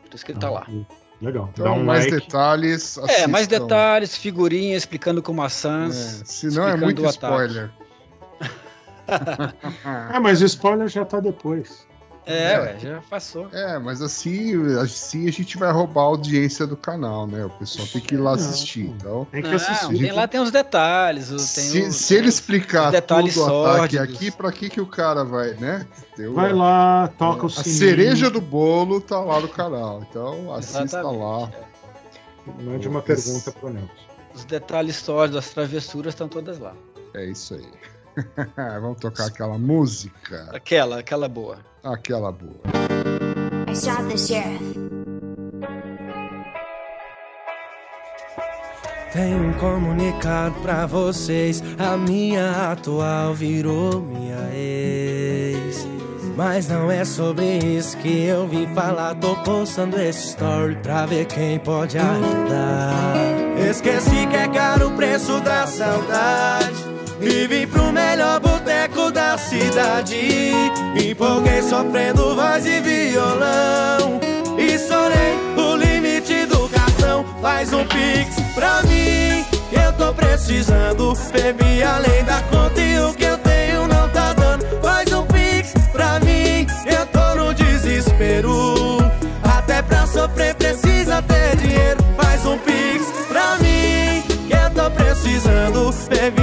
Por 0.09 0.15
isso 0.15 0.25
que 0.25 0.31
ele 0.33 0.39
tá 0.39 0.49
lá. 0.49 0.67
Legal. 1.21 1.49
Então, 1.53 1.65
Dá 1.65 1.71
um 1.73 1.83
mais 1.83 2.05
like. 2.05 2.19
detalhes. 2.25 2.97
É, 2.97 3.27
mais 3.27 3.45
assistam. 3.47 3.65
detalhes, 3.65 4.17
figurinha 4.17 4.75
explicando 4.75 5.21
como 5.21 5.41
a 5.41 5.45
É, 5.45 5.49
Sans. 5.49 6.21
é 6.21 6.23
explicando 6.23 6.77
muito 6.85 7.01
o 7.03 7.07
ataque. 7.07 7.25
spoiler. 7.25 7.71
Ah, 9.83 10.19
mas 10.21 10.41
o 10.41 10.45
spoiler 10.45 10.87
já 10.87 11.05
tá 11.05 11.19
depois. 11.19 11.87
É, 12.25 12.53
É. 12.53 12.59
ué, 12.59 12.77
já 12.79 13.01
passou. 13.09 13.47
É, 13.51 13.79
mas 13.79 13.99
assim, 14.01 14.53
assim 14.77 15.27
a 15.27 15.31
gente 15.31 15.57
vai 15.57 15.71
roubar 15.71 16.01
a 16.01 16.05
audiência 16.05 16.67
do 16.67 16.77
canal, 16.77 17.25
né? 17.25 17.43
O 17.45 17.49
pessoal 17.49 17.87
tem 17.87 17.99
que 17.99 18.13
ir 18.13 18.17
lá 18.17 18.31
Não. 18.31 18.37
assistir. 18.37 18.85
Então, 18.85 19.25
Tem 19.31 19.41
que 19.41 19.49
Não, 19.49 19.55
assistir. 19.55 19.97
tem, 19.97 20.11
lá 20.11 20.27
tem 20.27 20.39
os 20.39 20.51
detalhes. 20.51 21.31
o- 21.31 21.37
Tem 21.37 21.39
se, 21.45 21.81
o- 21.81 21.91
se 21.91 22.13
ele 22.15 22.29
explicar 22.29 22.91
detalhes 22.91 23.33
tudo 23.33 23.51
o 23.51 23.65
ataque 23.65 23.97
aqui, 23.97 24.29
pra 24.29 24.51
que, 24.51 24.69
que 24.69 24.79
o 24.79 24.85
cara 24.85 25.23
vai, 25.23 25.53
né? 25.55 25.85
O- 26.19 26.33
Vai 26.33 26.53
lá, 26.53 27.07
toca 27.17 27.43
o 27.43 27.47
A 27.47 27.49
sininho. 27.49 27.79
cereja 27.79 28.29
do 28.29 28.39
bolo 28.39 29.01
tá 29.01 29.19
lá 29.19 29.39
no 29.39 29.47
canal. 29.47 30.05
Então 30.07 30.53
assista 30.53 30.83
Exatamente, 30.83 31.19
lá. 31.23 31.51
Mande 32.63 32.87
uma 32.87 33.01
pergunta 33.01 33.51
pro 33.51 33.69
Nelson. 33.69 33.89
Os 34.35 34.45
detalhes 34.45 34.95
sórdidos, 34.95 35.43
as 35.45 35.51
travessuras 35.51 36.13
estão 36.13 36.27
todas 36.27 36.59
lá. 36.59 36.73
É 37.13 37.25
isso 37.25 37.55
aí. 37.55 37.67
Vamos 38.81 38.99
tocar 38.99 39.27
aquela 39.27 39.57
música. 39.57 40.49
Aquela, 40.53 40.99
aquela 40.99 41.27
boa. 41.27 41.59
Aquela 41.83 42.31
boa. 42.31 42.61
I 43.67 43.75
shot 43.75 44.03
the 44.07 44.17
sheriff. 44.17 44.81
Tenho 49.13 49.49
um 49.49 49.53
comunicado 49.53 50.55
pra 50.61 50.85
vocês. 50.85 51.61
A 51.77 51.97
minha 51.97 52.71
atual 52.71 53.33
virou 53.33 54.01
minha 54.01 54.49
ex. 54.53 55.85
Mas 56.37 56.69
não 56.69 56.89
é 56.89 57.03
sobre 57.03 57.57
isso 57.57 57.97
que 57.97 58.23
eu 58.23 58.47
vim 58.47 58.67
falar. 58.73 59.15
Tô 59.15 59.35
postando 59.43 59.99
esse 59.99 60.29
story 60.29 60.75
pra 60.77 61.05
ver 61.05 61.25
quem 61.25 61.59
pode 61.59 61.97
ajudar. 61.97 63.15
Esqueci 63.69 64.27
que 64.27 64.35
é 64.35 64.47
caro 64.47 64.87
o 64.87 64.95
preço 64.95 65.41
da 65.41 65.67
saudade. 65.67 66.90
E 67.21 67.45
vim 67.45 67.67
pro 67.67 67.91
melhor 67.91 68.39
boteco 68.39 69.11
da 69.11 69.37
cidade. 69.37 70.51
Empolguei 70.95 71.61
sofrendo 71.61 72.35
voz 72.35 72.65
e 72.65 72.79
violão. 72.79 74.19
E 74.57 74.77
sonhei 74.79 75.37
o 75.55 75.75
limite 75.75 76.45
do 76.47 76.67
cartão. 76.69 77.23
Faz 77.39 77.71
um 77.73 77.85
pix 77.85 78.35
pra 78.55 78.81
mim. 78.83 79.45
Eu 79.71 79.93
tô 79.93 80.11
precisando. 80.13 81.13
Bebi 81.31 81.83
além 81.83 82.23
da 82.23 82.41
conta 82.43 82.81
e 82.81 82.99
o 82.99 83.13
que 83.13 83.25
eu 83.25 83.37
tenho 83.37 83.87
não 83.87 84.09
tá 84.09 84.33
dando. 84.33 84.65
Faz 84.81 85.13
um 85.13 85.25
pix 85.27 85.73
pra 85.91 86.19
mim. 86.21 86.65
Eu 86.87 87.05
tô 87.05 87.35
no 87.35 87.53
desespero. 87.53 88.97
Até 89.43 89.83
pra 89.83 90.07
sofrer 90.07 90.55
precisa 90.55 91.21
ter 91.21 91.55
dinheiro. 91.57 92.03
Faz 92.17 92.43
um 92.47 92.57
pix 92.57 93.05
pra 93.27 93.57
mim. 93.57 94.23
Que 94.47 94.55
eu 94.55 94.69
tô 94.71 94.89
precisando. 94.89 95.93
Bebi 96.09 96.40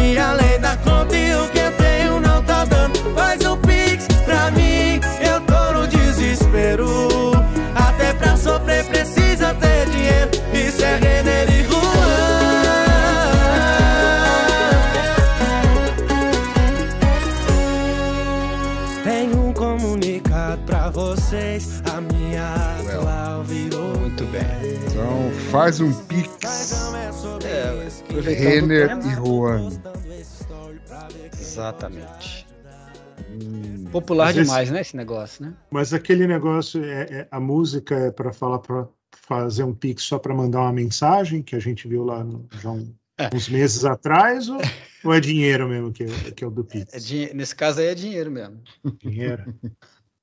faz 25.59 25.81
um 25.81 25.93
pix, 26.05 26.73
É, 27.45 28.31
Renner 28.31 28.97
e 29.05 29.11
Juan. 29.17 29.71
Exatamente. 31.33 32.47
Popular 33.91 34.29
Às 34.29 34.35
vezes- 34.37 34.49
demais, 34.51 34.71
né, 34.71 34.81
esse 34.83 34.97
negócio, 34.97 35.45
né? 35.45 35.55
Mas 35.69 35.93
aquele 35.93 36.29
negócio, 36.29 36.85
é, 36.85 37.03
é- 37.23 37.29
a 37.29 37.41
música 37.41 37.97
é 37.97 38.11
para 38.13 38.33
falar 38.33 38.61
para 38.61 38.87
fazer 39.27 39.65
um 39.65 39.75
pix 39.75 40.05
só 40.05 40.17
para 40.17 40.33
mandar 40.33 40.61
uma 40.61 40.73
mensagem, 40.73 41.43
que 41.43 41.57
a 41.57 41.59
gente 41.59 41.89
viu 41.89 42.05
lá 42.05 42.23
no, 42.23 42.47
já 42.63 42.71
um- 42.71 42.95
É. 43.19 43.29
uns 43.35 43.49
meses 43.49 43.85
atrás, 43.85 44.49
ou, 44.49 44.61
ou 45.05 45.13
é 45.13 45.19
dinheiro 45.19 45.69
mesmo 45.69 45.91
que, 45.93 46.05
é- 46.05 46.31
que 46.31 46.45
é 46.45 46.47
o 46.47 46.51
do 46.53 46.63
pix? 46.63 47.11
É 47.11 47.35
Nesse 47.35 47.57
caso 47.57 47.81
aí 47.81 47.87
é 47.89 47.95
dinheiro 47.97 48.31
mesmo. 48.31 48.63
Dinheiro. 49.03 49.43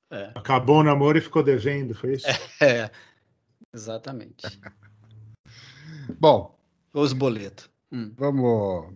É. 0.08 0.30
Acabou 0.36 0.78
o 0.78 0.82
namoro 0.84 1.18
e 1.18 1.20
ficou 1.20 1.42
devendo, 1.42 1.92
foi 1.92 2.12
isso? 2.14 2.26
É, 2.62 2.88
exatamente. 3.74 4.36
Bom, 6.20 6.56
Os 6.92 7.12
boletos. 7.12 7.68
Hum. 7.92 8.12
vamos. 8.16 8.94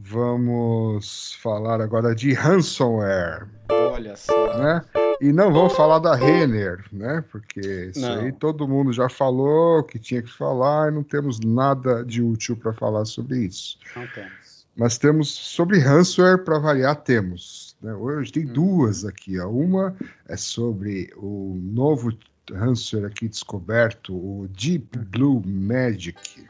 Vamos 0.00 1.34
falar 1.42 1.80
agora 1.80 2.14
de 2.14 2.32
ransomware, 2.32 3.48
Olha 3.68 4.14
só. 4.16 4.56
né? 4.56 4.80
E 5.20 5.32
não 5.32 5.52
vamos 5.52 5.72
falar 5.74 5.98
da 5.98 6.14
Renner, 6.14 6.84
né? 6.92 7.24
Porque 7.32 7.58
isso 7.90 8.00
Não. 8.02 8.20
aí 8.20 8.30
todo 8.32 8.68
mundo 8.68 8.92
já 8.92 9.08
falou 9.08 9.82
que 9.82 9.98
tinha 9.98 10.22
que 10.22 10.30
falar 10.32 10.92
e 10.92 10.94
não 10.94 11.02
temos 11.02 11.40
nada 11.40 12.04
de 12.04 12.22
útil 12.22 12.56
para 12.56 12.72
falar 12.72 13.04
sobre 13.06 13.38
isso. 13.44 13.76
Não 13.96 14.06
temos. 14.06 14.66
Mas 14.76 14.96
temos 14.98 15.30
sobre 15.30 15.80
ransomware 15.80 16.44
para 16.44 16.60
variar 16.60 16.94
temos. 16.94 17.76
né? 17.82 17.92
Hoje 17.92 18.30
tem 18.30 18.44
Hum. 18.48 18.52
duas 18.52 19.04
aqui. 19.04 19.36
ó. 19.40 19.48
Uma 19.48 19.96
é 20.28 20.36
sobre 20.36 21.12
o 21.16 21.58
novo 21.60 22.12
ransomware 22.54 23.06
aqui 23.10 23.28
descoberto, 23.28 24.14
o 24.14 24.48
Deep 24.48 24.98
Blue 24.98 25.42
Magic, 25.46 26.46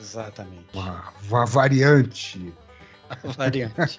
Exatamente. 0.00 0.66
uma, 0.74 1.12
uma 1.28 1.46
variante. 1.46 2.52
Variante. 3.36 3.96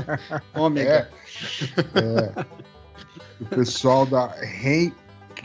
Ômega. 0.54 1.10
É. 1.94 2.44
O 3.40 3.44
pessoal 3.46 4.06
da 4.06 4.28
Ren, 4.28 4.92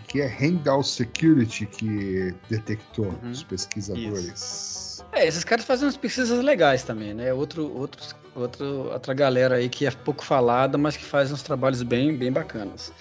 que 0.07 0.21
é 0.21 0.27
Rendal 0.27 0.83
Security 0.83 1.65
que 1.65 2.33
detectou 2.49 3.07
Uhum. 3.23 3.31
os 3.31 3.43
pesquisadores. 3.43 5.03
É, 5.11 5.27
esses 5.27 5.43
caras 5.43 5.65
fazem 5.65 5.85
umas 5.85 5.97
pesquisas 5.97 6.43
legais 6.43 6.83
também, 6.83 7.13
né? 7.15 7.33
Outro, 7.33 7.75
outros, 7.75 8.15
outro, 8.35 8.91
outra 8.91 9.13
galera 9.13 9.55
aí 9.55 9.67
que 9.67 9.85
é 9.87 9.91
pouco 9.91 10.23
falada, 10.23 10.77
mas 10.77 10.95
que 10.95 11.03
faz 11.03 11.31
uns 11.31 11.41
trabalhos 11.41 11.81
bem, 11.81 12.15
bem 12.15 12.31
bacanas. 12.31 12.93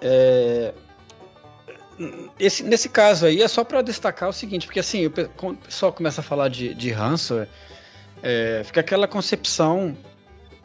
É, 0.00 0.72
esse, 2.38 2.62
nesse 2.62 2.88
caso 2.88 3.26
aí 3.26 3.42
é 3.42 3.48
só 3.48 3.62
para 3.64 3.82
destacar 3.82 4.28
o 4.28 4.32
seguinte, 4.32 4.66
porque 4.66 4.80
assim, 4.80 5.06
o 5.06 5.10
pessoal 5.10 5.92
começa 5.92 6.20
a 6.20 6.24
falar 6.24 6.48
de, 6.48 6.74
de 6.74 6.90
ransomware, 6.90 7.48
é, 8.22 8.62
fica 8.64 8.80
aquela 8.80 9.06
concepção 9.08 9.96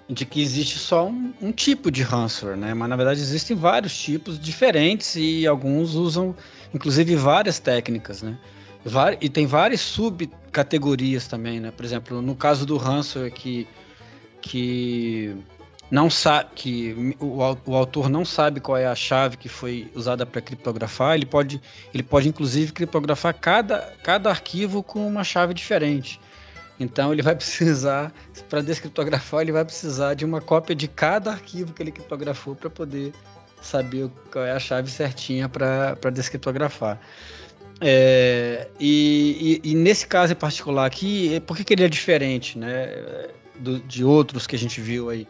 de 0.08 0.26
que 0.26 0.42
existe 0.42 0.78
só 0.78 1.08
um, 1.08 1.34
um 1.42 1.52
tipo 1.52 1.90
de 1.90 2.04
ransomware, 2.04 2.58
né? 2.58 2.74
Mas 2.74 2.88
na 2.90 2.96
verdade 2.96 3.20
existem 3.20 3.56
vários 3.58 3.98
tipos 3.98 4.40
diferentes 4.40 5.16
e 5.16 5.48
alguns 5.48 5.96
usam, 5.96 6.36
inclusive, 6.74 7.16
várias 7.16 7.58
técnicas, 7.60 8.22
né? 8.22 8.38
Vari- 8.84 9.18
E 9.20 9.28
tem 9.30 9.48
várias 9.48 9.82
subcategorias 9.82 11.26
também, 11.28 11.60
né? 11.60 11.72
Por 11.72 11.84
exemplo, 11.84 12.22
no 12.22 12.36
caso 12.36 12.66
do 12.68 12.78
ransomware 12.78 13.32
que, 13.34 13.68
que 14.42 15.36
não 15.90 16.10
sabe 16.10 16.50
que 16.56 17.16
o, 17.20 17.38
o 17.66 17.76
autor 17.76 18.10
não 18.10 18.26
sabe 18.26 18.60
qual 18.60 18.78
é 18.78 18.88
a 18.88 18.96
chave 18.96 19.38
que 19.38 19.48
foi 19.48 19.90
usada 19.94 20.26
para 20.26 20.42
criptografar, 20.42 21.16
ele 21.16 21.26
pode, 21.26 21.62
ele 21.94 22.04
pode 22.04 22.28
inclusive 22.28 22.72
criptografar 22.72 23.34
cada, 23.34 23.94
cada 24.04 24.30
arquivo 24.30 24.82
com 24.82 25.08
uma 25.08 25.24
chave 25.24 25.54
diferente. 25.54 26.20
Então 26.80 27.14
ele 27.14 27.22
vai 27.22 27.36
precisar, 27.38 28.12
para 28.50 28.62
descriptografar, 28.62 29.42
ele 29.42 29.52
vai 29.52 29.64
precisar 29.64 30.14
de 30.16 30.26
uma 30.26 30.42
cópia 30.42 30.76
de 30.76 30.88
cada 30.88 31.32
arquivo 31.32 31.72
que 31.74 31.84
ele 31.84 31.92
criptografou 31.92 32.56
para 32.56 32.70
poder 32.70 33.14
saber 33.62 34.10
qual 34.32 34.46
é 34.46 34.52
a 34.52 34.60
chave 34.60 34.90
certinha 34.90 35.48
para 35.48 35.96
descriptografar. 36.12 37.00
É, 37.82 38.68
e, 38.80 39.60
e- 39.64 39.72
e 39.72 39.76
nesse 39.76 40.08
caso 40.08 40.32
em 40.34 40.36
particular 40.36 40.86
aqui, 40.86 41.40
por 41.42 41.58
que, 41.58 41.64
que 41.64 41.74
ele 41.74 41.84
é 41.84 41.90
diferente 41.90 42.58
né, 42.58 43.28
do- 43.60 43.80
de 43.80 44.04
outros 44.04 44.48
que 44.48 44.56
a 44.56 44.60
gente 44.60 44.80
viu 44.80 45.10
aí? 45.10 45.28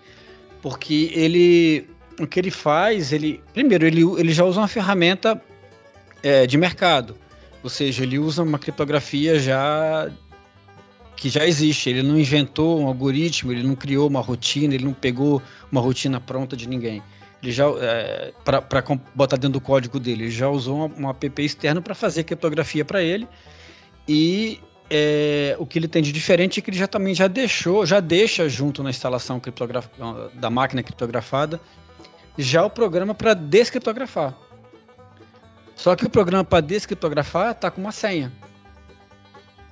Porque 0.66 1.12
ele, 1.14 1.88
o 2.20 2.26
que 2.26 2.40
ele 2.40 2.50
faz, 2.50 3.14
ele 3.14 3.40
primeiro 3.54 3.86
ele, 3.86 4.02
ele 4.18 4.34
já 4.34 4.44
usa 4.44 4.62
uma 4.62 4.68
ferramenta 4.68 5.40
é, 6.24 6.48
de 6.48 6.58
mercado, 6.58 7.16
ou 7.62 7.70
seja, 7.70 8.02
ele 8.02 8.18
usa 8.18 8.42
uma 8.42 8.58
criptografia 8.58 9.38
já 9.38 10.10
que 11.16 11.30
já 11.30 11.46
existe. 11.46 11.92
Ele 11.92 12.02
não 12.02 12.18
inventou 12.18 12.82
um 12.82 12.88
algoritmo, 12.88 13.52
ele 13.52 13.62
não 13.62 13.76
criou 13.76 14.10
uma 14.10 14.22
rotina, 14.22 14.74
ele 14.74 14.86
não 14.86 14.94
pegou 14.96 15.40
uma 15.72 15.80
rotina 15.80 16.20
pronta 16.20 16.58
de 16.58 16.68
ninguém. 16.68 17.04
Ele 17.44 17.52
já 17.52 17.66
é, 17.80 18.34
para 18.44 18.84
botar 19.14 19.38
dentro 19.38 19.60
do 19.60 19.62
código 19.62 20.00
dele, 20.00 20.24
ele 20.24 20.32
já 20.32 20.50
usou 20.50 20.92
uma 20.98 21.12
app 21.12 21.44
externo 21.44 21.80
para 21.80 21.94
fazer 21.94 22.24
criptografia 22.24 22.84
para 22.84 23.04
ele. 23.04 23.28
E 24.10 24.60
é, 24.90 25.56
o 25.60 25.66
que 25.66 25.80
ele 25.80 25.88
tem 25.88 26.02
de 26.02 26.12
diferente 26.12 26.60
é 26.60 26.64
que 26.64 26.70
ele 26.70 26.78
já 26.78 26.88
também 26.88 27.14
já 27.14 27.28
deixou, 27.28 27.86
já 27.86 28.00
deixa 28.00 28.48
junto 28.48 28.84
na 28.84 28.90
instalação 28.90 29.42
da 30.34 30.50
máquina 30.50 30.84
criptografada 30.84 31.60
já 32.38 32.66
o 32.66 32.70
programa 32.70 33.16
para 33.16 33.34
descriptografar. 33.34 34.34
Só 35.76 35.96
que 35.96 36.06
o 36.06 36.10
programa 36.10 36.44
para 36.44 36.62
descriptografar 36.62 37.52
está 37.52 37.70
com 37.70 37.82
uma 37.82 37.92
senha. 37.92 38.32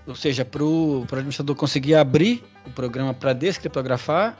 Ou 0.05 0.15
seja, 0.15 0.43
para 0.43 0.63
o 0.63 1.05
administrador 1.11 1.55
conseguir 1.55 1.95
abrir 1.95 2.43
o 2.65 2.71
programa 2.71 3.13
para 3.13 3.33
descriptografar, 3.33 4.37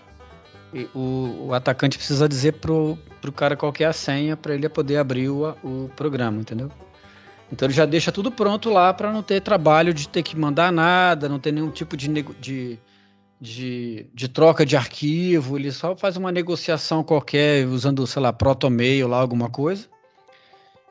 o, 0.94 1.48
o 1.48 1.54
atacante 1.54 1.98
precisa 1.98 2.28
dizer 2.28 2.54
para 2.54 2.74
o 2.74 2.98
cara 3.34 3.56
qual 3.56 3.74
é 3.80 3.86
a 3.86 3.94
senha 3.94 4.36
para 4.36 4.54
ele 4.56 4.68
poder 4.68 4.98
abrir 4.98 5.30
o, 5.30 5.56
o 5.64 5.90
programa, 5.96 6.42
entendeu? 6.42 6.70
Então 7.54 7.68
ele 7.68 7.74
já 7.74 7.86
deixa 7.86 8.12
tudo 8.12 8.32
pronto 8.32 8.72
lá 8.72 8.92
para 8.92 9.14
não 9.14 9.22
ter 9.22 9.40
trabalho 9.40 9.94
de 9.94 10.10
ter 10.10 10.24
que 10.24 10.36
mandar 10.36 10.72
nada, 10.72 11.30
não 11.30 11.40
ter 11.40 11.52
nenhum 11.52 11.70
tipo 11.70 11.96
de, 11.96 12.08
de, 12.08 12.80
de, 13.40 14.08
de 14.12 14.28
troca 14.28 14.66
de 14.66 14.76
arquivo, 14.76 15.56
ele 15.56 15.72
só 15.72 15.96
faz 15.96 16.18
uma 16.18 16.32
negociação 16.32 17.04
qualquer 17.04 17.68
usando, 17.68 18.08
sei 18.08 18.24
lá, 18.24 18.34
protomail 18.34 19.08
lá, 19.08 19.18
alguma 19.20 19.52
coisa. 19.52 19.88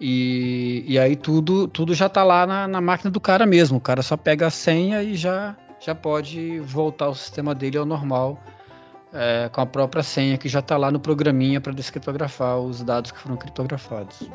E, 0.01 0.85
e 0.87 0.99
aí 1.01 1.17
tudo, 1.17 1.67
tudo 1.67 1.95
já 1.95 2.09
tá 2.09 2.23
lá 2.23 2.47
na, 2.47 2.69
na 2.69 2.81
máquina 2.81 3.11
do 3.11 3.21
cara 3.21 3.45
mesmo. 3.45 3.79
O 3.79 3.81
cara 3.81 4.01
só 4.01 4.17
pega 4.17 4.47
a 4.47 4.51
senha 4.51 5.03
e 5.03 5.17
já, 5.17 5.57
já 5.81 5.97
pode 5.97 6.61
voltar 6.61 7.09
o 7.09 7.15
sistema 7.15 7.57
dele 7.57 7.77
ao 7.77 7.85
normal 7.85 8.41
é, 9.13 9.51
com 9.53 9.61
a 9.61 9.67
própria 9.67 10.05
senha 10.05 10.39
que 10.39 10.49
já 10.49 10.63
tá 10.63 10.77
lá 10.77 10.93
no 10.93 11.01
programinha 11.01 11.61
para 11.61 11.73
descriptografar 11.73 12.59
os 12.59 12.85
dados 12.85 13.11
que 13.11 13.19
foram 13.19 13.37
criptografados. 13.37 14.29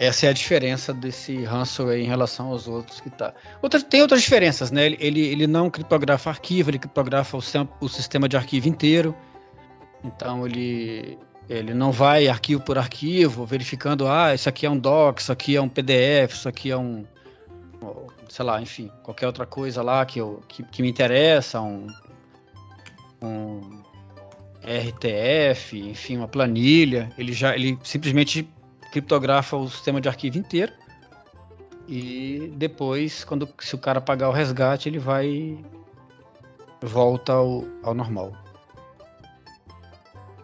Essa 0.00 0.24
é 0.24 0.28
a 0.30 0.32
diferença 0.32 0.94
desse 0.94 1.44
ransomware 1.44 2.00
em 2.00 2.06
relação 2.06 2.46
aos 2.46 2.66
outros 2.66 3.02
que 3.02 3.10
tá. 3.10 3.34
Outra, 3.60 3.82
tem 3.82 4.00
outras 4.00 4.22
diferenças, 4.22 4.70
né? 4.70 4.86
Ele, 4.86 4.96
ele, 4.98 5.20
ele 5.20 5.46
não 5.46 5.68
criptografa 5.68 6.30
arquivo, 6.30 6.70
ele 6.70 6.78
criptografa 6.78 7.36
o, 7.36 7.40
o 7.82 7.86
sistema 7.86 8.26
de 8.26 8.34
arquivo 8.34 8.66
inteiro. 8.66 9.14
Então 10.02 10.46
ele, 10.46 11.18
ele 11.50 11.74
não 11.74 11.92
vai 11.92 12.28
arquivo 12.28 12.62
por 12.62 12.78
arquivo, 12.78 13.44
verificando, 13.44 14.08
ah, 14.08 14.34
isso 14.34 14.48
aqui 14.48 14.64
é 14.64 14.70
um 14.70 14.78
doc, 14.78 15.18
isso 15.18 15.32
aqui 15.32 15.54
é 15.54 15.60
um 15.60 15.68
PDF, 15.68 16.32
isso 16.32 16.48
aqui 16.48 16.70
é 16.70 16.78
um 16.78 17.04
sei 18.26 18.44
lá, 18.44 18.62
enfim, 18.62 18.90
qualquer 19.02 19.26
outra 19.26 19.44
coisa 19.44 19.82
lá 19.82 20.06
que, 20.06 20.18
eu, 20.18 20.42
que, 20.48 20.62
que 20.62 20.80
me 20.80 20.88
interessa, 20.88 21.60
um, 21.60 21.88
um 23.20 23.82
RTF, 24.62 25.78
enfim, 25.78 26.16
uma 26.16 26.28
planilha, 26.28 27.10
ele 27.18 27.34
já 27.34 27.54
ele 27.54 27.78
simplesmente 27.82 28.48
criptografa 28.90 29.56
o 29.56 29.68
sistema 29.68 30.00
de 30.00 30.08
arquivo 30.08 30.38
inteiro 30.38 30.72
e 31.88 32.52
depois, 32.56 33.24
quando 33.24 33.48
se 33.58 33.74
o 33.74 33.78
cara 33.78 34.00
pagar 34.00 34.28
o 34.28 34.32
resgate, 34.32 34.88
ele 34.88 35.00
vai 35.00 35.58
volta 36.80 37.32
ao, 37.32 37.64
ao 37.82 37.94
normal. 37.94 38.32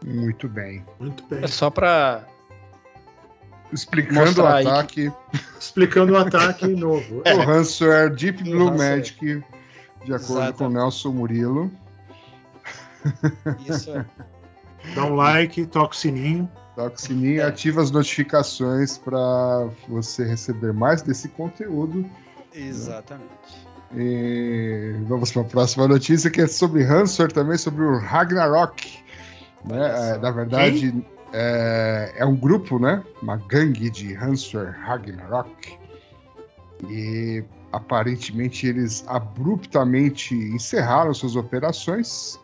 Muito 0.04 0.48
bem. 0.48 0.84
Muito 0.98 1.24
bem. 1.26 1.44
É 1.44 1.46
só 1.46 1.70
para 1.70 2.26
Explicando 3.72 4.42
o 4.42 4.46
ataque, 4.46 5.12
Explicando 5.58 6.12
o 6.14 6.16
ataque 6.16 6.66
novo. 6.68 7.22
o 7.26 7.38
ransomware 7.38 8.14
Deep 8.14 8.42
Blue 8.42 8.68
ransomware. 8.68 8.98
Magic, 8.98 9.44
de 10.04 10.14
acordo 10.14 10.34
com 10.34 10.42
Exatamente. 10.42 10.74
Nelson 10.74 11.12
Murilo. 11.12 11.70
isso. 13.68 13.90
é. 13.90 14.04
Dá 14.94 15.04
um 15.04 15.14
like, 15.14 15.64
toca 15.66 15.94
o 15.94 15.96
sininho. 15.96 16.50
Toca 16.76 16.94
o 16.94 17.00
sininho, 17.00 17.40
É. 17.40 17.44
ativa 17.44 17.80
as 17.80 17.90
notificações 17.90 18.98
para 18.98 19.66
você 19.88 20.24
receber 20.24 20.74
mais 20.74 21.00
desse 21.00 21.26
conteúdo. 21.30 22.04
Exatamente. 22.54 23.66
E 23.94 24.94
vamos 25.08 25.32
para 25.32 25.42
a 25.42 25.44
próxima 25.46 25.88
notícia, 25.88 26.30
que 26.30 26.42
é 26.42 26.46
sobre 26.46 26.82
ransomware 26.82 27.32
também, 27.32 27.56
sobre 27.56 27.82
o 27.82 27.98
Ragnarok. 27.98 28.98
Né? 29.64 30.12
É, 30.14 30.18
na 30.18 30.30
verdade, 30.30 30.94
é, 31.32 32.12
é 32.16 32.26
um 32.26 32.36
grupo, 32.36 32.78
né? 32.78 33.02
uma 33.22 33.36
gangue 33.36 33.88
de 33.88 34.12
ransomware 34.12 34.76
Ragnarok. 34.78 35.78
E 36.90 37.42
aparentemente 37.72 38.66
eles 38.66 39.02
abruptamente 39.06 40.34
encerraram 40.34 41.14
suas 41.14 41.36
operações, 41.36 42.38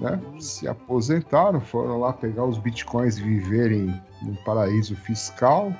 né? 0.00 0.20
se 0.40 0.66
aposentaram, 0.66 1.60
foram 1.60 2.00
lá 2.00 2.12
pegar 2.12 2.44
os 2.44 2.58
bitcoins 2.58 3.18
e 3.18 3.22
viverem 3.22 4.02
num 4.22 4.34
paraíso 4.44 4.96
fiscal. 4.96 5.72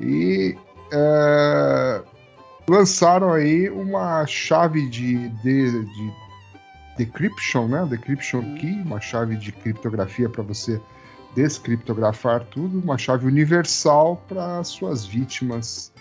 E 0.00 0.56
é, 0.92 2.02
lançaram 2.68 3.32
aí 3.32 3.70
uma 3.70 4.26
chave 4.26 4.88
de, 4.88 5.28
de, 5.28 5.84
de 5.84 6.12
decryption, 6.96 7.68
né? 7.68 7.86
Decryption 7.88 8.40
Hum. 8.40 8.54
key, 8.56 8.82
uma 8.82 9.00
chave 9.00 9.36
de 9.36 9.52
criptografia 9.52 10.28
para 10.28 10.42
você 10.42 10.80
descriptografar 11.34 12.44
tudo, 12.46 12.80
uma 12.80 12.96
chave 12.96 13.26
universal 13.26 14.16
para 14.26 14.64
suas 14.64 15.04
vítimas 15.04 15.92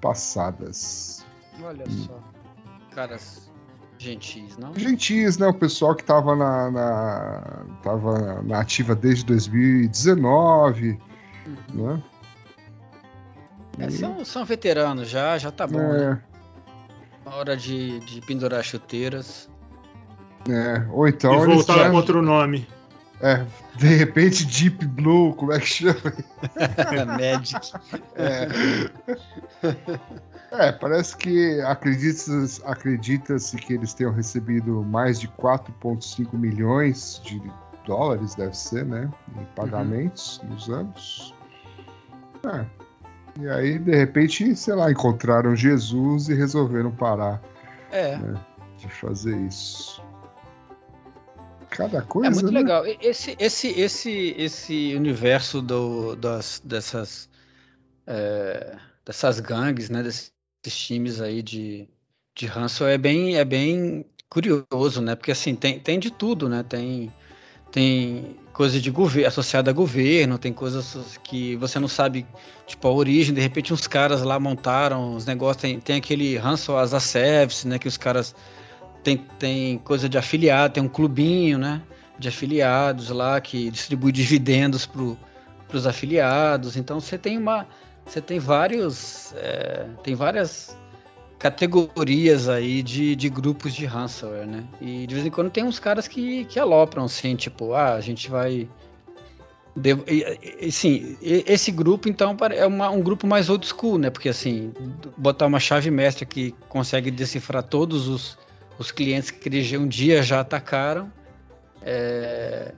passadas. 0.00 1.24
Olha 1.62 1.88
só. 1.88 2.20
Caras 2.94 3.43
gentis, 3.98 4.56
não? 4.58 4.74
Gentis, 4.74 5.38
né? 5.38 5.46
O 5.48 5.54
pessoal 5.54 5.94
que 5.94 6.02
estava 6.02 6.34
na, 6.36 6.70
na, 6.70 7.64
tava 7.82 8.42
na 8.42 8.60
ativa 8.60 8.94
desde 8.94 9.24
2019, 9.24 10.98
né? 11.72 12.02
É, 13.78 13.90
são, 13.90 14.24
são 14.24 14.44
veteranos 14.44 15.08
já, 15.08 15.36
já 15.38 15.50
tá 15.50 15.66
bom. 15.66 15.78
né? 15.78 16.20
É, 17.26 17.28
Na 17.30 17.36
hora 17.36 17.56
de, 17.56 17.98
de 18.00 18.20
pendurar 18.20 18.62
chuteiras. 18.62 19.48
é. 20.48 20.86
Ou 20.92 21.08
então 21.08 21.32
e 21.32 21.36
eles 21.42 21.54
voltar 21.56 21.74
já- 21.78 21.90
com 21.90 21.96
outro 21.96 22.22
nome. 22.22 22.66
É, 23.20 23.44
de 23.76 23.86
repente 23.86 24.44
Deep 24.44 24.86
Blue, 24.86 25.34
como 25.34 25.52
é 25.52 25.60
que 25.60 25.66
chama? 25.66 26.12
Magic. 27.18 27.72
É, 28.16 28.48
É, 30.52 30.70
parece 30.70 31.16
que 31.16 31.60
acredita-se 31.62 32.62
acredita 32.64 33.36
que 33.58 33.74
eles 33.74 33.92
tenham 33.92 34.12
recebido 34.12 34.82
mais 34.84 35.18
de 35.18 35.26
4,5 35.28 36.32
milhões 36.34 37.20
de 37.24 37.42
dólares, 37.84 38.34
deve 38.34 38.56
ser, 38.56 38.84
né? 38.84 39.10
Em 39.36 39.44
pagamentos 39.56 40.40
nos 40.48 40.68
anos. 40.70 41.34
É. 42.46 42.64
E 43.40 43.48
aí, 43.48 43.78
de 43.80 43.96
repente, 43.96 44.54
sei 44.54 44.74
lá, 44.74 44.90
encontraram 44.90 45.56
Jesus 45.56 46.28
e 46.28 46.34
resolveram 46.34 46.92
parar 46.92 47.42
É, 47.90 48.16
de 48.78 48.88
fazer 48.88 49.36
isso. 49.36 50.00
Cada 51.74 52.02
coisa. 52.02 52.28
é 52.28 52.30
muito 52.32 52.52
né? 52.52 52.60
legal. 52.60 52.84
Esse, 52.86 53.36
esse, 53.38 53.68
esse, 53.68 54.34
esse 54.38 54.94
universo 54.94 55.60
do, 55.60 56.14
das, 56.14 56.62
dessas, 56.64 57.28
é, 58.06 58.76
dessas 59.04 59.40
gangues, 59.40 59.90
né? 59.90 60.02
Desses 60.02 60.32
times 60.64 61.20
aí 61.20 61.42
de, 61.42 61.88
de 62.34 62.46
ranço 62.46 62.84
é 62.84 62.96
bem, 62.96 63.36
é 63.36 63.44
bem 63.44 64.06
curioso, 64.28 65.02
né? 65.02 65.16
Porque 65.16 65.32
assim, 65.32 65.56
tem, 65.56 65.80
tem 65.80 65.98
de 65.98 66.12
tudo, 66.12 66.48
né? 66.48 66.62
Tem, 66.62 67.12
tem 67.72 68.36
coisa 68.52 68.80
de 68.80 68.88
governo, 68.88 69.26
associada 69.26 69.72
a 69.72 69.74
governo, 69.74 70.38
tem 70.38 70.52
coisas 70.52 71.18
que 71.24 71.56
você 71.56 71.80
não 71.80 71.88
sabe, 71.88 72.24
tipo, 72.68 72.86
a 72.86 72.92
origem, 72.92 73.34
de 73.34 73.40
repente 73.40 73.74
uns 73.74 73.88
caras 73.88 74.22
lá 74.22 74.38
montaram 74.38 75.16
os 75.16 75.26
negócios, 75.26 75.60
tem, 75.60 75.80
tem 75.80 75.96
aquele 75.96 76.36
ranço 76.36 76.76
as 76.76 76.94
a 76.94 77.00
service, 77.00 77.66
né? 77.66 77.80
Que 77.80 77.88
os 77.88 77.96
caras 77.96 78.32
tem, 79.04 79.18
tem 79.38 79.78
coisa 79.78 80.08
de 80.08 80.16
afiliado, 80.18 80.74
tem 80.74 80.82
um 80.82 80.88
clubinho, 80.88 81.58
né? 81.58 81.82
De 82.18 82.28
afiliados 82.28 83.10
lá 83.10 83.40
que 83.40 83.70
distribui 83.70 84.10
dividendos 84.10 84.86
para 84.86 85.02
os 85.72 85.86
afiliados. 85.86 86.76
Então 86.76 86.98
você 86.98 87.18
tem 87.18 87.36
uma, 87.38 87.66
você 88.06 88.20
tem 88.20 88.38
vários, 88.38 89.32
é, 89.36 89.86
tem 90.02 90.14
várias 90.14 90.76
categorias 91.38 92.48
aí 92.48 92.82
de, 92.82 93.14
de 93.14 93.28
grupos 93.28 93.74
de 93.74 93.84
ransomware, 93.84 94.46
né? 94.46 94.64
E 94.80 95.06
de 95.06 95.14
vez 95.14 95.26
em 95.26 95.30
quando 95.30 95.50
tem 95.50 95.62
uns 95.64 95.78
caras 95.78 96.08
que, 96.08 96.46
que 96.46 96.58
alopram, 96.58 97.04
assim, 97.04 97.36
tipo, 97.36 97.74
ah, 97.74 97.94
a 97.94 98.00
gente 98.00 98.30
vai 98.30 98.68
Devo- 99.76 100.04
e, 100.06 100.70
sim, 100.70 101.16
esse 101.20 101.72
grupo 101.72 102.08
então 102.08 102.36
é 102.52 102.64
uma- 102.64 102.90
um 102.90 103.02
grupo 103.02 103.26
mais 103.26 103.50
old 103.50 103.66
school, 103.66 103.98
né? 103.98 104.08
Porque 104.08 104.28
assim, 104.28 104.72
botar 105.16 105.46
uma 105.46 105.58
chave 105.58 105.90
mestra 105.90 106.24
que 106.24 106.54
consegue 106.68 107.10
decifrar 107.10 107.64
todos 107.64 108.06
os, 108.06 108.38
os 108.78 108.90
clientes 108.90 109.30
que 109.30 109.48
eles 109.48 109.72
um 109.72 109.86
dia 109.86 110.22
já 110.22 110.40
atacaram 110.40 111.12
é, 111.82 112.74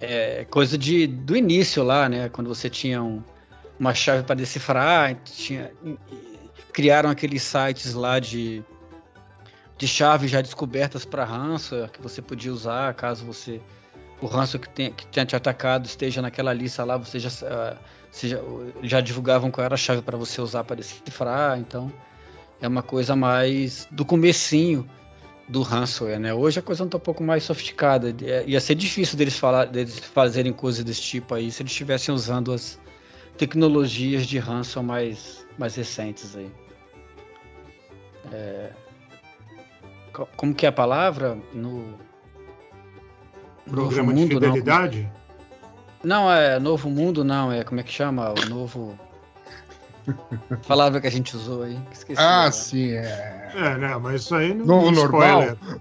é 0.00 0.46
coisa 0.50 0.76
de, 0.78 1.06
do 1.06 1.36
início 1.36 1.82
lá, 1.82 2.08
né? 2.08 2.28
Quando 2.28 2.48
você 2.48 2.70
tinha 2.70 3.02
um- 3.02 3.22
uma 3.78 3.94
chave 3.94 4.22
para 4.24 4.34
decifrar, 4.34 5.14
tinha, 5.24 5.70
criaram 6.72 7.10
aqueles 7.10 7.42
sites 7.42 7.94
lá 7.94 8.18
de, 8.18 8.62
de 9.76 9.86
chaves 9.86 10.30
já 10.30 10.40
descobertas 10.40 11.04
para 11.04 11.24
ransomware 11.24 11.90
que 11.90 12.00
você 12.00 12.20
podia 12.20 12.52
usar 12.52 12.92
caso 12.94 13.24
você 13.24 13.60
o 14.20 14.26
ranço 14.26 14.58
que, 14.58 14.68
tem, 14.68 14.92
que 14.92 15.06
tenha 15.06 15.24
te 15.24 15.36
atacado 15.36 15.86
esteja 15.86 16.20
naquela 16.20 16.52
lista 16.52 16.84
lá, 16.84 16.96
você 16.96 17.20
já, 17.20 17.30
ah, 17.46 17.76
você 18.10 18.28
já, 18.28 18.38
já 18.82 19.00
divulgavam 19.00 19.50
qual 19.50 19.64
era 19.64 19.74
a 19.74 19.78
chave 19.78 20.02
para 20.02 20.16
você 20.16 20.40
usar 20.40 20.64
para 20.64 20.76
decifrar, 20.76 21.58
então 21.58 21.92
é 22.60 22.66
uma 22.66 22.82
coisa 22.82 23.14
mais 23.14 23.86
do 23.92 24.04
comecinho 24.04 24.88
do 25.48 25.62
ransomware, 25.62 26.18
né? 26.20 26.34
Hoje 26.34 26.58
a 26.58 26.62
coisa 26.62 26.84
não 26.84 26.90
tá 26.90 26.98
um 26.98 27.00
pouco 27.00 27.22
mais 27.22 27.42
sofisticada, 27.42 28.14
é, 28.22 28.44
ia 28.46 28.60
ser 28.60 28.74
difícil 28.74 29.16
deles, 29.16 29.38
falar, 29.38 29.64
deles 29.66 29.98
fazerem 29.98 30.52
coisas 30.52 30.84
desse 30.84 31.00
tipo 31.00 31.34
aí 31.34 31.50
se 31.50 31.62
eles 31.62 31.72
estivessem 31.72 32.14
usando 32.14 32.52
as 32.52 32.78
tecnologias 33.38 34.26
de 34.26 34.38
ransom 34.38 34.82
mais, 34.82 35.46
mais 35.58 35.74
recentes 35.74 36.36
aí. 36.36 36.50
É, 38.30 38.70
co- 40.12 40.28
como 40.36 40.54
que 40.54 40.66
é 40.66 40.68
a 40.68 40.72
palavra? 40.72 41.38
No, 41.54 41.94
Programa 43.66 44.12
Novo 44.12 44.14
de 44.14 44.34
Mundo, 44.34 44.34
não. 44.34 44.40
fidelidade? 44.54 45.12
Não, 46.04 46.30
é 46.30 46.58
Novo 46.58 46.90
Mundo, 46.90 47.24
não, 47.24 47.50
é 47.50 47.64
como 47.64 47.80
é 47.80 47.82
que 47.82 47.92
chama? 47.92 48.32
O 48.32 48.48
novo. 48.48 48.98
Palavra 50.66 51.00
que 51.00 51.06
a 51.06 51.10
gente 51.10 51.36
usou 51.36 51.62
aí. 51.62 51.78
que 51.90 51.96
Esqueci. 51.96 52.20
Ah, 52.20 52.36
agora. 52.38 52.52
sim, 52.52 52.92
é. 52.92 53.52
É, 53.54 53.76
né? 53.78 53.96
Mas 53.96 54.22
isso 54.22 54.34
aí 54.34 54.54
não 54.54 54.64
Novo 54.66 54.90
normal? 54.90 55.40
spoiler. 55.42 55.80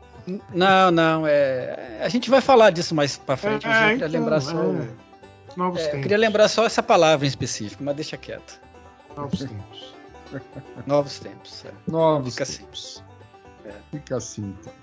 Não, 0.53 0.91
não, 0.91 1.25
é. 1.25 1.99
A 2.01 2.09
gente 2.09 2.29
vai 2.29 2.41
falar 2.41 2.71
disso 2.71 2.93
mais 2.93 3.17
pra 3.17 3.37
frente, 3.37 3.65
mas 3.65 3.75
eu 3.77 3.81
É, 3.83 3.91
queria 3.93 4.07
então, 4.07 4.19
lembrar 4.19 4.41
só. 4.41 4.61
é. 4.61 4.87
Novos 5.55 5.79
é, 5.79 5.83
eu 5.83 5.87
tempos. 5.87 6.01
queria 6.03 6.17
lembrar 6.17 6.47
só 6.49 6.65
essa 6.65 6.83
palavra 6.83 7.25
em 7.25 7.29
específico, 7.29 7.83
mas 7.83 7.95
deixa 7.95 8.17
quieto. 8.17 8.59
Novos 9.15 9.39
tempos. 9.39 9.95
Novos 10.85 11.19
tempos. 11.19 11.65
é. 11.65 11.71
Novos 11.89 12.31
Fica 12.33 12.43
assim. 12.43 12.57
tempos. 12.63 13.03
É. 13.65 13.71
Fica 13.91 14.17
assim, 14.17 14.53
então. 14.59 14.73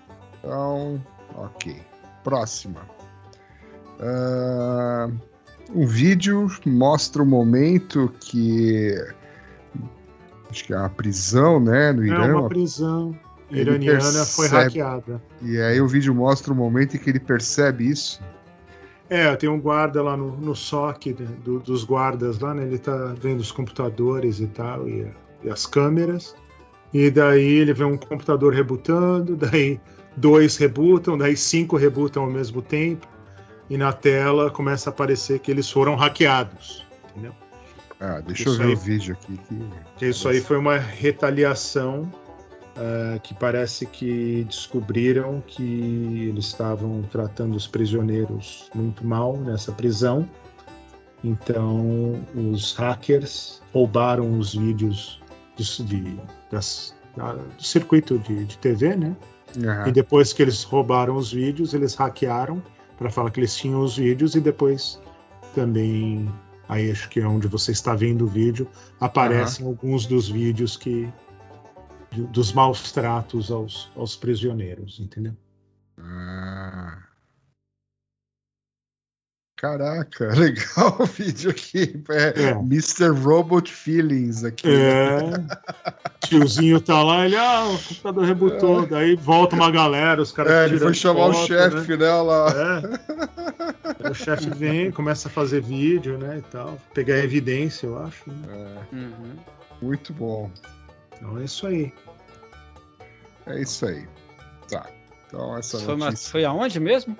Então, 0.40 1.02
ok. 1.36 1.80
Próxima. 2.24 2.80
Ah, 4.00 5.08
um 5.72 5.86
vídeo 5.86 6.48
mostra 6.66 7.22
o 7.22 7.26
momento 7.26 8.12
que. 8.20 8.94
Acho 10.54 10.64
que 10.64 10.72
é 10.72 10.76
uma 10.78 10.88
prisão, 10.88 11.58
né? 11.58 11.90
No 11.92 12.04
É 12.04 12.06
Irã. 12.06 12.38
uma 12.38 12.48
prisão 12.48 13.18
iraniana 13.50 14.24
foi 14.24 14.48
percebe- 14.48 14.62
hackeada. 14.80 15.22
E 15.42 15.60
aí 15.60 15.80
o 15.80 15.88
vídeo 15.88 16.14
mostra 16.14 16.52
o 16.52 16.56
momento 16.56 16.96
em 16.96 17.00
que 17.00 17.10
ele 17.10 17.18
percebe 17.18 17.88
isso. 17.88 18.20
É, 19.10 19.34
tem 19.36 19.48
um 19.48 19.60
guarda 19.60 20.00
lá 20.02 20.16
no, 20.16 20.36
no 20.36 20.54
SOC 20.54 21.08
né, 21.18 21.26
do- 21.44 21.58
dos 21.58 21.84
guardas 21.84 22.38
lá, 22.38 22.54
né? 22.54 22.62
Ele 22.62 22.78
tá 22.78 23.14
vendo 23.20 23.40
os 23.40 23.50
computadores 23.52 24.38
e 24.40 24.46
tal, 24.46 24.88
e, 24.88 25.06
e 25.42 25.50
as 25.50 25.66
câmeras. 25.66 26.34
E 26.92 27.10
daí 27.10 27.54
ele 27.58 27.72
vê 27.74 27.84
um 27.84 27.96
computador 27.96 28.54
rebutando, 28.54 29.34
daí 29.36 29.80
dois 30.16 30.56
rebutam, 30.56 31.18
daí 31.18 31.36
cinco 31.36 31.76
rebutam 31.76 32.22
ao 32.22 32.30
mesmo 32.30 32.62
tempo, 32.62 33.06
e 33.68 33.76
na 33.76 33.92
tela 33.92 34.50
começa 34.50 34.88
a 34.88 34.92
aparecer 34.92 35.40
que 35.40 35.50
eles 35.50 35.68
foram 35.70 35.96
hackeados. 35.96 36.86
Entendeu? 37.10 37.32
Ah, 38.06 38.20
deixa 38.20 38.42
Isso 38.42 38.50
eu 38.50 38.58
ver 38.58 38.64
aí. 38.66 38.74
o 38.74 38.76
vídeo 38.76 39.14
aqui. 39.18 39.40
Que... 39.96 40.06
Isso 40.06 40.28
aí 40.28 40.40
foi 40.40 40.58
uma 40.58 40.76
retaliação 40.76 42.10
eh, 42.76 43.18
que 43.22 43.32
parece 43.34 43.86
que 43.86 44.44
descobriram 44.48 45.42
que 45.46 46.26
eles 46.28 46.46
estavam 46.46 47.02
tratando 47.10 47.54
os 47.56 47.66
prisioneiros 47.66 48.68
muito 48.74 49.06
mal 49.06 49.36
nessa 49.38 49.72
prisão. 49.72 50.28
Então, 51.22 52.20
os 52.34 52.74
hackers 52.74 53.62
roubaram 53.72 54.38
os 54.38 54.54
vídeos 54.54 55.20
de, 55.56 55.82
de- 55.84 56.20
das- 56.50 56.94
da- 57.16 57.32
do 57.32 57.62
circuito 57.62 58.18
de, 58.18 58.44
de 58.44 58.58
TV, 58.58 58.94
né? 58.96 59.16
Aham. 59.64 59.88
E 59.88 59.92
depois 59.92 60.32
que 60.32 60.42
eles 60.42 60.62
roubaram 60.64 61.16
os 61.16 61.32
vídeos, 61.32 61.72
eles 61.72 61.94
hackearam 61.94 62.62
para 62.98 63.08
falar 63.08 63.30
que 63.30 63.40
eles 63.40 63.56
tinham 63.56 63.80
os 63.80 63.96
vídeos 63.96 64.34
e 64.34 64.40
depois 64.40 65.00
também 65.54 66.28
aí 66.68 66.90
acho 66.90 67.08
que 67.08 67.20
é 67.20 67.26
onde 67.26 67.48
você 67.48 67.72
está 67.72 67.94
vendo 67.94 68.24
o 68.24 68.28
vídeo 68.28 68.68
aparecem 69.00 69.66
alguns 69.66 70.06
dos 70.06 70.28
vídeos 70.28 70.76
que 70.76 71.12
dos 72.30 72.52
maus 72.52 72.92
tratos 72.92 73.50
aos, 73.50 73.90
aos 73.96 74.16
prisioneiros, 74.16 75.00
entendeu? 75.00 75.34
Caraca, 79.64 80.28
legal 80.36 80.96
o 81.00 81.06
vídeo 81.06 81.50
aqui. 81.50 82.02
É, 82.10 82.48
É. 82.48 82.50
Mr. 82.50 83.08
Robot 83.08 83.72
Feelings 83.72 84.44
aqui. 84.44 84.68
É, 84.68 85.20
tiozinho 86.26 86.78
tá 86.82 87.02
lá, 87.02 87.24
ele, 87.24 87.34
ah, 87.36 87.64
o 87.68 87.78
computador 87.78 88.24
rebutou, 88.26 88.86
daí 88.86 89.16
volta 89.16 89.56
uma 89.56 89.70
galera, 89.70 90.20
os 90.20 90.32
caras 90.32 90.52
É, 90.52 90.64
ele 90.66 90.78
foi 90.78 90.92
chamar 90.92 91.28
o 91.28 91.32
foto, 91.32 91.46
chefe, 91.46 91.96
né? 91.96 92.12
lá. 92.12 92.46
É. 94.02 94.10
O 94.10 94.14
chefe 94.14 94.50
vem, 94.50 94.90
começa 94.90 95.28
a 95.28 95.30
fazer 95.30 95.62
vídeo, 95.62 96.18
né, 96.18 96.38
e 96.38 96.42
tal, 96.50 96.76
pegar 96.92 97.16
evidência, 97.18 97.86
eu 97.86 97.98
acho. 98.02 98.22
né? 98.30 98.36
É, 98.92 98.94
Uhum. 98.94 99.36
muito 99.80 100.12
bom. 100.12 100.50
Então 101.16 101.38
é 101.38 101.44
isso 101.44 101.66
aí. 101.66 101.90
É 103.46 103.60
isso 103.62 103.86
aí. 103.86 104.06
Tá. 104.70 104.86
Então 105.26 105.56
essa 105.56 105.78
Foi, 105.78 105.94
uma- 105.94 106.06
notícia. 106.06 106.30
foi 106.30 106.44
aonde 106.44 106.78
mesmo? 106.78 107.16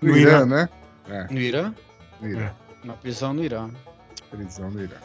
No 0.00 0.16
Irã, 0.16 0.46
Irã. 0.46 0.68
Né? 1.08 1.26
No 1.30 1.40
Irã? 1.40 1.74
No 2.20 2.28
Irã. 2.28 2.50
Uma 2.84 2.94
prisão 2.94 3.34
no 3.34 3.42
Irã. 3.42 3.70
Prisão 4.30 4.70
no 4.70 4.82
Irã. 4.82 4.96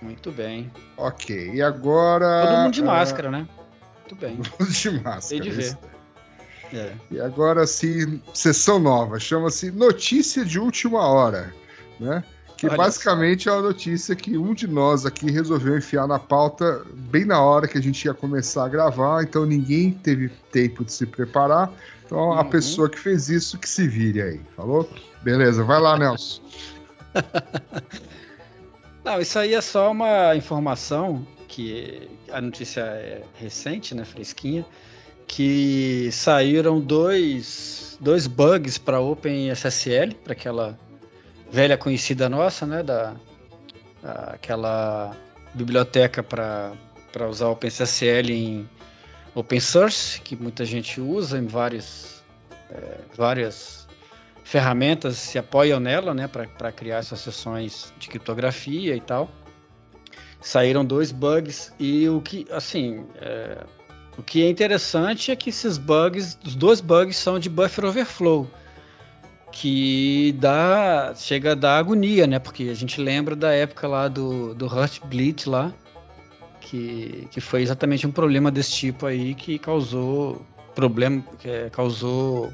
Muito 0.00 0.30
bem. 0.32 0.70
Ok, 0.96 1.52
e 1.54 1.62
agora. 1.62 2.46
Todo 2.46 2.62
mundo 2.62 2.74
de 2.74 2.82
ah, 2.82 2.84
máscara, 2.84 3.30
né? 3.30 3.48
Muito 4.00 4.16
bem. 4.16 4.36
Todo 4.42 4.60
mundo 4.60 4.72
de 4.72 4.90
máscara. 4.90 5.20
Sei 5.20 5.40
de 5.40 5.50
ver. 5.50 5.78
É. 6.72 6.94
E 7.10 7.20
agora 7.20 7.66
sim, 7.66 8.22
sessão 8.32 8.78
nova, 8.78 9.20
chama-se 9.20 9.70
Notícia 9.70 10.44
de 10.44 10.58
Última 10.58 11.06
Hora, 11.06 11.54
né? 12.00 12.24
Que 12.62 12.68
Olha 12.68 12.76
basicamente 12.76 13.48
é 13.48 13.52
a 13.52 13.60
notícia 13.60 14.14
que 14.14 14.38
um 14.38 14.54
de 14.54 14.68
nós 14.68 15.04
aqui 15.04 15.28
resolveu 15.32 15.76
enfiar 15.76 16.06
na 16.06 16.16
pauta 16.20 16.86
bem 16.94 17.24
na 17.24 17.42
hora 17.42 17.66
que 17.66 17.76
a 17.76 17.82
gente 17.82 18.04
ia 18.04 18.14
começar 18.14 18.66
a 18.66 18.68
gravar, 18.68 19.24
então 19.24 19.44
ninguém 19.44 19.90
teve 19.90 20.28
tempo 20.52 20.84
de 20.84 20.92
se 20.92 21.04
preparar. 21.04 21.72
Então 22.06 22.32
a 22.32 22.42
Uhum. 22.42 22.50
pessoa 22.50 22.88
que 22.88 23.00
fez 23.00 23.28
isso 23.28 23.58
que 23.58 23.68
se 23.68 23.88
vire 23.88 24.22
aí, 24.22 24.40
falou? 24.54 24.88
Beleza, 25.24 25.64
vai 25.64 25.80
lá, 25.80 25.98
Nelson. 25.98 26.40
Não, 29.04 29.20
isso 29.20 29.36
aí 29.40 29.54
é 29.54 29.60
só 29.60 29.90
uma 29.90 30.36
informação 30.36 31.26
que 31.48 32.08
a 32.30 32.40
notícia 32.40 32.82
é 32.82 33.24
recente, 33.40 33.92
né, 33.92 34.04
fresquinha, 34.04 34.64
que 35.26 36.10
saíram 36.12 36.80
dois, 36.80 37.98
dois 38.00 38.28
bugs 38.28 38.78
para 38.78 39.00
OpenSSL, 39.00 40.14
para 40.22 40.32
aquela 40.34 40.78
velha 41.52 41.76
conhecida 41.76 42.28
nossa, 42.28 42.66
né, 42.66 42.82
da 42.82 43.14
aquela 44.32 45.14
biblioteca 45.54 46.22
para 46.22 47.28
usar 47.28 47.48
OpenSSL 47.48 48.32
em 48.32 48.68
open 49.34 49.60
source, 49.60 50.20
que 50.20 50.34
muita 50.34 50.64
gente 50.64 51.00
usa 51.00 51.38
em 51.38 51.46
várias 51.46 52.24
eh, 52.68 53.00
várias 53.14 53.86
ferramentas 54.42 55.16
se 55.16 55.38
apoiam 55.38 55.78
nela, 55.78 56.12
né, 56.12 56.26
para 56.26 56.72
criar 56.72 56.98
essas 56.98 57.20
sessões 57.20 57.92
de 57.98 58.08
criptografia 58.08 58.96
e 58.96 59.00
tal. 59.00 59.30
Saíram 60.40 60.84
dois 60.84 61.12
bugs 61.12 61.72
e 61.78 62.08
o 62.08 62.20
que, 62.20 62.46
assim, 62.50 63.06
é, 63.20 63.64
o 64.18 64.22
que 64.22 64.42
é 64.42 64.50
interessante 64.50 65.30
é 65.30 65.36
que 65.36 65.50
esses 65.50 65.78
bugs, 65.78 66.36
os 66.44 66.56
dois 66.56 66.80
bugs 66.80 67.16
são 67.16 67.38
de 67.38 67.48
buffer 67.48 67.84
overflow, 67.84 68.50
que 69.52 70.34
dá, 70.38 71.12
chega 71.14 71.52
a 71.52 71.54
dar 71.54 71.78
agonia, 71.78 72.26
né, 72.26 72.38
porque 72.38 72.64
a 72.64 72.74
gente 72.74 73.00
lembra 73.00 73.36
da 73.36 73.52
época 73.52 73.86
lá 73.86 74.08
do, 74.08 74.54
do 74.54 74.66
Heartbleed 74.66 75.48
lá, 75.48 75.72
que, 76.60 77.28
que 77.30 77.40
foi 77.40 77.62
exatamente 77.62 78.06
um 78.06 78.10
problema 78.10 78.50
desse 78.50 78.72
tipo 78.72 79.04
aí 79.04 79.34
que 79.34 79.58
causou 79.58 80.44
problema, 80.74 81.22
que, 81.38 81.48
é, 81.48 81.68
causou 81.70 82.52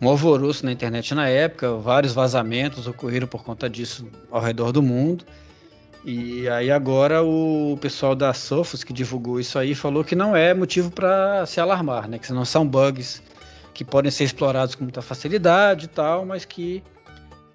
um 0.00 0.08
alvoroço 0.08 0.64
na 0.64 0.72
internet 0.72 1.14
na 1.14 1.28
época, 1.28 1.74
vários 1.74 2.14
vazamentos 2.14 2.86
ocorreram 2.86 3.26
por 3.26 3.44
conta 3.44 3.68
disso 3.68 4.08
ao 4.30 4.40
redor 4.40 4.72
do 4.72 4.82
mundo. 4.82 5.24
E 6.02 6.48
aí 6.48 6.70
agora 6.70 7.22
o 7.22 7.76
pessoal 7.78 8.14
da 8.14 8.32
Sophos 8.32 8.82
que 8.82 8.90
divulgou 8.90 9.38
isso 9.38 9.58
aí 9.58 9.74
falou 9.74 10.02
que 10.02 10.14
não 10.14 10.34
é 10.34 10.54
motivo 10.54 10.90
para 10.90 11.44
se 11.44 11.60
alarmar, 11.60 12.08
né? 12.08 12.18
Que 12.18 12.32
não 12.32 12.46
são 12.46 12.66
bugs 12.66 13.22
que 13.74 13.84
podem 13.84 14.10
ser 14.10 14.24
explorados 14.24 14.74
com 14.74 14.84
muita 14.84 15.00
facilidade 15.02 15.86
e 15.86 15.88
tal, 15.88 16.24
mas 16.26 16.44
que 16.44 16.82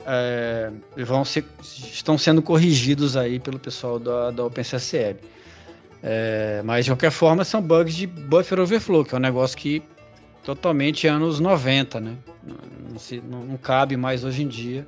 é, 0.05 0.71
vão 1.05 1.25
ser, 1.25 1.45
estão 1.61 2.17
sendo 2.17 2.41
corrigidos 2.41 3.17
aí 3.17 3.39
pelo 3.39 3.59
pessoal 3.59 3.99
da, 3.99 4.31
da 4.31 4.45
OpenSSL. 4.45 5.17
É, 6.03 6.61
mas 6.63 6.85
de 6.85 6.91
qualquer 6.91 7.11
forma 7.11 7.43
são 7.43 7.61
bugs 7.61 7.95
de 7.95 8.05
buffer 8.05 8.59
overflow, 8.59 9.03
que 9.03 9.15
é 9.15 9.17
um 9.17 9.21
negócio 9.21 9.57
que 9.57 9.81
totalmente 10.43 11.07
anos 11.07 11.39
90, 11.39 11.99
né? 11.99 12.15
Não, 12.91 12.99
se- 12.99 13.21
não- 13.27 13.43
não 13.43 13.57
cabe 13.57 13.97
mais 13.97 14.23
hoje 14.23 14.43
em 14.43 14.47
dia 14.47 14.85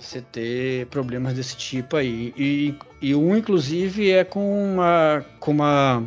você 0.00 0.20
ter 0.22 0.86
problemas 0.86 1.34
desse 1.34 1.56
tipo 1.56 1.96
aí. 1.96 2.32
E, 2.36 2.74
e 3.02 3.14
um, 3.14 3.36
inclusive, 3.36 4.10
é 4.10 4.24
com 4.24 4.72
uma. 4.74 5.22
com 5.38 5.50
uma. 5.50 6.02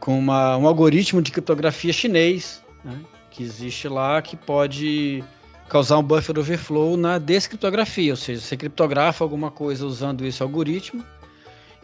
com 0.00 0.18
uma, 0.18 0.56
um 0.56 0.66
algoritmo 0.66 1.20
de 1.20 1.30
criptografia 1.32 1.92
chinês, 1.92 2.62
né? 2.84 3.00
Que 3.30 3.42
existe 3.42 3.88
lá 3.88 4.20
que 4.22 4.36
pode 4.36 5.24
causar 5.68 5.98
um 5.98 6.02
buffer 6.02 6.38
overflow 6.38 6.96
na 6.96 7.18
descriptografia, 7.18 8.12
ou 8.12 8.16
seja, 8.16 8.40
você 8.40 8.56
criptografa 8.56 9.24
alguma 9.24 9.50
coisa 9.50 9.86
usando 9.86 10.24
esse 10.24 10.42
algoritmo, 10.42 11.04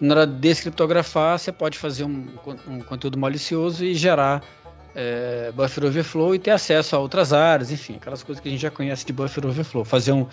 e 0.01 0.05
na 0.05 0.15
hora 0.15 0.27
de 0.27 0.35
descriptografar 0.35 1.39
você 1.39 1.51
pode 1.51 1.79
fazer 1.79 2.05
um, 2.05 2.27
um 2.69 2.81
conteúdo 2.81 3.19
malicioso 3.19 3.85
e 3.85 3.95
gerar 3.95 4.43
é, 4.95 5.53
buffer 5.55 5.85
overflow 5.85 6.35
e 6.35 6.39
ter 6.39 6.51
acesso 6.51 6.97
a 6.97 6.99
outras 6.99 7.33
áreas, 7.33 7.71
enfim, 7.71 7.97
aquelas 7.97 8.23
coisas 8.23 8.41
que 8.41 8.49
a 8.49 8.53
gente 8.53 8.61
já 8.61 8.71
conhece 8.71 9.05
de 9.07 9.13
buffer 9.13 9.47
overflow, 9.47 9.85
fazer, 9.85 10.13
um, 10.13 10.27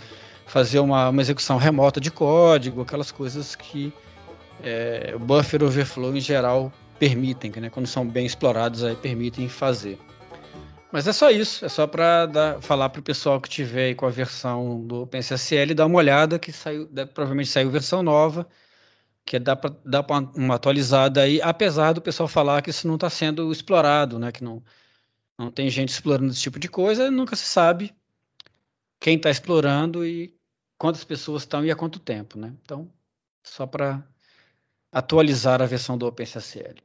fazer 0.45 0.79
uma, 0.79 1.09
uma 1.09 1.21
execução 1.21 1.57
remota 1.57 1.99
de 1.99 2.11
código, 2.11 2.81
aquelas 2.81 3.11
coisas 3.11 3.55
que 3.55 3.93
é, 4.63 5.13
o 5.15 5.19
buffer 5.19 5.63
overflow 5.63 6.15
em 6.15 6.21
geral 6.21 6.71
permitem, 6.99 7.51
né, 7.57 7.69
quando 7.69 7.87
são 7.87 8.05
bem 8.07 8.25
explorados 8.25 8.83
aí 8.83 8.95
permitem 8.95 9.47
fazer. 9.47 9.99
Mas 10.91 11.07
é 11.07 11.13
só 11.13 11.29
isso, 11.29 11.65
é 11.65 11.69
só 11.69 11.85
para 11.85 12.61
falar 12.61 12.89
para 12.89 12.99
o 12.99 13.03
pessoal 13.03 13.41
que 13.41 13.49
tiver 13.49 13.87
aí 13.87 13.95
com 13.95 14.05
a 14.05 14.09
versão 14.09 14.85
do 14.87 15.01
OpenSSL 15.03 15.73
dar 15.75 15.85
uma 15.85 15.97
olhada 15.97 16.39
que 16.39 16.51
saiu, 16.51 16.85
deve- 16.87 17.11
provavelmente 17.11 17.49
saiu 17.49 17.69
versão 17.69 18.01
nova, 18.01 18.47
que 19.25 19.37
dá 19.37 19.55
para 19.55 19.75
dar 19.83 20.05
uma 20.35 20.55
atualizada 20.55 21.21
aí, 21.21 21.41
apesar 21.41 21.91
do 21.93 22.01
pessoal 22.01 22.29
falar 22.29 22.61
que 22.61 22.69
isso 22.69 22.87
não 22.87 22.95
está 22.95 23.09
sendo 23.09 23.51
explorado, 23.51 24.17
né? 24.17 24.31
Que 24.31 24.43
não, 24.43 24.63
não 25.37 25.51
tem 25.51 25.69
gente 25.69 25.89
explorando 25.89 26.31
esse 26.31 26.41
tipo 26.41 26.57
de 26.57 26.69
coisa, 26.69 27.11
nunca 27.11 27.35
se 27.35 27.43
sabe 27.45 27.93
quem 28.99 29.17
está 29.17 29.29
explorando 29.29 30.05
e 30.05 30.33
quantas 30.77 31.03
pessoas 31.03 31.43
estão 31.43 31.65
e 31.65 31.69
há 31.69 31.75
quanto 31.75 31.99
tempo, 31.99 32.39
né? 32.39 32.53
Então, 32.63 32.89
só 33.43 33.67
para 33.67 34.01
atualizar 34.91 35.61
a 35.61 35.65
versão 35.65 35.97
do 35.97 36.07
OpenSSL. 36.07 36.75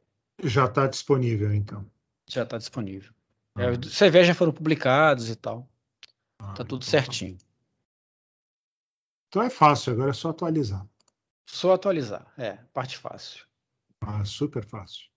Já 0.42 0.64
está 0.64 0.88
disponível, 0.88 1.54
então. 1.54 1.86
Já 2.28 2.42
está 2.42 2.58
disponível. 2.58 3.12
É, 3.58 3.70
os 3.70 3.98
CV 3.98 4.24
já 4.24 4.34
foram 4.34 4.52
publicados 4.52 5.28
e 5.28 5.36
tal. 5.36 5.68
Tá 6.38 6.64
tudo 6.64 6.84
certinho. 6.84 7.36
Então 9.28 9.42
é 9.42 9.50
fácil, 9.50 9.92
agora 9.92 10.10
é 10.10 10.14
só 10.14 10.30
atualizar. 10.30 10.86
Só 11.48 11.72
atualizar. 11.74 12.32
É, 12.38 12.56
parte 12.72 12.98
fácil. 12.98 13.46
Ah, 14.00 14.24
super 14.24 14.64
fácil. 14.66 15.08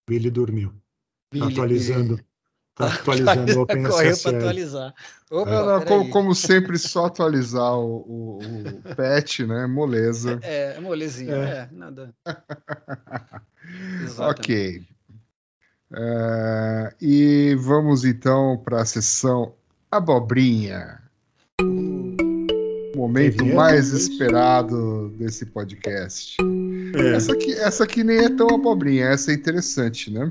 Billy 0.08 0.30
dormiu. 0.30 0.72
Tá 0.72 0.78
Billy- 1.32 1.52
atualizando. 1.52 2.24
Tá 2.74 2.86
atualizando 2.94 3.42
o 3.62 3.66
Correu 3.66 3.90
OpenSSL. 3.90 4.22
para 4.30 4.38
atualizar. 4.38 4.94
Opa, 5.30 5.50
Não, 5.50 5.66
não, 5.66 5.84
como, 5.84 6.10
como 6.10 6.34
sempre, 6.34 6.78
só 6.78 7.06
atualizar 7.06 7.74
o, 7.78 7.96
o, 8.06 8.38
o 8.90 8.94
patch, 8.96 9.40
né? 9.40 9.66
Moleza. 9.66 10.38
É, 10.42 10.76
é 10.76 10.80
molezinha, 10.80 11.34
É. 11.34 11.38
é, 11.50 11.68
nada. 11.72 12.14
Exatamente. 14.02 14.40
Ok. 14.40 14.82
É, 15.92 16.94
e 17.00 17.54
vamos 17.58 18.04
então 18.04 18.56
para 18.64 18.80
a 18.82 18.84
sessão 18.84 19.54
Abobrinha. 19.90 21.00
O 21.60 22.96
momento 22.96 23.36
Tem 23.38 23.46
vinheta, 23.46 23.56
mais 23.56 23.92
é 23.92 23.96
esperado 23.96 25.08
desse 25.18 25.46
podcast. 25.46 26.36
É. 26.94 27.14
Essa 27.16 27.32
aqui, 27.32 27.52
essa 27.54 27.84
aqui 27.84 28.04
nem 28.04 28.18
é 28.18 28.28
tão 28.28 28.48
abobrinha, 28.54 29.06
essa 29.06 29.30
é 29.32 29.34
interessante, 29.34 30.10
né? 30.12 30.30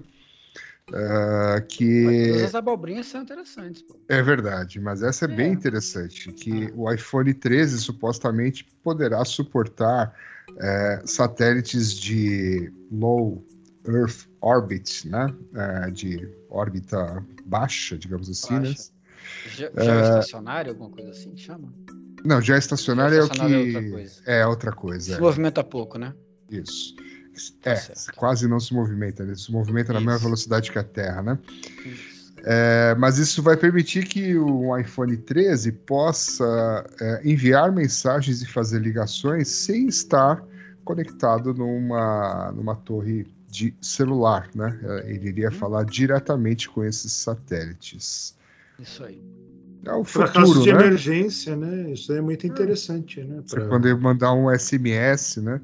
É, 0.94 1.62
que 1.62 2.28
Todas 2.28 2.44
as 2.44 2.56
abobrinhas 2.56 3.06
são 3.08 3.22
interessantes. 3.22 3.82
Pô. 3.82 3.96
é 4.08 4.22
verdade, 4.22 4.80
mas 4.80 5.04
essa 5.04 5.26
é, 5.26 5.32
É. 5.32 5.36
bem 5.36 5.52
interessante, 5.54 6.32
que 6.32 6.72
o 6.76 6.92
iPhone 6.92 7.34
13 7.34 7.80
supostamente 7.80 8.66
poderá 8.84 9.24
suportar 9.26 10.14
é, 10.58 11.02
satélites 11.06 11.94
de 11.94 12.72
low 12.92 13.46
Earth 13.88 14.28
orbit, 14.42 15.08
né? 15.08 15.34
É, 15.56 15.90
de 15.92 16.28
órbita 16.50 17.24
baixa, 17.46 17.98
digamos 17.98 18.30
assim, 18.30 18.54
né? 18.56 18.60
Baixa. 18.62 18.92
Ge- 19.56 19.72
Geoestacionário, 19.78 20.72
alguma 20.72 20.90
coisa 20.90 21.12
assim 21.12 21.32
que 21.34 21.42
chama? 21.42 21.72
Não, 22.26 22.42
já 22.42 22.58
estacionário 22.58 23.16
é 23.16 23.24
o 23.24 23.30
que 23.30 23.38
Geoestacionário 23.38 23.72
é 23.72 23.78
outra 23.78 23.92
coisa. 23.92 24.22
é 24.26 24.46
outra 24.48 24.72
coisa. 24.74 25.06
Se 25.14 25.18
é. 25.18 25.20
movimenta 25.22 25.64
pouco, 25.64 25.98
né? 25.98 26.14
Isso. 26.50 26.96
Tá 27.62 27.72
É, 27.72 27.76
certo. 27.76 28.16
quase 28.16 28.48
não 28.48 28.60
se 28.60 28.74
movimenta, 28.74 29.24
ele 29.24 29.36
se 29.36 29.52
movimenta 29.52 29.94
na 29.94 30.00
Isso. 30.00 30.08
mesma 30.08 30.24
velocidade 30.24 30.72
que 30.72 30.80
a 30.80 30.84
Terra, 30.84 31.22
né? 31.22 31.40
É, 32.44 32.96
mas 32.98 33.18
isso 33.18 33.44
vai 33.44 33.58
permitir 33.58 34.06
que 34.06 34.38
o 34.38 34.76
iPhone 34.78 35.16
13 35.18 35.72
possa 35.74 36.86
é, 37.00 37.22
enviar 37.30 37.72
mensagens 37.72 38.42
e 38.42 38.46
fazer 38.46 38.80
ligações 38.80 39.50
sem 39.50 39.88
estar 39.88 40.42
conectado 40.84 41.54
numa, 41.54 42.52
numa 42.54 42.76
torre 42.76 43.28
de 43.50 43.74
celular, 43.82 44.50
né? 44.56 44.80
É, 44.84 45.12
Ele 45.12 45.30
iria 45.30 45.52
falar 45.52 45.84
diretamente 45.84 46.70
com 46.70 46.84
esses 46.84 47.12
satélites. 47.12 48.36
Isso 48.80 49.04
aí. 49.04 49.22
É 49.86 49.94
o 49.94 50.04
Para 50.04 50.28
casos 50.28 50.50
futuro, 50.58 50.64
de 50.64 50.74
né? 50.74 50.86
emergência, 50.88 51.56
né? 51.56 51.92
Isso 51.92 52.12
é 52.12 52.20
muito 52.22 52.46
interessante, 52.46 53.24
né? 53.24 53.42
Você 53.46 53.56
Pra- 53.56 53.70
poder 53.70 53.96
mandar 53.98 54.34
um 54.34 54.50
SMS, 54.52 55.42
né? 55.42 55.62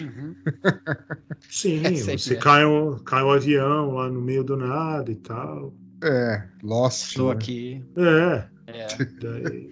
Uhum. 0.00 0.34
Sim, 1.48 1.82
É 1.86 1.94
sempre 1.94 2.18
você 2.18 2.34
é. 2.34 2.36
cai 2.38 2.64
um, 2.66 2.98
cai 2.98 3.22
um 3.22 3.30
avião 3.30 3.92
lá 3.92 4.08
no 4.10 4.20
meio 4.20 4.42
do 4.42 4.56
nada 4.56 5.10
e 5.10 5.16
tal. 5.16 5.72
É, 6.02 6.42
Lost. 6.62 7.08
Estou 7.10 7.28
né? 7.28 7.32
aqui. 7.34 7.84
É, 7.96 8.44
É. 8.66 8.86
daí- 9.20 9.70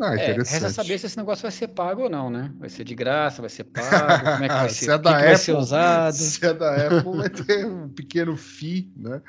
Ah, 0.00 0.14
É, 0.14 0.32
interessante. 0.32 0.52
resta 0.52 0.68
saber 0.70 0.98
se 0.98 1.06
esse 1.06 1.16
negócio 1.16 1.42
vai 1.42 1.50
ser 1.50 1.68
pago 1.68 2.02
ou 2.02 2.10
não, 2.10 2.30
né? 2.30 2.52
Vai 2.58 2.68
ser 2.68 2.84
de 2.84 2.94
graça, 2.94 3.40
vai 3.42 3.50
ser 3.50 3.64
pago, 3.72 4.28
como 4.28 4.44
é 4.44 4.48
que 4.48 4.58
vai 4.58 4.68
Se 4.68 4.84
ser? 4.86 4.94
é 4.94 4.98
que 4.98 5.02
da 5.02 5.16
que 5.16 5.24
vai 5.24 5.36
ser 5.36 5.52
Apple, 5.52 5.60
usado? 5.60 6.14
Se 6.14 6.44
é 6.46 6.54
da 6.54 6.86
Apple, 6.88 7.16
vai 7.16 7.30
ter 7.30 7.66
um 7.66 7.88
pequeno 7.88 8.36
fee, 8.36 8.92
né? 8.96 9.20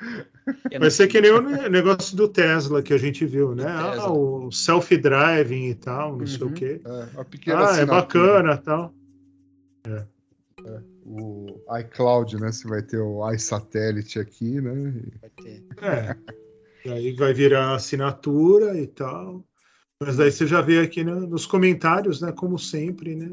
vai 0.80 0.91
ser 0.91 1.07
que 1.07 1.20
nem 1.22 1.32
o 1.32 1.41
ne- 1.41 1.70
negócio 1.70 2.15
do 2.15 2.28
Tesla 2.28 2.82
que 2.84 2.93
a 2.93 2.97
gente 2.97 3.26
viu, 3.26 3.55
né? 3.55 3.63
Ah, 3.67 4.11
o 4.11 4.51
self-driving 4.51 5.70
e 5.70 5.76
tal, 5.76 6.17
não 6.17 6.26
sei 6.28 6.45
Uhum. 6.45 6.53
o 6.53 6.55
quê. 6.55 6.82
É, 6.86 6.89
uma 7.15 7.26
pequena 7.26 7.59
Ah, 7.59 7.78
é 7.78 7.86
assinatura. 7.86 8.01
bacana 8.01 8.57
tal. 8.57 8.93
O 11.05 11.55
iCloud, 11.80 12.39
né? 12.39 12.51
Você 12.51 12.67
vai 12.67 12.82
ter 12.84 12.99
o 12.99 13.28
iSatellite 13.32 14.20
aqui, 14.20 14.61
né? 14.61 14.72
Vai 15.22 15.30
ter. 15.32 15.63
É. 15.82 16.15
E 16.86 16.91
aí 16.91 17.11
vai 17.13 17.34
virar 17.34 17.76
assinatura 17.76 18.78
e 18.80 18.88
tal. 18.88 19.43
Mas 20.02 20.16
daí 20.16 20.32
você 20.32 20.47
já 20.47 20.62
vê 20.62 20.80
aqui 20.80 21.04
né, 21.04 21.14
nos 21.14 21.45
comentários, 21.45 22.22
né? 22.22 22.32
Como 22.32 22.58
sempre, 22.58 23.16
né? 23.16 23.30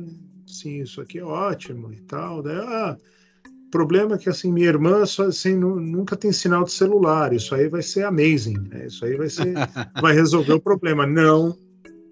Sim, 0.46 0.82
isso 0.82 1.00
aqui 1.00 1.18
é 1.18 1.24
ótimo 1.24 1.92
e 1.92 2.00
tal. 2.00 2.42
Daí, 2.42 2.56
ah, 2.56 2.96
o 3.44 3.70
problema 3.70 4.16
é 4.16 4.18
que 4.18 4.28
assim, 4.28 4.52
minha 4.52 4.66
irmã 4.66 5.06
só, 5.06 5.24
assim, 5.24 5.54
nu- 5.54 5.78
nunca 5.80 6.16
tem 6.16 6.32
sinal 6.32 6.64
de 6.64 6.72
celular. 6.72 7.32
Isso 7.32 7.54
aí 7.54 7.68
vai 7.68 7.82
ser 7.82 8.04
amazing. 8.04 8.58
Né? 8.68 8.86
Isso 8.86 9.04
aí 9.04 9.16
vai 9.16 9.28
ser, 9.28 9.54
vai 10.02 10.12
resolver 10.12 10.54
o 10.54 10.60
problema. 10.60 11.06
Não. 11.06 11.56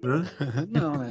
Né? 0.01 0.25
Não, 0.69 1.03
é. 1.03 1.09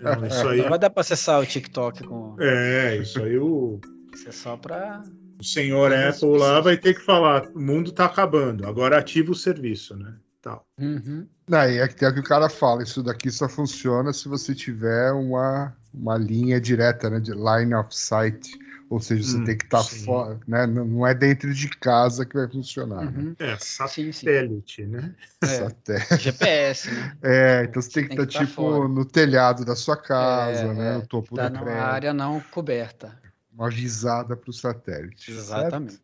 Não, 0.00 0.26
isso 0.26 0.48
aí. 0.48 0.62
Não 0.62 0.70
vai 0.70 0.78
dar 0.78 0.88
para 0.88 1.02
acessar 1.02 1.40
o 1.42 1.46
TikTok 1.46 2.04
com. 2.04 2.36
É, 2.40 2.96
isso 2.96 3.22
aí 3.22 3.36
o, 3.36 3.78
Isso 4.14 4.28
é 4.28 4.32
só 4.32 4.56
para. 4.56 5.02
o 5.38 5.44
senhor 5.44 5.90
Mas 5.90 6.22
Apple 6.22 6.38
lá 6.38 6.60
vai 6.60 6.78
ter 6.78 6.94
que 6.94 7.00
falar: 7.00 7.46
o 7.54 7.60
mundo 7.60 7.90
está 7.90 8.06
acabando, 8.06 8.66
agora 8.66 8.98
ativa 8.98 9.32
o 9.32 9.34
serviço, 9.34 9.94
né? 9.96 10.14
Tal. 10.40 10.66
Uhum. 10.78 11.26
Daí 11.46 11.78
é 11.78 11.86
que 11.88 11.94
tem 11.94 12.08
o 12.08 12.14
que 12.14 12.20
o 12.20 12.24
cara 12.24 12.48
fala, 12.48 12.82
isso 12.82 13.02
daqui 13.02 13.30
só 13.30 13.48
funciona 13.48 14.12
se 14.12 14.28
você 14.28 14.54
tiver 14.54 15.12
uma, 15.12 15.76
uma 15.92 16.16
linha 16.16 16.60
direta, 16.60 17.10
né? 17.10 17.20
De 17.20 17.32
line 17.32 17.74
of 17.74 17.94
sight. 17.94 18.58
Ou 18.90 19.00
seja, 19.00 19.22
você 19.24 19.38
Hum, 19.38 19.44
tem 19.44 19.56
que 19.56 19.64
estar 19.64 19.82
sim. 19.82 20.04
fora, 20.04 20.38
né? 20.46 20.66
Não 20.66 21.06
é 21.06 21.14
dentro 21.14 21.52
de 21.52 21.68
casa 21.68 22.24
que 22.24 22.36
vai 22.36 22.48
funcionar. 22.48 23.10
né? 23.10 23.12
Uhum. 23.16 23.36
É, 23.38 23.56
Sim, 23.58 24.12
sim. 24.12 24.12
satélite, 24.12 24.86
né? 24.86 25.14
É. 25.42 25.46
Satélite. 25.46 26.18
GPS, 26.18 26.90
né? 26.90 27.16
É, 27.22 27.64
então 27.64 27.82
você 27.82 27.90
tem 27.90 28.02
que 28.04 28.08
Tem 28.10 28.18
que 28.18 28.22
estar 28.24 28.38
tá 28.40 28.46
tipo 28.46 28.54
fora. 28.62 28.88
no 28.88 29.04
telhado 29.04 29.64
da 29.64 29.74
sua 29.74 29.96
casa, 29.96 30.60
É, 30.60 30.74
né? 30.74 30.90
é. 30.92 30.96
No 30.98 31.06
topo 31.06 31.34
Tá 31.34 31.48
do 31.48 31.54
numa 31.54 31.64
prédio. 31.64 31.82
área 31.82 32.14
não 32.14 32.40
coberta. 32.40 33.18
Uma 33.52 33.70
visada 33.70 34.36
para 34.36 34.50
o 34.50 34.52
satélite. 34.52 35.32
certo? 35.32 35.38
Exatamente. 35.40 36.02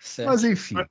Certo. 0.00 0.28
Mas 0.28 0.44
enfim. 0.44 0.74
Mas 0.76 0.86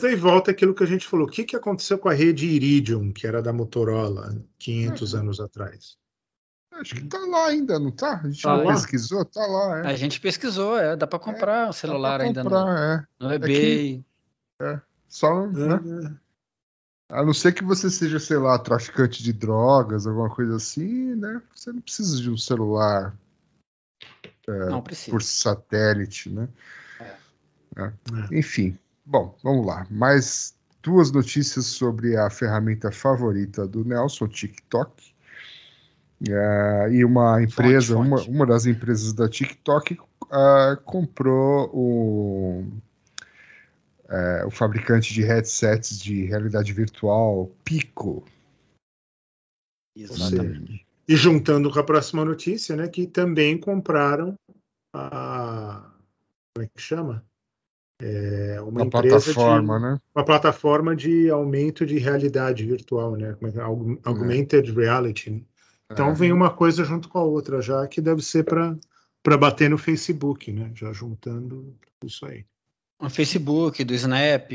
daí 0.00 0.16
volta 0.16 0.50
aquilo 0.50 0.74
que 0.74 0.82
a 0.82 0.86
gente 0.86 1.06
falou. 1.06 1.26
O 1.26 1.30
que, 1.30 1.44
que 1.44 1.56
aconteceu 1.56 1.98
com 1.98 2.08
a 2.08 2.12
rede 2.14 2.46
Iridium, 2.46 3.12
que 3.12 3.26
era 3.26 3.40
da 3.40 3.52
Motorola 3.52 4.34
500 4.58 5.12
Uhum. 5.14 5.20
anos 5.20 5.40
atrás? 5.40 5.96
Acho 6.72 6.94
que 6.94 7.04
tá 7.04 7.18
lá 7.18 7.46
ainda, 7.48 7.78
não 7.78 7.90
tá? 7.90 8.20
A 8.22 8.28
gente 8.30 8.42
Tá 8.42 8.64
pesquisou? 8.64 9.24
Tá 9.24 9.44
lá, 9.46 9.78
é. 9.80 9.86
A 9.88 9.96
gente 9.96 10.20
pesquisou, 10.20 10.78
é, 10.78 10.96
dá 10.96 11.06
para 11.06 11.18
comprar 11.18 11.68
o 11.70 11.72
celular 11.72 12.12
Dá 12.12 12.16
pra 12.18 12.26
ainda 12.26 12.44
no, 12.44 12.50
comprar, 12.50 12.78
é. 13.20 13.24
no 13.24 13.32
eBay. 13.32 14.04
Só, 15.08 15.46
né? 15.46 16.16
É, 17.10 17.14
A 17.16 17.24
não 17.24 17.32
ser 17.34 17.52
que 17.52 17.64
você 17.64 17.88
seja, 17.90 18.20
sei 18.20 18.36
lá, 18.36 18.58
traficante 18.58 19.22
de 19.22 19.32
drogas, 19.32 20.06
alguma 20.06 20.28
coisa 20.32 20.56
assim, 20.56 21.14
né? 21.16 21.42
Você 21.54 21.72
não 21.72 21.80
precisa 21.80 22.20
de 22.20 22.30
um 22.30 22.36
celular 22.36 23.16
Não 24.46 24.82
precisa. 24.82 25.10
por 25.10 25.22
satélite, 25.22 26.30
né? 26.30 26.48
É. 27.00 27.16
É. 27.82 27.92
Enfim, 28.38 28.78
bom, 29.08 29.36
vamos 29.42 29.66
lá. 29.66 29.86
Mais 29.90 30.54
duas 30.82 31.10
notícias 31.10 31.66
sobre 31.66 32.16
a 32.16 32.28
ferramenta 32.30 32.92
favorita 32.92 33.66
do 33.66 33.84
Nelson, 33.84 34.26
o 34.26 34.28
TikTok. 34.28 35.14
É, 36.28 36.88
e 36.92 37.04
uma 37.04 37.42
empresa, 37.42 37.94
fonte. 37.94 38.08
Uma, 38.08 38.36
uma 38.36 38.46
das 38.46 38.66
empresas 38.66 39.12
da 39.12 39.28
TikTok 39.28 39.98
ah, 40.30 40.78
comprou 40.84 41.70
o, 41.72 42.66
é, 44.08 44.44
o 44.44 44.50
fabricante 44.50 45.14
de 45.14 45.22
headsets 45.22 45.98
de 45.98 46.24
realidade 46.24 46.72
virtual 46.72 47.50
Pico. 47.64 48.24
Exatamente. 49.96 50.86
E 51.08 51.16
juntando 51.16 51.72
com 51.72 51.78
a 51.78 51.84
próxima 51.84 52.24
notícia, 52.24 52.76
né? 52.76 52.88
Que 52.88 53.06
também 53.06 53.58
compraram 53.58 54.34
a. 54.94 55.90
Como 56.54 56.66
é 56.66 56.68
que 56.68 56.82
chama? 56.82 57.24
É, 58.00 58.60
uma 58.60 58.82
Uma 58.82 58.90
plataforma, 58.90 59.76
de, 59.78 59.84
né? 59.84 60.00
uma 60.14 60.24
plataforma 60.24 60.94
de 60.94 61.28
aumento 61.30 61.84
de 61.84 61.98
realidade 61.98 62.64
virtual, 62.64 63.16
né? 63.16 63.34
Como 63.34 63.50
é 63.50 63.56
é? 63.56 63.60
Aug- 63.60 64.00
Augmented 64.04 64.70
Reality. 64.72 65.30
né? 65.30 65.40
Então 65.90 66.10
É. 66.10 66.14
vem 66.14 66.32
uma 66.32 66.50
coisa 66.50 66.84
junto 66.84 67.08
com 67.08 67.18
a 67.18 67.24
outra 67.24 67.60
já, 67.60 67.86
que 67.88 68.00
deve 68.00 68.22
ser 68.22 68.44
para 68.44 69.36
bater 69.36 69.68
no 69.68 69.76
Facebook, 69.78 70.52
né? 70.52 70.70
Já 70.74 70.92
juntando 70.92 71.74
isso 72.04 72.24
aí. 72.24 72.44
O 73.00 73.10
Facebook, 73.10 73.82
do 73.82 73.94
Snap. 73.94 74.52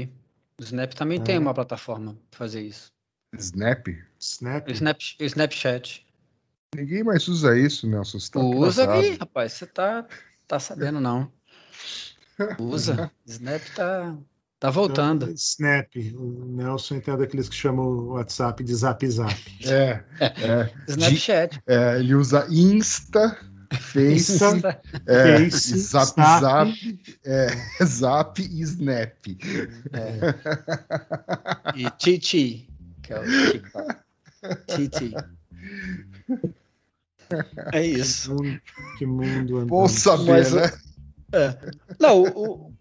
O 0.57 0.63
Snap 0.63 0.93
também 0.93 1.19
Ah. 1.19 1.23
tem 1.23 1.37
uma 1.37 1.53
plataforma 1.53 2.17
para 2.29 2.37
fazer 2.37 2.61
isso. 2.61 2.91
Snap? 3.37 3.87
Snap. 4.19 4.69
Snap, 4.69 4.99
Snapchat. 5.19 6.05
Ninguém 6.75 7.03
mais 7.03 7.27
usa 7.27 7.57
isso, 7.57 7.87
Nelson. 7.87 8.19
Você 8.19 8.31
tá 8.31 8.39
Usa 8.39 8.91
aí, 8.91 9.15
rapaz. 9.17 9.53
Você 9.53 9.65
tá, 9.65 10.05
tá 10.47 10.59
sabendo, 10.59 10.99
não. 11.01 11.31
Usa. 12.59 13.11
Snap 13.25 13.61
tá, 13.75 14.15
tá 14.59 14.69
voltando. 14.69 15.31
Snap. 15.31 15.87
O 16.15 16.45
Nelson 16.45 17.01
é 17.05 17.17
daqueles 17.17 17.49
que 17.49 17.55
chamam 17.55 17.85
o 17.85 18.05
WhatsApp 18.13 18.63
de 18.63 18.73
Zap 18.73 19.07
Zap. 19.07 19.35
É, 19.65 20.03
é, 20.19 20.73
Snapchat. 20.87 21.61
é, 21.67 21.99
ele 21.99 22.15
usa 22.15 22.47
Insta, 22.49 23.37
Face, 23.71 24.33
Insta, 24.33 24.81
é, 25.05 25.37
Face, 25.37 25.77
Zap 25.79 26.07
Snap. 26.07 26.41
Zap, 26.41 26.99
é, 27.25 27.47
Zap 27.85 28.41
e 28.41 28.61
Snap. 28.61 29.27
É. 29.93 30.19
E 31.75 31.89
Titi, 31.91 32.69
que 33.01 33.13
é 33.13 33.19
o 33.19 33.51
TikTok. 33.51 33.95
Titi. 34.67 35.13
É 37.71 37.85
isso. 37.85 38.35
Que 38.97 39.05
mundo 39.05 39.57
andando. 39.57 39.69
Bom 39.69 39.87
saber, 39.87 40.51
Mas 40.51 40.53
o- 41.33 41.37
né? 41.37 41.57
Não, 41.99 42.21
o, 42.21 42.27
o- 42.27 42.73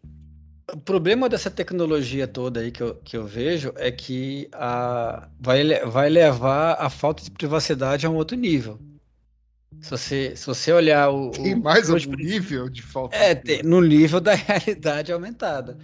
o 0.74 0.76
problema 0.80 1.28
dessa 1.28 1.50
tecnologia 1.50 2.26
toda 2.26 2.60
aí 2.60 2.70
que 2.70 2.82
eu, 2.82 2.94
que 2.96 3.16
eu 3.16 3.26
vejo 3.26 3.72
é 3.76 3.90
que 3.90 4.48
a, 4.52 5.28
vai, 5.40 5.64
vai 5.86 6.08
levar 6.08 6.74
a 6.78 6.88
falta 6.88 7.22
de 7.22 7.30
privacidade 7.30 8.06
a 8.06 8.10
um 8.10 8.14
outro 8.14 8.36
nível. 8.36 8.78
Se 9.80 9.90
você, 9.90 10.36
se 10.36 10.46
você 10.46 10.72
olhar 10.72 11.10
o. 11.10 11.30
Tem 11.30 11.54
o- 11.54 11.62
mais 11.62 11.88
os 11.90 12.04
algum 12.04 12.16
nível 12.16 12.68
de 12.68 12.82
falta 12.82 13.16
É, 13.16 13.34
de 13.34 13.40
tem- 13.42 13.62
no 13.64 13.80
nível 13.80 14.20
da 14.20 14.32
realidade 14.36 15.10
aumentada. 15.12 15.76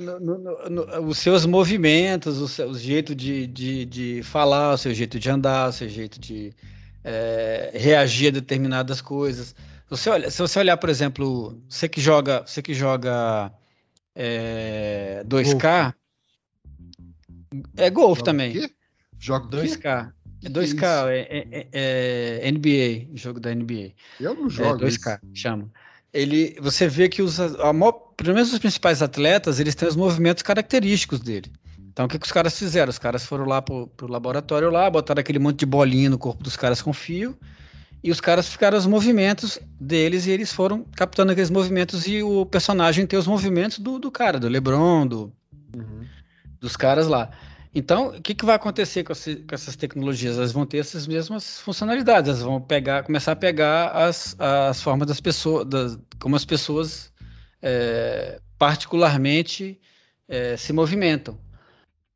No- 0.00 0.20
no- 0.20 0.68
no- 0.70 1.08
os 1.08 1.18
seus 1.18 1.44
movimentos, 1.46 2.38
o 2.38 2.46
seu 2.48 2.72
jeito 2.74 3.14
de, 3.14 3.46
de, 3.46 3.84
de 3.84 4.22
falar, 4.22 4.74
o 4.74 4.78
seu 4.78 4.94
jeito 4.94 5.18
de 5.18 5.28
andar, 5.30 5.68
o 5.68 5.72
seu 5.72 5.88
jeito 5.88 6.20
de 6.20 6.52
é, 7.02 7.72
reagir 7.74 8.28
a 8.28 8.30
determinadas 8.30 9.00
coisas. 9.00 9.54
Se 9.84 9.90
você, 9.90 10.10
olha, 10.10 10.30
se 10.30 10.38
você 10.38 10.58
olhar, 10.58 10.76
por 10.76 10.88
exemplo, 10.88 11.62
você 11.68 11.88
que 11.88 12.00
joga, 12.00 12.42
você 12.46 12.62
que 12.62 12.72
joga 12.72 13.52
é, 14.14 15.22
2K, 15.26 15.94
é 17.76 17.90
golfe 17.90 18.20
Joga 18.20 18.22
o 18.22 18.24
também. 18.24 18.70
Joga 19.18 19.46
o 19.46 19.50
quê? 19.50 19.56
2K. 19.56 20.12
Que 20.40 20.46
É 20.46 20.50
que 20.50 20.58
é 20.58 20.62
2K, 20.62 21.10
é, 21.10 21.18
é- 21.20 21.68
é- 21.72 22.40
é 22.42 22.48
NBA, 22.48 23.08
jogo 23.14 23.40
da 23.40 23.50
NBA. 23.50 23.92
Eu 24.20 24.34
não 24.34 24.46
É, 24.46 24.50
jogo 24.50 24.78
2K, 24.78 25.20
isso. 25.22 25.42
chama. 25.42 25.70
Ele, 26.12 26.56
você 26.60 26.86
vê 26.86 27.08
que 27.08 27.22
os, 27.22 27.40
a 27.40 27.72
maior, 27.72 27.92
pelo 28.16 28.34
menos 28.34 28.52
os 28.52 28.58
principais 28.58 29.02
atletas, 29.02 29.58
eles 29.58 29.74
têm 29.74 29.88
os 29.88 29.96
movimentos 29.96 30.42
característicos 30.42 31.20
dele. 31.20 31.50
Então, 31.78 32.06
o 32.06 32.08
que, 32.08 32.18
que 32.18 32.26
os 32.26 32.32
caras 32.32 32.58
fizeram? 32.58 32.90
Os 32.90 32.98
caras 32.98 33.24
foram 33.24 33.44
lá 33.44 33.60
pro, 33.62 33.86
pro 33.88 34.06
laboratório 34.06 34.70
lá, 34.70 34.88
botaram 34.90 35.20
aquele 35.20 35.38
monte 35.38 35.60
de 35.60 35.66
bolinha 35.66 36.10
no 36.10 36.18
corpo 36.18 36.42
dos 36.42 36.56
caras 36.56 36.82
com 36.82 36.92
fio, 36.92 37.36
e 38.04 38.10
os 38.10 38.20
caras 38.20 38.46
ficaram 38.48 38.76
os 38.76 38.86
movimentos 38.86 39.58
deles, 39.80 40.26
e 40.26 40.30
eles 40.30 40.52
foram 40.52 40.84
captando 40.94 41.32
aqueles 41.32 41.48
movimentos, 41.50 42.06
e 42.06 42.22
o 42.22 42.44
personagem 42.44 43.06
tem 43.06 43.18
os 43.18 43.26
movimentos 43.26 43.78
do, 43.78 43.98
do 43.98 44.10
cara, 44.10 44.38
do 44.38 44.46
LeBron, 44.46 45.06
do, 45.06 45.32
Uhum. 45.74 46.04
dos 46.60 46.76
caras 46.76 47.08
lá. 47.08 47.30
Então, 47.74 48.08
o 48.10 48.22
que, 48.22 48.34
que 48.34 48.44
vai 48.44 48.54
acontecer 48.54 49.02
com, 49.02 49.12
esse- 49.12 49.36
com 49.36 49.52
essas 49.54 49.74
tecnologias? 49.74 50.36
Elas 50.36 50.52
vão 50.52 50.64
ter 50.64 50.78
essas 50.78 51.06
mesmas 51.08 51.58
funcionalidades, 51.60 52.28
elas 52.28 52.42
vão 52.42 52.60
pegar, 52.60 53.02
começar 53.02 53.32
a 53.32 53.36
pegar 53.36 53.88
as, 53.88 54.36
as 54.38 54.80
formas 54.80 55.08
das 55.08 55.20
pessoas, 55.20 55.66
das- 55.66 55.98
como 56.20 56.36
as 56.36 56.44
pessoas 56.44 57.10
é, 57.62 58.38
particularmente 58.58 59.80
é, 60.28 60.56
se 60.56 60.72
movimentam. 60.72 61.38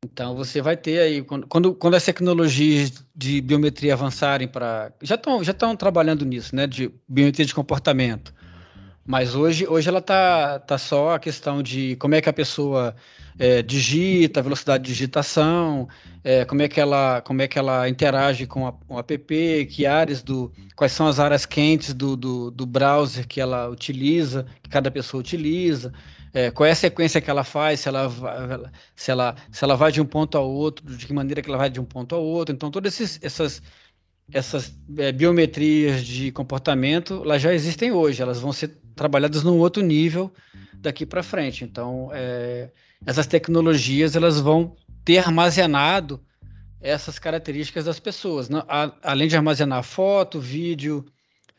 Então, 0.03 0.33
você 0.35 0.61
vai 0.61 0.77
ter 0.77 0.99
aí, 0.99 1.21
quando, 1.21 1.75
quando, 1.75 1.95
as 1.95 2.05
tecnologias 2.05 3.03
de 3.13 3.41
biometria 3.41 3.93
avançarem 3.93 4.47
para. 4.47 4.93
Já 5.01 5.15
estão 5.15 5.43
já 5.43 5.51
estão 5.51 5.75
trabalhando 5.75 6.23
nisso, 6.25 6.55
né? 6.55 6.65
De 6.65 6.89
biometria 7.07 7.45
de 7.45 7.53
comportamento. 7.53 8.33
Mas 9.05 9.35
hoje, 9.35 9.67
hoje 9.67 9.89
ela 9.89 10.01
tá, 10.01 10.59
tá 10.59 10.77
só 10.77 11.15
a 11.15 11.19
questão 11.19 11.63
de 11.63 11.95
como 11.95 12.15
é 12.15 12.21
que 12.21 12.29
a 12.29 12.33
pessoa 12.33 12.95
é, 13.39 13.61
digita, 13.61 14.41
velocidade 14.41 14.83
de 14.83 14.89
digitação, 14.89 15.87
é, 16.23 16.45
como, 16.45 16.61
é 16.61 16.67
que 16.67 16.79
ela, 16.79 17.19
como 17.21 17.41
é 17.41 17.47
que 17.47 17.57
ela 17.57 17.89
interage 17.89 18.45
com 18.45 18.67
a- 18.67 18.71
com 18.73 18.95
o 18.95 18.99
app, 18.99 19.65
que 19.65 19.85
áreas 19.85 20.21
do. 20.21 20.51
quais 20.75 20.91
são 20.93 21.07
as 21.07 21.19
áreas 21.19 21.45
quentes 21.45 21.93
do, 21.93 22.15
do, 22.15 22.51
do 22.51 22.65
browser 22.65 23.27
que 23.27 23.41
ela 23.41 23.67
utiliza, 23.67 24.45
que 24.61 24.69
cada 24.69 24.91
pessoa 24.91 25.19
utiliza, 25.21 25.91
é, 26.33 26.51
qual 26.51 26.67
é 26.67 26.71
a 26.71 26.75
sequência 26.75 27.19
que 27.21 27.29
ela 27.29 27.43
faz, 27.43 27.79
se 27.81 27.87
ela, 27.89 28.09
se, 28.95 29.11
ela, 29.11 29.35
se 29.51 29.63
ela 29.63 29.75
vai 29.75 29.91
de 29.91 30.01
um 30.01 30.05
ponto 30.05 30.37
ao 30.37 30.49
outro, 30.49 30.85
de 30.95 31.05
que 31.05 31.13
maneira 31.13 31.41
que 31.41 31.49
ela 31.49 31.57
vai 31.57 31.69
de 31.69 31.79
um 31.79 31.85
ponto 31.85 32.13
ao 32.15 32.23
outro. 32.23 32.53
Então, 32.53 32.69
todas 32.71 32.93
esses- 32.99 33.19
essas 33.21 33.61
essas 34.31 34.71
é, 34.97 35.11
biometrias 35.11 36.05
de 36.05 36.31
comportamento, 36.31 37.21
elas 37.23 37.41
já 37.41 37.51
existem 37.51 37.91
hoje, 37.91 38.21
elas 38.21 38.39
vão 38.39 38.53
ser 38.53 38.77
trabalhadas 38.95 39.41
num 39.41 39.57
outro 39.57 39.81
nível 39.81 40.31
daqui 40.75 41.03
para 41.03 41.23
frente. 41.23 41.63
Então, 41.63 42.11
é, 42.13 42.69
essas 43.05 43.25
tecnologias 43.25 44.15
elas 44.15 44.39
vão 44.39 44.75
ter 45.03 45.17
armazenado 45.17 46.21
essas 46.79 47.17
características 47.17 47.85
das 47.85 47.99
pessoas, 47.99 48.49
né? 48.49 48.61
A- 48.67 48.93
além 49.01 49.27
de 49.27 49.35
armazenar 49.35 49.81
foto, 49.83 50.39
vídeo, 50.39 51.03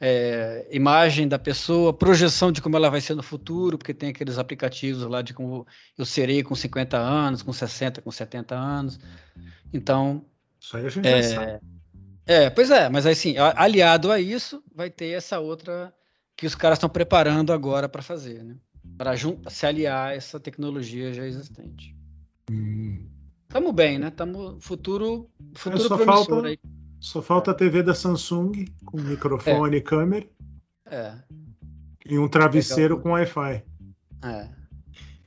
é, 0.01 0.67
imagem 0.71 1.29
da 1.29 1.39
pessoa, 1.39 1.93
projeção 1.93 2.51
de 2.51 2.63
como 2.63 2.75
ela 2.77 2.89
vai 2.89 3.01
ser 3.01 3.15
no 3.15 3.23
futuro, 3.23 3.77
porque 3.77 3.93
tem 3.93 4.09
aqueles 4.11 4.39
aplicativos 4.39 5.03
lá 5.03 5.21
de 5.21 5.35
como 5.35 5.67
eu 5.99 6.07
serei 6.07 6.43
com 6.43 6.55
50 6.55 6.97
anos, 6.97 7.43
com 7.43 7.53
60, 7.53 8.01
com 8.01 8.11
70 8.11 8.55
anos. 8.55 8.99
Então, 9.73 10.25
Isso 10.59 10.77
aí 10.77 10.87
a 10.87 10.89
gente 10.89 11.09
já 11.09 11.23
sabe. 11.23 11.61
é, 12.27 12.45
é, 12.45 12.51
pois 12.51 12.71
é, 12.71 12.89
mas 12.89 13.05
assim, 13.07 13.37
aliado 13.39 14.11
a 14.11 14.19
isso, 14.19 14.63
vai 14.75 14.89
ter 14.89 15.11
essa 15.11 15.39
outra 15.39 15.93
que 16.37 16.47
os 16.47 16.55
caras 16.55 16.79
estão 16.79 16.89
preparando 16.89 17.53
agora 17.53 17.89
para 17.89 18.01
fazer, 18.03 18.43
né? 18.43 18.57
Para 18.97 19.13
se 19.51 19.67
aliar 19.67 20.09
a 20.09 20.15
essa 20.15 20.41
tecnologia 20.41 21.13
já 21.13 21.27
existente. 21.27 21.95
Hum. 22.51 23.07
Tamo 23.49 23.73
bem, 23.73 23.99
né? 23.99 24.11
Tamo 24.11 24.59
futuro, 24.61 25.29
futuro 25.55 25.83
só 25.83 25.97
promissor 25.97 26.27
falta- 26.27 26.49
aí. 26.49 26.59
Só 27.01 27.23
falta 27.23 27.51
a 27.51 27.55
TV 27.55 27.83
da 27.83 27.95
Samsung 27.95 28.67
com 28.85 29.01
microfone 29.01 29.79
e 29.79 29.81
câmera 29.81 30.29
É, 30.87 31.15
e 32.05 32.19
um 32.19 32.29
travesseiro 32.29 32.97
Legal. 32.97 33.03
com 33.03 33.11
Wi-Fi. 33.13 33.65
é. 34.23 34.49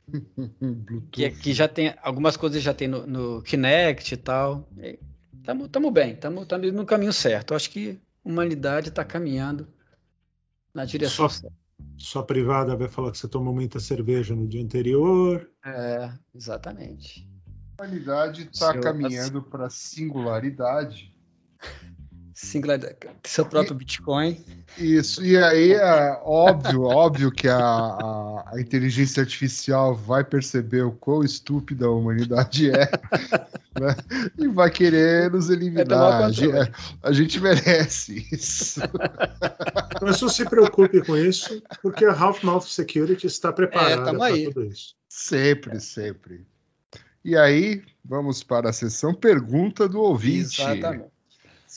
Bluetooth. 0.07 1.07
Que, 1.11 1.31
que 1.31 1.53
já 1.53 1.67
tem 1.67 1.95
algumas 2.03 2.37
coisas 2.37 2.61
já 2.61 2.73
tem 2.73 2.87
no, 2.87 3.07
no 3.07 3.41
Kinect 3.41 4.13
e 4.13 4.17
tal. 4.17 4.69
Tamo, 5.43 5.67
tamo 5.67 5.89
bem, 5.91 6.15
tamo, 6.15 6.45
no 6.73 6.85
caminho 6.85 7.11
certo. 7.13 7.55
Acho 7.55 7.69
que 7.71 7.99
a 8.23 8.29
humanidade 8.29 8.89
está 8.89 9.03
caminhando 9.03 9.67
na 10.73 10.85
direção 10.85 11.27
Só- 11.27 11.35
certa. 11.41 11.55
Sua 11.97 12.23
privada 12.23 12.75
vai 12.75 12.87
falar 12.87 13.11
que 13.11 13.17
você 13.17 13.27
tomou 13.27 13.53
muita 13.53 13.79
cerveja 13.79 14.35
no 14.35 14.47
dia 14.47 14.61
anterior. 14.63 15.49
É, 15.65 16.11
exatamente. 16.33 17.27
A 17.77 17.83
humanidade 17.83 18.49
está 18.51 18.77
caminhando 18.79 19.41
para 19.41 19.69
singularidade. 19.69 21.12
Singular, 22.33 22.79
seu 23.23 23.45
próprio 23.45 23.75
Bitcoin. 23.75 24.43
Isso, 24.77 25.23
e 25.23 25.37
aí 25.37 25.73
é 25.73 26.19
óbvio, 26.23 26.83
óbvio 26.83 27.31
que 27.31 27.47
a, 27.47 27.57
a, 27.57 28.51
a 28.53 28.59
inteligência 28.59 29.21
artificial 29.21 29.95
vai 29.95 30.23
perceber 30.23 30.81
o 30.81 30.91
quão 30.91 31.23
estúpida 31.23 31.85
a 31.85 31.91
humanidade 31.91 32.71
é 32.71 32.89
né? 33.79 33.95
e 34.37 34.47
vai 34.47 34.71
querer 34.71 35.31
nos 35.31 35.49
eliminar. 35.49 36.23
A 36.23 36.31
gente, 36.31 36.71
a 37.01 37.11
gente 37.11 37.39
merece 37.39 38.27
isso. 38.31 38.81
Mas 40.01 40.21
não 40.21 40.29
se 40.29 40.43
preocupe 40.43 41.05
com 41.05 41.15
isso, 41.15 41.61
porque 41.81 42.03
a 42.03 42.13
Half 42.13 42.43
Mouth 42.43 42.63
Security 42.63 43.27
está 43.27 43.53
preparada 43.53 44.09
É, 44.09 44.17
para 44.17 44.51
tudo 44.51 44.65
isso. 44.65 44.95
Sempre, 45.07 45.79
sempre. 45.79 46.45
E 47.23 47.37
aí, 47.37 47.83
vamos 48.03 48.43
para 48.43 48.69
a 48.69 48.73
sessão 48.73 49.13
Pergunta 49.13 49.87
do 49.87 50.01
Ouvinte. 50.01 50.61
Exatamente. 50.61 51.12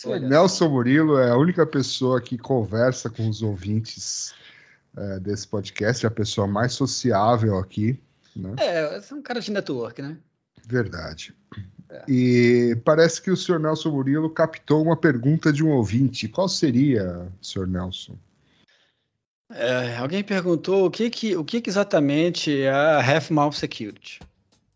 O 0.04 0.16
Nelson 0.18 0.68
Murilo 0.68 1.18
é 1.18 1.30
a 1.30 1.36
única 1.36 1.64
pessoa 1.66 2.20
que 2.20 2.36
conversa 2.36 3.08
com 3.08 3.28
os 3.28 3.40
ouvintes 3.42 4.34
é, 4.96 5.18
desse 5.20 5.46
podcast, 5.46 6.04
é 6.04 6.08
a 6.08 6.12
pessoa 6.12 6.46
mais 6.46 6.72
sociável 6.72 7.58
aqui, 7.58 7.98
né? 8.34 8.54
É, 8.58 9.00
você 9.00 9.14
é 9.14 9.16
um 9.16 9.22
cara 9.22 9.40
de 9.40 9.50
network, 9.50 10.02
né? 10.02 10.18
Verdade. 10.66 11.34
É. 11.88 12.04
E 12.08 12.76
parece 12.84 13.22
que 13.22 13.30
o 13.30 13.36
senhor 13.36 13.60
Nelson 13.60 13.90
Murilo 13.90 14.28
captou 14.28 14.82
uma 14.82 14.96
pergunta 14.96 15.52
de 15.52 15.64
um 15.64 15.70
ouvinte. 15.70 16.28
Qual 16.28 16.48
seria, 16.48 17.28
senhor 17.40 17.68
Nelson? 17.68 18.16
É, 19.50 19.96
alguém 19.96 20.24
perguntou 20.24 20.86
o 20.86 20.90
que, 20.90 21.08
que, 21.08 21.36
o 21.36 21.44
que, 21.44 21.60
que 21.60 21.70
exatamente 21.70 22.62
é 22.62 22.70
a 22.70 22.98
Half 22.98 23.30
Mouth 23.30 23.52
Security. 23.52 24.20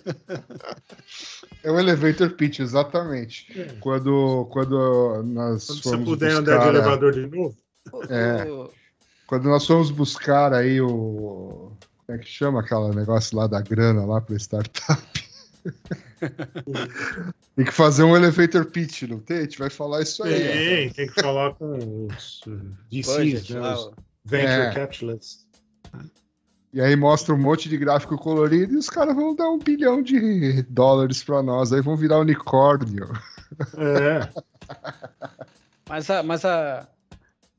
É 1.64 1.72
o 1.72 1.80
elevator 1.80 2.32
pitch, 2.32 2.60
exatamente. 2.60 3.48
É. 3.60 3.76
Quando, 3.80 4.48
quando 4.52 5.24
nós 5.24 5.68
Quando 5.68 5.84
você 5.84 5.98
puder 5.98 6.36
buscar, 6.36 6.40
andar 6.40 6.64
de 6.64 6.70
elevador 6.70 7.14
de 7.14 7.28
novo. 7.28 7.58
É. 8.10 8.48
Quando 9.28 9.46
nós 9.46 9.66
fomos 9.66 9.92
buscar 9.92 10.54
aí 10.54 10.82
o. 10.82 11.72
Como 12.06 12.18
é 12.20 12.22
que 12.22 12.28
chama 12.28 12.60
aquela 12.60 12.94
negócio 12.94 13.38
lá 13.38 13.48
da 13.48 13.62
grana 13.62 14.06
lá 14.06 14.20
para 14.20 14.36
startup? 14.36 15.31
tem 17.56 17.66
que 17.66 17.72
fazer 17.72 18.04
um 18.04 18.16
elevator 18.16 18.66
pitch, 18.66 19.04
não 19.04 19.20
tem? 19.20 19.38
A 19.38 19.42
gente 19.42 19.60
vai 19.60 19.70
falar 19.70 20.02
isso 20.02 20.24
aí. 20.24 20.34
Tem, 20.34 20.90
tem 20.90 21.08
que 21.08 21.22
falar 21.22 21.54
com 21.56 22.08
os 22.08 22.42
VCs, 22.92 23.50
né, 23.50 23.74
os. 23.74 23.92
Venture 24.24 24.68
É. 24.68 24.74
Capitalists. 24.74 25.48
E 26.74 26.80
aí 26.80 26.96
mostra 26.96 27.34
um 27.34 27.38
monte 27.38 27.68
de 27.68 27.78
gráfico 27.78 28.18
colorido 28.18 28.74
e 28.76 28.78
os 28.78 28.90
caras 28.90 29.16
vão 29.16 29.36
dar 29.36 29.50
um 29.50 29.58
bilhão 29.58 30.02
de 30.02 30.62
dólares 30.64 31.24
para 31.24 31.44
nós, 31.44 31.74
aí 31.74 31.82
vão 31.82 31.98
virar 31.98 32.20
unicórnio. 32.20 33.12
É, 33.78 34.30
Mas 35.92 36.10
a, 36.10 36.24
mas 36.24 36.46
a, 36.46 36.88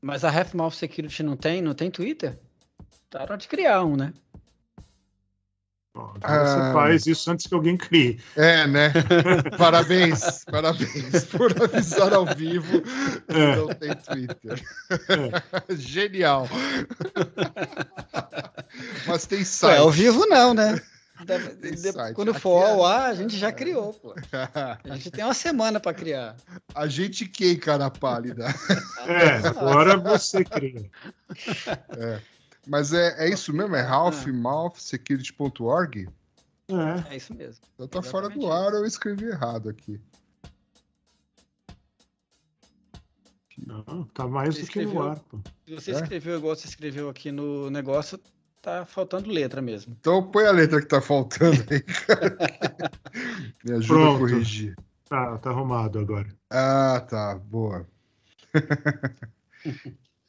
mas 0.01 0.23
a 0.23 0.29
Half 0.29 0.55
Mouth 0.55 0.73
Security 0.73 1.21
não 1.21 1.37
tem, 1.37 1.61
não 1.61 1.75
tem 1.75 1.91
Twitter? 1.91 2.39
Tá 3.07 3.19
na 3.19 3.25
hora 3.25 3.37
de 3.37 3.47
criar 3.47 3.83
um, 3.83 3.95
né? 3.95 4.11
Bom, 5.95 6.11
agora 6.21 6.41
Ah. 6.41 6.45
você 6.67 6.73
faz 6.73 7.05
isso 7.05 7.29
antes 7.31 7.45
que 7.45 7.53
alguém 7.53 7.77
crie. 7.77 8.19
É, 8.35 8.65
né? 8.65 8.91
Parabéns, 9.59 10.43
parabéns 10.45 11.23
por 11.25 11.51
avisar 11.63 12.13
ao 12.13 12.25
vivo 12.25 12.81
que 12.81 13.31
É. 13.37 13.55
não 13.55 13.67
tem 13.67 13.93
Twitter. 13.95 14.61
Genial. 15.77 16.47
Mas 19.05 19.25
tem 19.27 19.43
site. 19.43 19.75
é 19.75 19.79
ao 19.79 19.91
vivo 19.91 20.25
não, 20.25 20.53
né? 20.53 20.81
De- 21.23 22.13
quando 22.15 22.33
for 22.33 22.65
é- 22.65 22.71
ao 22.71 22.83
ar, 22.85 23.09
a 23.11 23.13
gente 23.13 23.37
já 23.37 23.51
criou, 23.51 23.93
pô. 23.93 24.13
A 24.83 24.95
gente 24.95 25.11
tem 25.11 25.23
uma 25.23 25.33
semana 25.33 25.79
para 25.79 25.93
criar. 25.93 26.35
A 26.75 26.87
gente 26.87 27.25
quem, 27.27 27.55
cara 27.55 27.89
pálida. 27.89 28.47
É, 29.07 29.47
agora 29.47 29.95
você 29.95 30.43
cria. 30.43 30.89
Mas 32.65 32.93
é, 32.93 33.25
é 33.25 33.29
isso 33.29 33.51
mesmo? 33.53 33.75
É 33.75 33.81
halfmouthsecurity.org? 33.81 36.09
É, 36.69 37.13
É 37.13 37.17
isso 37.17 37.33
mesmo. 37.33 37.61
Então 37.75 37.87
tá 37.87 38.01
fora 38.01 38.29
do 38.29 38.49
ar, 38.51 38.73
eu 38.73 38.85
escrevi 38.85 39.25
errado 39.25 39.67
aqui. 39.69 39.99
não, 43.67 44.05
tá 44.13 44.27
mais 44.27 44.55
Você 44.55 44.61
do 44.61 44.67
que 44.67 44.79
no 44.79 44.85
escreveu? 44.85 45.11
ar, 45.11 45.19
pô. 45.19 45.39
Se 45.67 45.75
você 45.75 45.91
É? 45.91 45.95
escreveu 45.95 46.37
igual 46.37 46.55
você 46.55 46.67
escreveu 46.67 47.09
aqui 47.09 47.31
no 47.31 47.69
negócio, 47.69 48.19
tá 48.61 48.85
faltando 48.85 49.29
letra 49.29 49.61
mesmo. 49.61 49.95
Então 49.99 50.31
põe 50.31 50.45
a 50.45 50.51
letra 50.51 50.79
que 50.81 50.87
tá 50.87 51.01
faltando 51.01 51.61
aí, 51.69 51.81
cara. 51.81 52.37
Me 53.63 53.73
ajuda 53.73 53.99
Pronto. 53.99 54.25
a 54.25 54.29
corrigir. 54.29 54.75
Tá, 55.07 55.37
tá 55.37 55.49
arrumado 55.51 55.99
agora. 55.99 56.27
Ah, 56.49 56.99
tá. 57.07 57.35
Boa. 57.35 57.87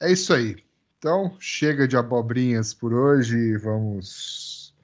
é 0.01 0.13
isso 0.13 0.35
aí. 0.35 0.57
Então, 1.05 1.37
chega 1.39 1.87
de 1.87 1.99
abobrinhas 1.99 2.73
por 2.73 2.95
hoje. 2.95 3.59
Vamos. 3.59 4.75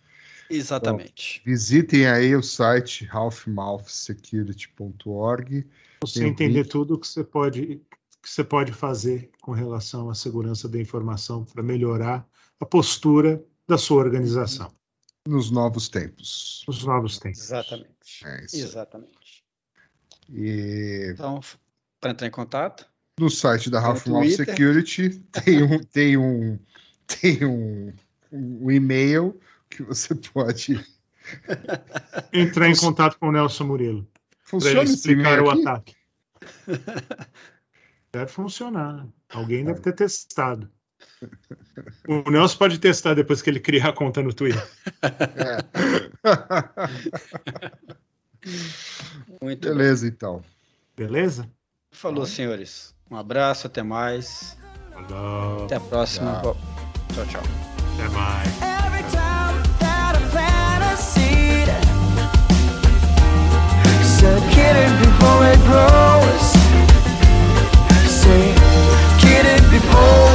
Exatamente. 0.51 1.41
Visitem 1.47 2.07
aí 2.07 2.37
o 2.37 2.43
site 2.43 3.09
halfmouthsecurity.org. 3.11 5.67
Você 6.03 6.27
entender 6.27 6.67
tudo 6.67 6.99
que 6.99 7.09
você 7.09 7.25
pode 7.25 7.81
que 8.23 8.29
você 8.29 8.45
pode 8.45 8.71
fazer 8.71 9.31
com 9.41 9.53
relação 9.53 10.11
à 10.11 10.15
segurança 10.15 10.69
da 10.69 10.79
informação 10.79 11.43
para 11.43 11.63
melhorar 11.63 12.29
a 12.61 12.67
postura 12.67 13.43
da 13.67 13.79
sua 13.79 14.03
organização 14.03 14.71
nos 15.27 15.51
novos 15.51 15.89
tempos. 15.89 16.67
nos 16.69 16.85
novos 16.85 17.19
tempos. 17.19 17.41
Exatamente. 17.41 18.27
É. 18.27 18.45
Exatamente. 18.53 19.43
E 20.29 21.13
Então, 21.15 21.41
para 21.99 22.11
entrar 22.11 22.27
em 22.27 22.31
contato, 22.31 22.90
no 23.21 23.31
site 23.31 23.71
da 23.71 23.81
No 23.81 23.87
Half 23.87 24.07
Mouth 24.07 24.23
Twitter. 24.23 24.47
Security 24.47 25.11
tem 25.33 25.63
um 25.63 25.79
tem 25.79 26.17
um 26.17 26.59
tem 27.07 27.45
um, 27.45 27.93
um 28.33 28.71
e-mail 28.71 29.39
que 29.69 29.83
você 29.83 30.15
pode 30.15 30.85
Entrar 32.33 32.69
em 32.69 32.77
contato 32.77 33.19
com 33.19 33.29
o 33.29 33.33
Nelson 33.33 33.65
Murilo 33.65 34.07
para 34.51 34.83
explicar 34.83 35.41
o 35.43 35.51
aqui? 35.51 35.61
ataque. 35.61 35.97
Deve 38.13 38.27
funcionar. 38.27 39.07
Alguém 39.29 39.65
deve 39.65 39.81
ter 39.81 39.93
testado. 39.93 40.69
O 42.09 42.29
Nelson 42.29 42.59
pode 42.59 42.81
testar 42.81 43.15
depois 43.15 43.41
que 43.41 43.49
ele 43.49 43.61
criar 43.61 43.91
a 43.91 43.93
conta 43.93 44.21
no 44.21 44.35
Twitter. 44.35 44.67
É. 45.01 45.59
muito 49.41 49.69
bem. 49.69 49.77
Beleza, 49.77 50.09
então. 50.09 50.43
Beleza? 50.97 51.49
Falou, 51.91 52.25
senhores. 52.27 52.95
Um 53.11 53.17
abraço, 53.17 53.67
até 53.67 53.83
mais. 53.83 54.57
Até 55.65 55.77
a 55.77 55.81
próxima. 55.81 56.41
Tchau, 56.43 56.57
tchau. 57.15 57.25
tchau. 57.27 57.43
Até 57.95 58.09
mais. 58.09 58.71
Get 64.55 64.77
it 64.77 64.99
before 64.99 65.45
it 65.47 65.59
grows. 65.65 66.47
Say, 68.07 68.55
get 69.19 69.47
it 69.47 69.63
before. 69.71 70.30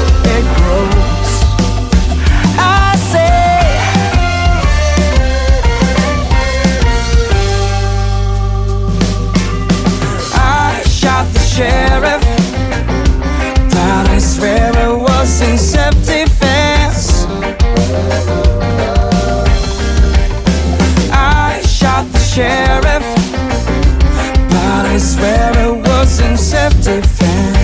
self-defense 26.37 27.54